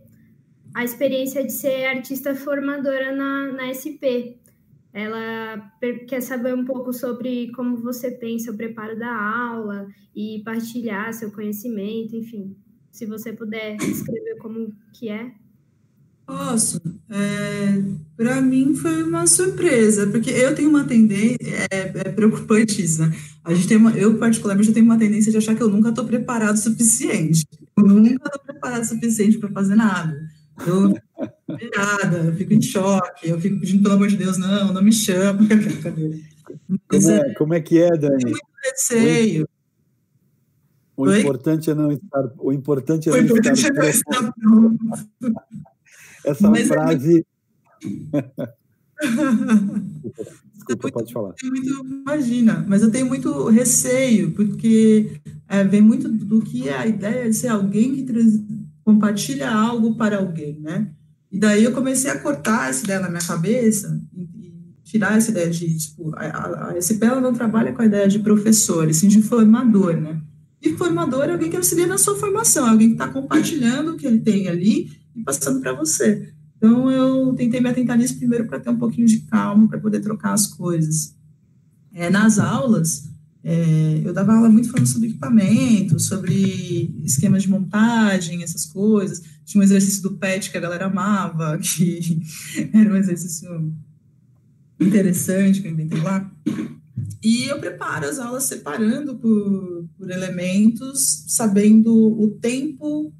[0.74, 4.40] a experiência de ser artista formadora na, na SP.
[4.94, 5.72] Ela
[6.06, 11.32] quer saber um pouco sobre como você pensa o preparo da aula e partilhar seu
[11.32, 12.56] conhecimento, enfim.
[12.92, 15.32] Se você puder descrever como que é.
[16.24, 16.80] Posso.
[17.10, 17.82] É,
[18.16, 23.12] Para mim foi uma surpresa, porque eu tenho uma tendência, é, é preocupante isso, né?
[23.42, 25.88] A gente tem uma, eu particularmente eu tenho uma tendência de achar que eu nunca
[25.88, 27.44] estou preparado o suficiente.
[27.76, 30.16] Eu nunca estou preparado o suficiente para fazer nada.
[30.64, 30.96] Eu
[31.56, 34.92] virada, eu fico em choque, eu fico pedindo, pelo amor de Deus, não, não me
[34.92, 35.40] chama.
[36.88, 38.22] Como é, como é que é, Dani?
[38.22, 39.48] Muito receio.
[40.96, 42.32] O, o importante é não estar.
[42.38, 44.78] O importante é o não importante estar, é estar pronto.
[46.24, 47.26] Essa Mas é frase.
[49.02, 50.12] É muito...
[50.54, 51.34] Desculpa, pode falar.
[51.42, 56.86] Muito, imagina, mas eu tenho muito receio, porque é, vem muito do que é a
[56.86, 58.40] ideia de ser alguém que trans,
[58.84, 60.90] compartilha algo para alguém, né?
[61.34, 64.54] E daí eu comecei a cortar essa ideia na minha cabeça e,
[64.84, 68.20] tirar essa ideia de, tipo, a, a SP ela não trabalha com a ideia de
[68.20, 70.20] professor, e sim de formador, né?
[70.62, 73.96] E formador é alguém que auxilia na sua formação, é alguém que está compartilhando o
[73.96, 76.32] que ele tem ali e passando para você.
[76.56, 79.98] Então, eu tentei me atentar nisso primeiro para ter um pouquinho de calma, para poder
[79.98, 81.16] trocar as coisas.
[81.92, 83.10] É, nas aulas,
[83.44, 89.22] é, eu dava aula muito falando sobre equipamento, sobre esquemas de montagem, essas coisas.
[89.44, 92.22] Tinha um exercício do PET que a galera amava, que
[92.72, 93.70] era um exercício
[94.80, 96.32] interessante que eu inventei lá.
[97.22, 103.12] E eu preparo as aulas separando por, por elementos, sabendo o tempo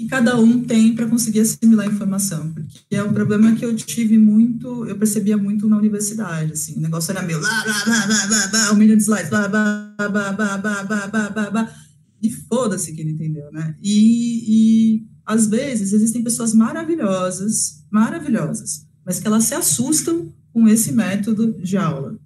[0.00, 3.76] que cada um tem para conseguir assimilar a informação, porque é um problema que eu
[3.76, 8.06] tive muito, eu percebia muito na universidade, assim, o negócio era meio blá, blá, blá,
[8.06, 11.74] blá, blá, blá, um milhão de slides, blá, blá, blá, blá, blá, blá,
[12.22, 13.76] e foda-se que ele entendeu, né?
[13.82, 20.92] E, e, às vezes, existem pessoas maravilhosas, maravilhosas, mas que elas se assustam com esse
[20.92, 22.18] método de aula.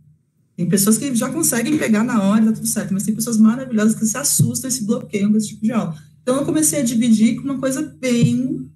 [0.57, 3.97] Tem pessoas que já conseguem pegar na hora, tá tudo certo, mas tem pessoas maravilhosas
[3.97, 5.97] que se assustam e se bloqueiam com esse tipo de aula.
[6.25, 8.67] Então, eu comecei a dividir com uma coisa bem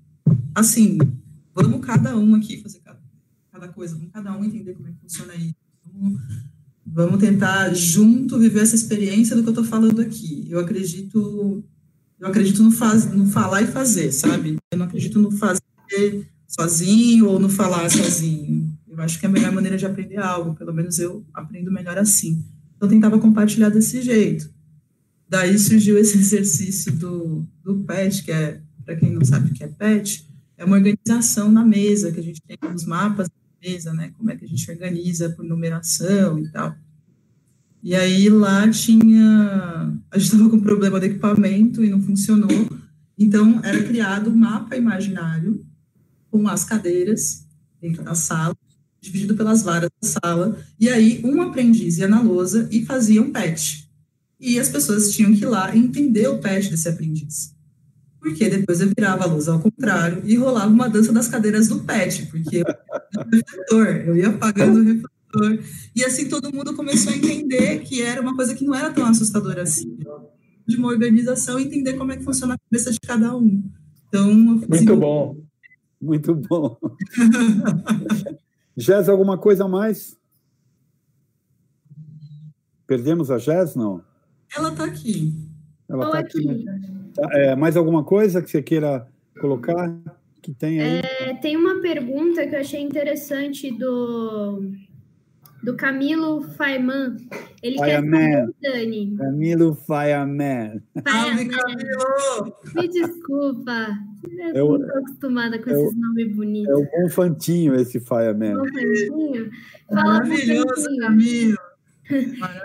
[0.54, 0.98] assim:
[1.54, 3.00] vamos cada um aqui fazer cada,
[3.50, 5.54] cada coisa, vamos cada um entender como é que funciona isso.
[5.82, 6.20] Vamos,
[6.86, 10.46] vamos tentar junto viver essa experiência do que eu estou falando aqui.
[10.50, 11.64] Eu acredito,
[12.20, 14.58] eu acredito no, faz, no falar e fazer, sabe?
[14.70, 18.76] Eu não acredito no fazer sozinho ou no falar sozinho.
[18.86, 21.96] Eu acho que é a melhor maneira de aprender algo, pelo menos eu aprendo melhor
[21.96, 22.44] assim.
[22.76, 24.50] Então, eu tentava compartilhar desse jeito.
[25.28, 29.64] Daí surgiu esse exercício do, do PET, que é, para quem não sabe o que
[29.64, 30.26] é PET,
[30.56, 34.10] é uma organização na mesa, que a gente tem os mapas da mesa, né?
[34.16, 36.74] Como é que a gente organiza por numeração e tal.
[37.82, 39.94] E aí lá tinha.
[40.10, 42.68] A gente estava com problema de equipamento e não funcionou.
[43.16, 45.64] Então era criado um mapa imaginário
[46.30, 47.46] com as cadeiras
[47.80, 48.56] dentro da sala,
[49.00, 53.30] dividido pelas varas da sala, e aí um aprendiz ia na lousa e fazia um
[53.30, 53.87] patch.
[54.40, 57.54] E as pessoas tinham que ir lá entender o patch desse aprendiz.
[58.20, 61.80] Porque depois eu virava a lousa ao contrário e rolava uma dança das cadeiras do
[61.84, 62.62] patch, porque
[63.70, 65.64] eu, eu ia apagando o refletor.
[65.94, 69.06] E assim todo mundo começou a entender que era uma coisa que não era tão
[69.06, 69.98] assustadora assim.
[70.66, 73.62] De uma organização e entender como é que funciona a cabeça de cada um.
[74.08, 75.36] Então, Muito bom.
[76.00, 76.76] Muito bom.
[78.76, 80.16] Jés, alguma coisa a mais?
[82.86, 84.02] Perdemos a Jés, não?
[84.56, 85.34] Ela está aqui.
[85.88, 86.38] Ela está aqui.
[86.38, 86.64] aqui.
[86.64, 86.80] Né?
[87.14, 89.06] Tá, é, mais alguma coisa que você queira
[89.40, 89.94] colocar?
[90.42, 91.00] Que tem aí?
[91.20, 94.62] É, tem uma pergunta que eu achei interessante do
[95.62, 97.16] do Camilo Faiman.
[97.62, 98.20] Ele Fireman.
[98.20, 99.16] quer saber, Dani.
[99.16, 100.82] Camilo Fireman.
[101.04, 102.56] Camilo!
[102.74, 103.88] Me desculpa.
[104.54, 106.70] Eu não estou acostumada com eu, esses nomes bonitos.
[106.70, 107.98] É o Bonfantinho, esse.
[107.98, 109.50] Bonfantinho?
[109.88, 111.58] Fala, Maravilhoso, Camilo.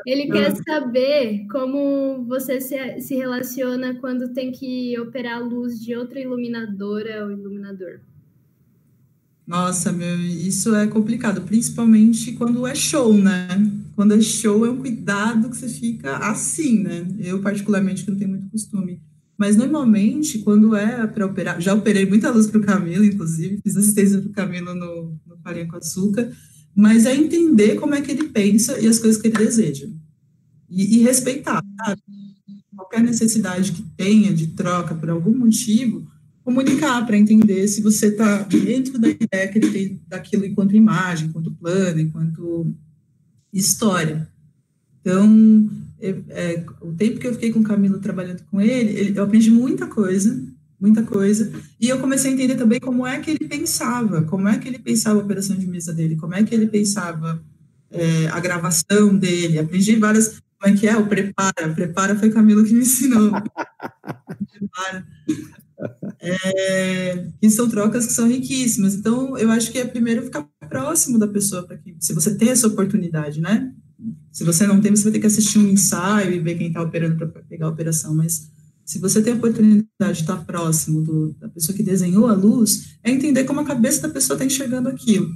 [0.06, 5.95] Ele quer saber como você se, se relaciona quando tem que operar a luz de
[5.95, 7.99] outra iluminadora ou iluminador.
[9.45, 13.48] Nossa, meu, isso é complicado, principalmente quando é show, né?
[13.95, 17.06] Quando é show é um cuidado que você fica assim, né?
[17.20, 19.02] Eu, particularmente, que não tenho muito costume.
[19.38, 21.60] Mas, normalmente, quando é para operar...
[21.60, 25.38] Já operei muita luz para o Camilo, inclusive, fiz assistência para o Camilo no, no
[25.44, 26.32] Farinha com Açúcar,
[26.76, 29.88] mas é entender como é que ele pensa e as coisas que ele deseja.
[30.70, 32.02] E, e respeitar, sabe?
[32.76, 36.08] Qualquer necessidade que tenha de troca por algum motivo,
[36.44, 41.30] comunicar para entender se você está dentro da ideia que ele tem daquilo enquanto imagem,
[41.30, 42.74] enquanto plano, enquanto
[43.52, 44.28] história.
[45.00, 45.70] Então,
[46.02, 49.50] é, o tempo que eu fiquei com o Camilo trabalhando com ele, ele, eu aprendi
[49.50, 50.44] muita coisa,
[50.84, 51.50] muita coisa,
[51.80, 54.78] e eu comecei a entender também como é que ele pensava, como é que ele
[54.78, 57.42] pensava a operação de mesa dele, como é que ele pensava
[57.90, 62.66] é, a gravação dele, aprendi várias, como é que é, o prepara, prepara foi Camilo
[62.66, 63.32] que me ensinou.
[64.52, 65.08] prepara.
[66.20, 68.94] É, e são trocas que são riquíssimas.
[68.94, 72.50] Então, eu acho que é primeiro ficar próximo da pessoa, para que, se você tem
[72.50, 73.72] essa oportunidade, né?
[74.32, 76.82] Se você não tem, você vai ter que assistir um ensaio e ver quem está
[76.82, 78.14] operando para pegar a operação.
[78.14, 78.52] Mas
[78.86, 82.98] se você tem a oportunidade de estar próximo do, da pessoa que desenhou a luz,
[83.04, 85.30] é entender como a cabeça da pessoa está enxergando aquilo.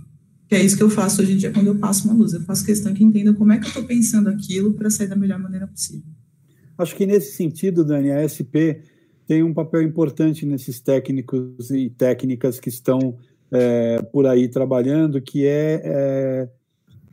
[0.48, 2.34] Que é isso que eu faço hoje em dia quando eu passo uma luz.
[2.34, 5.16] Eu faço questão que entenda como é que eu estou pensando aquilo para sair da
[5.16, 6.10] melhor maneira possível.
[6.78, 8.80] Acho que nesse sentido, Dani, a SP
[9.26, 13.18] tem um papel importante nesses técnicos e técnicas que estão
[13.52, 16.50] é, por aí trabalhando, que é, é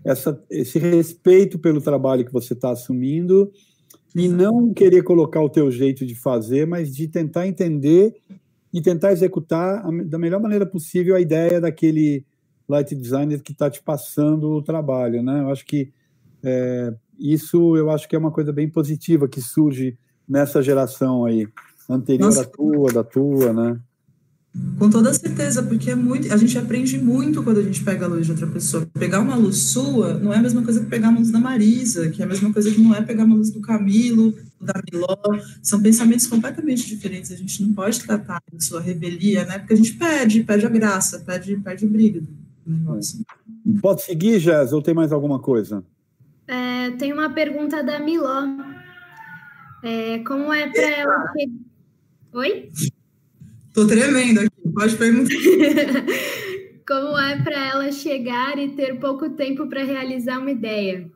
[0.04, 3.50] essa, esse respeito pelo trabalho que você está assumindo
[4.14, 8.14] e não querer colocar o teu jeito de fazer, mas de tentar entender
[8.72, 12.24] e tentar executar da melhor maneira possível a ideia daquele
[12.68, 15.40] light designer que está te passando o trabalho, né?
[15.40, 15.92] Eu acho que
[16.42, 21.46] é, isso eu acho que é uma coisa bem positiva que surge nessa geração aí
[21.88, 22.42] anterior Nossa.
[22.42, 23.80] à tua, da tua, né?
[24.78, 28.08] Com toda certeza, porque é muito, a gente aprende muito quando a gente pega a
[28.08, 28.86] luz de outra pessoa.
[28.92, 32.08] Pegar uma luz sua não é a mesma coisa que pegar uma luz da Marisa,
[32.10, 35.16] que é a mesma coisa que não é pegar uma luz do Camilo, da Miló.
[35.60, 37.32] São pensamentos completamente diferentes.
[37.32, 39.58] A gente não pode tratar a sua revelia, né?
[39.58, 42.22] Porque a gente perde, perde a graça, perde, perde o brilho
[42.64, 43.24] do negócio.
[43.80, 45.82] Pode seguir, Jazz, ou tem mais alguma coisa?
[46.46, 48.44] É, tem uma pergunta da Miló.
[49.82, 51.32] É, como é para ela
[52.32, 52.70] Oi?
[53.74, 55.34] Tô tremendo aqui, pode perguntar.
[56.86, 61.10] Como é para ela chegar e ter pouco tempo para realizar uma ideia?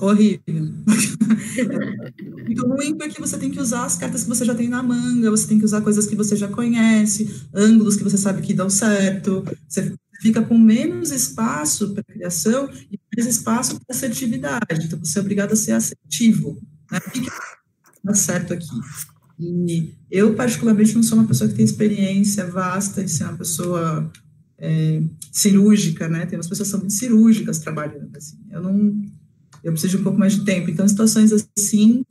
[0.00, 0.72] Horrível.
[2.44, 5.30] muito ruim porque você tem que usar as cartas que você já tem na manga,
[5.30, 8.70] você tem que usar coisas que você já conhece, ângulos que você sabe que dão
[8.70, 9.44] certo.
[9.68, 14.86] Você fica com menos espaço para criação e mais espaço para assertividade.
[14.86, 16.58] Então você é obrigado a ser assertivo.
[16.90, 16.98] Né?
[16.98, 17.20] O que
[18.02, 18.66] dá certo aqui?
[19.38, 24.10] E eu, particularmente, não sou uma pessoa que tem experiência vasta de ser uma pessoa
[24.58, 25.02] é,
[25.32, 26.24] cirúrgica, né?
[26.26, 28.38] Tem umas pessoas que são muito cirúrgicas trabalhando, assim.
[28.50, 29.02] Eu não...
[29.62, 30.70] Eu preciso de um pouco mais de tempo.
[30.70, 32.04] Então, situações assim,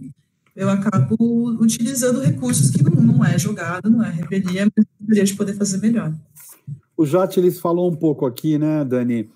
[0.56, 1.16] eu acabo
[1.62, 5.78] utilizando recursos que não, não é jogada, não é revelia, mas gostaria de poder fazer
[5.78, 6.14] melhor.
[6.98, 9.30] O Jatilis falou um pouco aqui, né, Dani,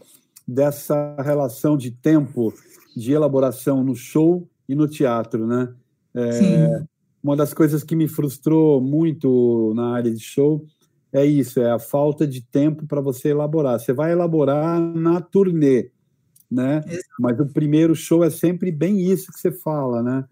[0.47, 2.51] dessa relação de tempo
[2.95, 5.69] de elaboração no show e no teatro, né?
[6.15, 6.87] É, Sim
[7.27, 10.65] uma das coisas que me frustrou muito na área de show
[11.11, 13.77] é isso, é a falta de tempo para você elaborar.
[13.79, 15.91] Você vai elaborar na turnê,
[16.49, 16.81] né?
[17.19, 20.25] Mas o primeiro show é sempre bem isso que você fala, né?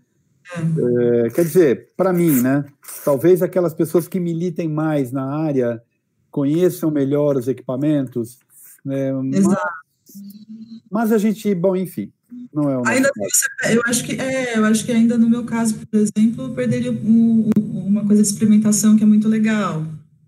[1.25, 2.63] É, quer dizer, para mim, né?
[3.03, 5.81] Talvez aquelas pessoas que militem mais na área
[6.31, 8.39] conheçam melhor os equipamentos.
[8.85, 9.09] Né?
[9.33, 9.61] Exato.
[10.89, 12.13] Mas, mas a gente, bom, enfim,
[12.53, 13.11] não é ainda
[13.69, 16.91] eu acho que é, eu acho que ainda no meu caso, por exemplo, eu perderia
[16.91, 19.85] um, uma coisa de experimentação que é muito legal,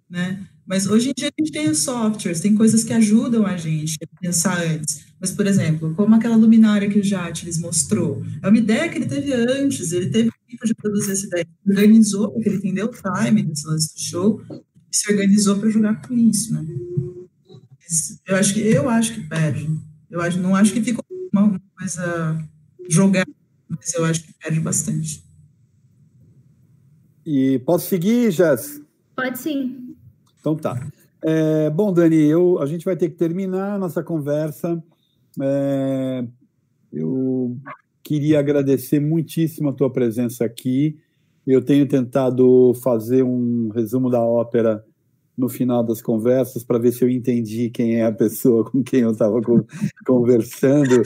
[0.09, 0.39] né?
[0.65, 3.95] Mas hoje em dia a gente tem os softwares, tem coisas que ajudam a gente
[4.03, 5.07] a pensar antes.
[5.19, 9.05] Mas, por exemplo, como aquela luminária que o Jatles mostrou, é uma ideia que ele
[9.05, 13.43] teve antes, ele teve tempo de produzir essa ideia, organizou, porque ele entendeu o time
[13.43, 14.41] desse lance do show,
[14.91, 16.65] e se organizou para jogar com isso, né?
[18.27, 19.69] Eu acho que, eu acho que perde.
[20.11, 22.37] Eu acho, não acho que ficou uma coisa
[22.89, 23.31] jogada,
[23.69, 25.23] mas eu acho que perde bastante.
[27.25, 28.81] E posso seguir, Jess?
[29.15, 29.95] Pode sim.
[30.39, 30.79] Então tá.
[31.23, 34.81] É, bom, Dani, eu, a gente vai ter que terminar a nossa conversa.
[35.41, 36.25] É,
[36.91, 37.57] eu
[38.03, 40.97] queria agradecer muitíssimo a tua presença aqui.
[41.45, 44.83] Eu tenho tentado fazer um resumo da ópera
[45.37, 49.01] no final das conversas para ver se eu entendi quem é a pessoa com quem
[49.01, 49.39] eu estava
[50.05, 51.03] conversando.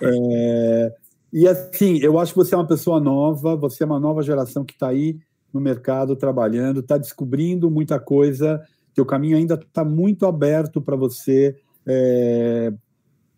[0.00, 0.94] É,
[1.32, 4.64] e assim, eu acho que você é uma pessoa nova, você é uma nova geração
[4.64, 5.18] que está aí
[5.52, 8.62] no mercado trabalhando, está descobrindo muita coisa,
[8.94, 11.56] teu caminho ainda está muito aberto para você.
[11.84, 12.72] É,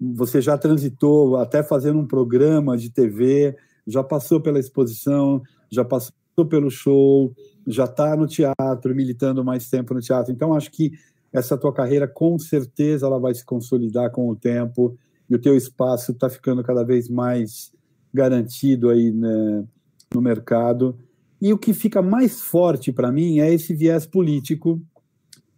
[0.00, 3.56] você já transitou até fazendo um programa de TV,
[3.86, 6.12] já passou pela exposição, já passou
[6.48, 7.32] pelo show,
[7.68, 10.32] já está no teatro, militando mais tempo no teatro.
[10.32, 10.92] Então, acho que
[11.32, 14.96] essa tua carreira, com certeza, ela vai se consolidar com o tempo
[15.28, 17.72] e o teu espaço está ficando cada vez mais
[18.12, 19.64] garantido aí né,
[20.12, 20.96] no mercado.
[21.40, 24.80] E o que fica mais forte para mim é esse viés político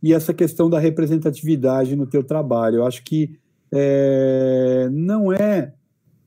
[0.03, 2.77] e essa questão da representatividade no teu trabalho.
[2.77, 3.39] Eu acho que
[3.73, 5.73] é, não é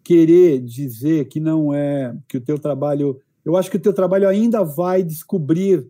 [0.03, 3.19] querer dizer que não é que o teu trabalho.
[3.45, 5.85] Eu acho que o teu trabalho ainda vai descobrir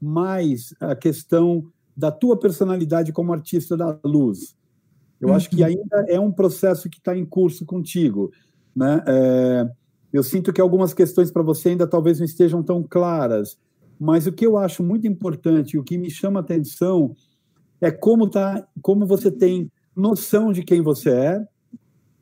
[0.00, 1.64] mais a questão
[1.96, 4.56] da tua personalidade como artista da luz.
[5.20, 5.34] Eu uhum.
[5.34, 5.66] acho que uhum.
[5.66, 8.30] ainda é um processo que está em curso contigo,
[8.74, 9.02] né?
[9.06, 9.70] É,
[10.12, 13.58] eu sinto que algumas questões para você ainda talvez não estejam tão claras,
[13.98, 17.16] mas o que eu acho muito importante, o que me chama atenção,
[17.80, 21.48] é como tá, como você tem noção de quem você é,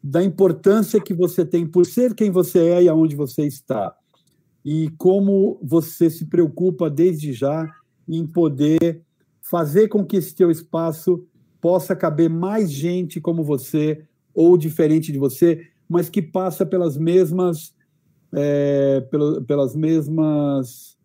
[0.03, 3.95] da importância que você tem por ser quem você é e aonde você está,
[4.67, 7.73] e como você se preocupa desde já
[8.09, 9.01] em poder
[9.41, 11.25] fazer com que esse teu espaço
[11.61, 17.73] possa caber mais gente como você ou diferente de você, mas que passa pelas mesmas
[18.33, 19.07] é,
[19.47, 20.99] pelas mesmas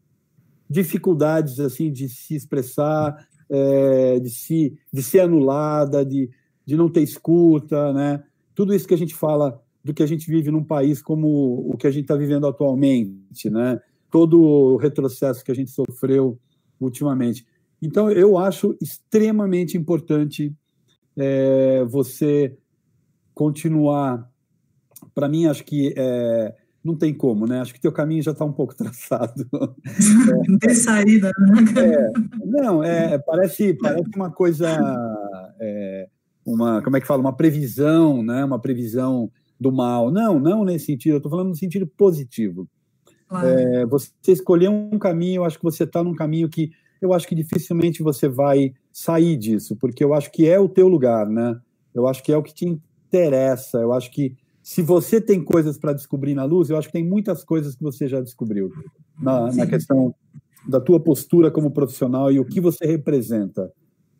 [0.67, 6.31] dificuldades assim de se expressar, é, de, se, de ser anulada, de,
[6.65, 8.23] de não ter escuta, né?
[8.55, 11.75] Tudo isso que a gente fala do que a gente vive num país como o
[11.77, 13.79] que a gente está vivendo atualmente, né?
[14.09, 16.39] Todo o retrocesso que a gente sofreu
[16.79, 17.45] ultimamente.
[17.81, 20.53] Então, eu acho extremamente importante
[21.17, 22.55] é, você
[23.33, 24.29] continuar.
[25.15, 27.59] Para mim, acho que é, não tem como, né?
[27.59, 29.47] Acho que teu caminho já está um pouco traçado.
[30.47, 31.83] Não tem saída, né?
[31.83, 32.11] É,
[32.45, 34.69] não, é, parece, parece uma coisa,
[35.59, 36.07] é,
[36.45, 38.45] uma, como é que fala, uma previsão, né?
[38.45, 39.31] Uma previsão
[39.61, 40.11] do mal.
[40.11, 41.13] Não, não nesse sentido.
[41.13, 42.67] Eu estou falando no sentido positivo.
[43.29, 43.47] Claro.
[43.47, 47.27] É, você escolheu um caminho, eu acho que você está num caminho que eu acho
[47.27, 51.59] que dificilmente você vai sair disso, porque eu acho que é o teu lugar, né?
[51.93, 53.77] Eu acho que é o que te interessa.
[53.77, 57.07] Eu acho que se você tem coisas para descobrir na luz, eu acho que tem
[57.07, 58.71] muitas coisas que você já descobriu
[59.19, 60.13] na, na, questão
[60.67, 63.71] da tua postura como profissional e o que você representa.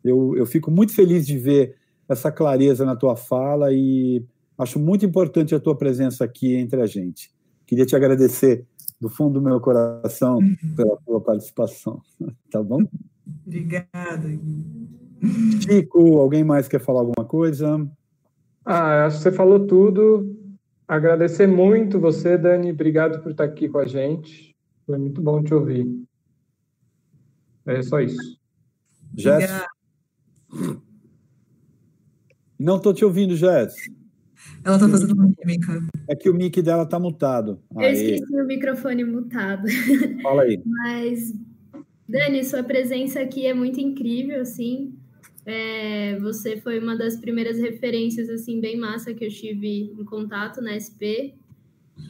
[0.02, 1.76] Eu, eu fico muito feliz de ver
[2.08, 4.24] essa clareza na tua fala e
[4.62, 7.30] acho muito importante a tua presença aqui entre a gente.
[7.66, 8.66] Queria te agradecer
[9.00, 10.38] do fundo do meu coração
[10.76, 12.00] pela tua participação.
[12.50, 12.82] Tá bom?
[13.46, 14.28] Obrigada.
[15.62, 17.90] Chico, alguém mais quer falar alguma coisa?
[18.64, 20.36] Ah, acho que você falou tudo.
[20.86, 22.70] Agradecer muito você, Dani.
[22.70, 24.54] Obrigado por estar aqui com a gente.
[24.86, 25.86] Foi muito bom te ouvir.
[27.64, 28.38] É só isso.
[29.16, 29.64] Jess?
[32.58, 33.74] Não estou te ouvindo, Jess.
[34.64, 35.80] Ela está fazendo uma mímica.
[36.08, 37.60] É que o mic dela está mutado.
[37.74, 39.66] Eu esqueci o microfone mutado.
[40.22, 40.60] Fala aí.
[40.64, 41.32] Mas,
[42.08, 44.94] Dani, sua presença aqui é muito incrível, assim.
[45.44, 50.60] É, você foi uma das primeiras referências assim bem massa que eu tive em contato
[50.60, 51.34] na SP.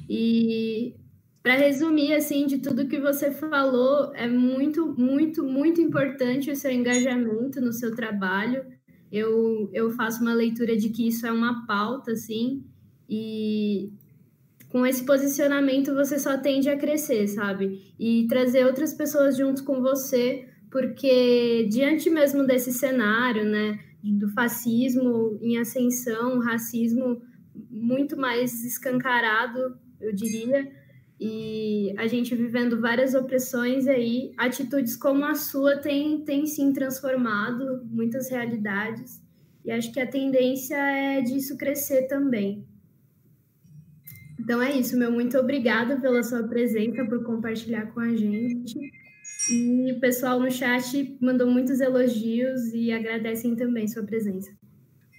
[0.08, 0.94] E
[1.42, 6.70] para resumir assim de tudo que você falou, é muito, muito, muito importante o seu
[6.70, 8.64] engajamento no seu trabalho.
[9.12, 12.64] Eu, eu faço uma leitura de que isso é uma pauta, assim,
[13.08, 13.92] e
[14.70, 17.92] com esse posicionamento você só tende a crescer, sabe?
[17.98, 25.38] E trazer outras pessoas junto com você porque diante mesmo desse cenário, né, do fascismo
[25.42, 27.20] em ascensão, racismo
[27.70, 30.72] muito mais escancarado, eu diria,
[31.24, 37.86] e a gente vivendo várias opressões aí, atitudes como a sua tem, tem sim transformado
[37.88, 39.22] muitas realidades,
[39.64, 42.66] e acho que a tendência é disso crescer também.
[44.40, 48.76] Então é isso, meu muito obrigada pela sua presença, por compartilhar com a gente.
[49.48, 54.50] E o pessoal no chat mandou muitos elogios e agradecem também sua presença.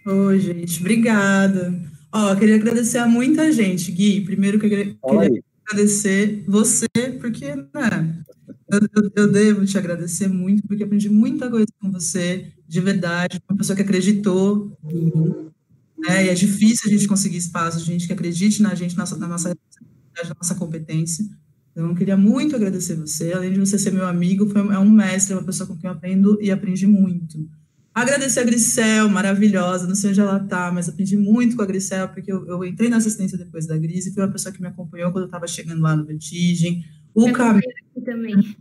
[0.05, 1.73] Oi, gente, obrigada.
[2.11, 4.19] Ó, queria agradecer a muita gente, Gui.
[4.21, 6.87] Primeiro que eu queria, queria agradecer você,
[7.19, 8.23] porque, né,
[8.69, 13.57] eu, eu, devo te agradecer muito, porque aprendi muita coisa com você, de verdade, uma
[13.57, 15.51] pessoa que acreditou em mim,
[15.97, 19.17] né, e é difícil a gente conseguir espaço, gente que acredite na gente, na nossa,
[19.17, 21.25] na nossa, na nossa competência.
[21.71, 24.89] Então, eu queria muito agradecer você, além de você ser meu amigo, foi, é um
[24.89, 27.49] mestre, é uma pessoa com quem eu aprendo e aprendi muito.
[27.93, 32.09] Agradecer a Grisel, maravilhosa, não sei onde ela está, mas aprendi muito com a Grisel,
[32.09, 34.67] porque eu, eu, entrei na assistência depois da Gris e foi uma pessoa que me
[34.67, 36.83] acompanhou quando eu estava chegando lá no Vertigem.
[37.13, 37.61] O Camilo
[38.03, 38.57] também.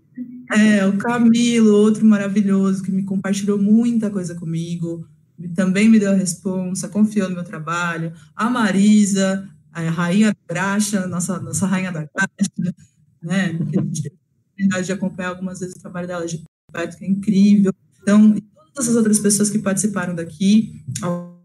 [0.54, 5.08] É, o Camilo, outro maravilhoso, que me compartilhou muita coisa comigo,
[5.54, 8.12] também me deu a responsa, confiou no meu trabalho.
[8.36, 12.74] A Marisa, a rainha da graxa, nossa, nossa rainha da graxa,
[13.22, 13.54] né?
[13.54, 16.98] Que a gente teve a oportunidade de acompanhar algumas vezes o trabalho dela de perto,
[16.98, 17.72] que é incrível.
[18.02, 18.34] Então,
[18.72, 20.82] todas as outras pessoas que participaram daqui,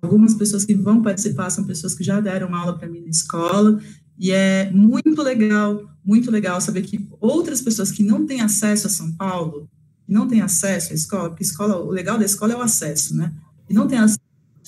[0.02, 3.80] algumas pessoas que vão participar são pessoas que já deram aula para mim na escola,
[4.18, 8.90] e é muito legal, muito legal saber que outras pessoas que não têm acesso a
[8.90, 9.70] São Paulo,
[10.06, 13.16] que não têm acesso à escola, porque escola, o legal da escola é o acesso,
[13.16, 13.34] né?
[13.70, 14.20] E não têm acesso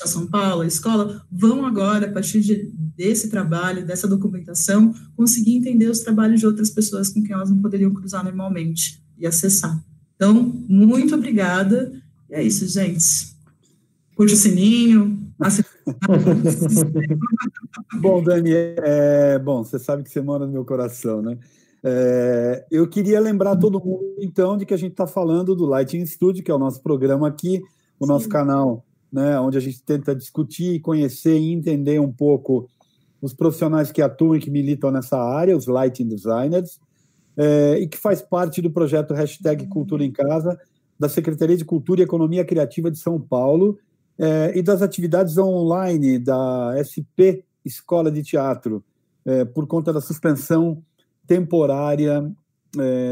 [0.02, 5.56] a São Paulo, a escola, vão agora, a partir de, desse trabalho, dessa documentação, conseguir
[5.56, 9.84] entender os trabalhos de outras pessoas com quem elas não poderiam cruzar normalmente e acessar.
[10.16, 10.34] Então,
[10.68, 11.92] muito obrigada.
[12.30, 13.34] E é isso, gente.
[14.16, 15.18] Curte o sininho.
[18.02, 21.38] bom, Dani, é, bom, você sabe que você mora no meu coração, né?
[21.82, 26.06] É, eu queria lembrar todo mundo, então, de que a gente está falando do Lighting
[26.06, 27.62] Studio, que é o nosso programa aqui,
[27.98, 28.12] o Sim.
[28.12, 32.70] nosso canal né, onde a gente tenta discutir, conhecer e entender um pouco
[33.22, 36.80] os profissionais que atuam e que militam nessa área, os lighting designers,
[37.36, 40.60] é, e que faz parte do projeto Hashtag Cultura em Casa,
[41.00, 43.80] da Secretaria de Cultura e Economia Criativa de São Paulo,
[44.18, 48.84] é, e das atividades online da SP Escola de Teatro,
[49.26, 50.84] é, por conta da suspensão
[51.26, 52.30] temporária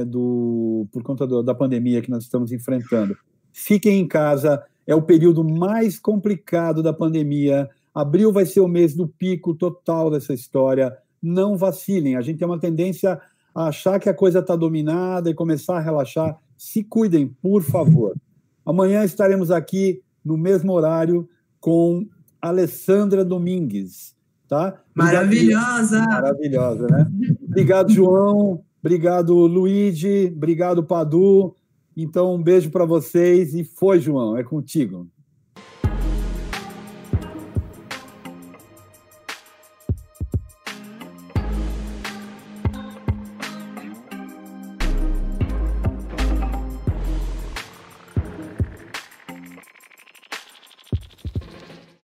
[0.08, 3.18] do, por conta do, da pandemia que nós estamos enfrentando.
[3.52, 7.70] Fiquem em casa, é o período mais complicado da pandemia.
[7.94, 10.96] Abril vai ser o mês do pico total dessa história.
[11.22, 12.16] Não vacilem.
[12.16, 13.20] A gente tem uma tendência
[13.54, 16.38] a achar que a coisa está dominada e começar a relaxar.
[16.58, 18.16] Se cuidem, por favor.
[18.66, 21.30] Amanhã estaremos aqui no mesmo horário
[21.60, 22.08] com
[22.42, 24.16] Alessandra Domingues,
[24.48, 24.82] tá?
[24.94, 26.04] Maravilhosa!
[26.06, 27.10] Maravilhosa, né?
[27.48, 28.64] Obrigado, João.
[28.82, 30.32] Obrigado, Luigi.
[30.36, 31.56] Obrigado, Padu.
[31.96, 35.08] Então, um beijo para vocês e foi, João, é contigo.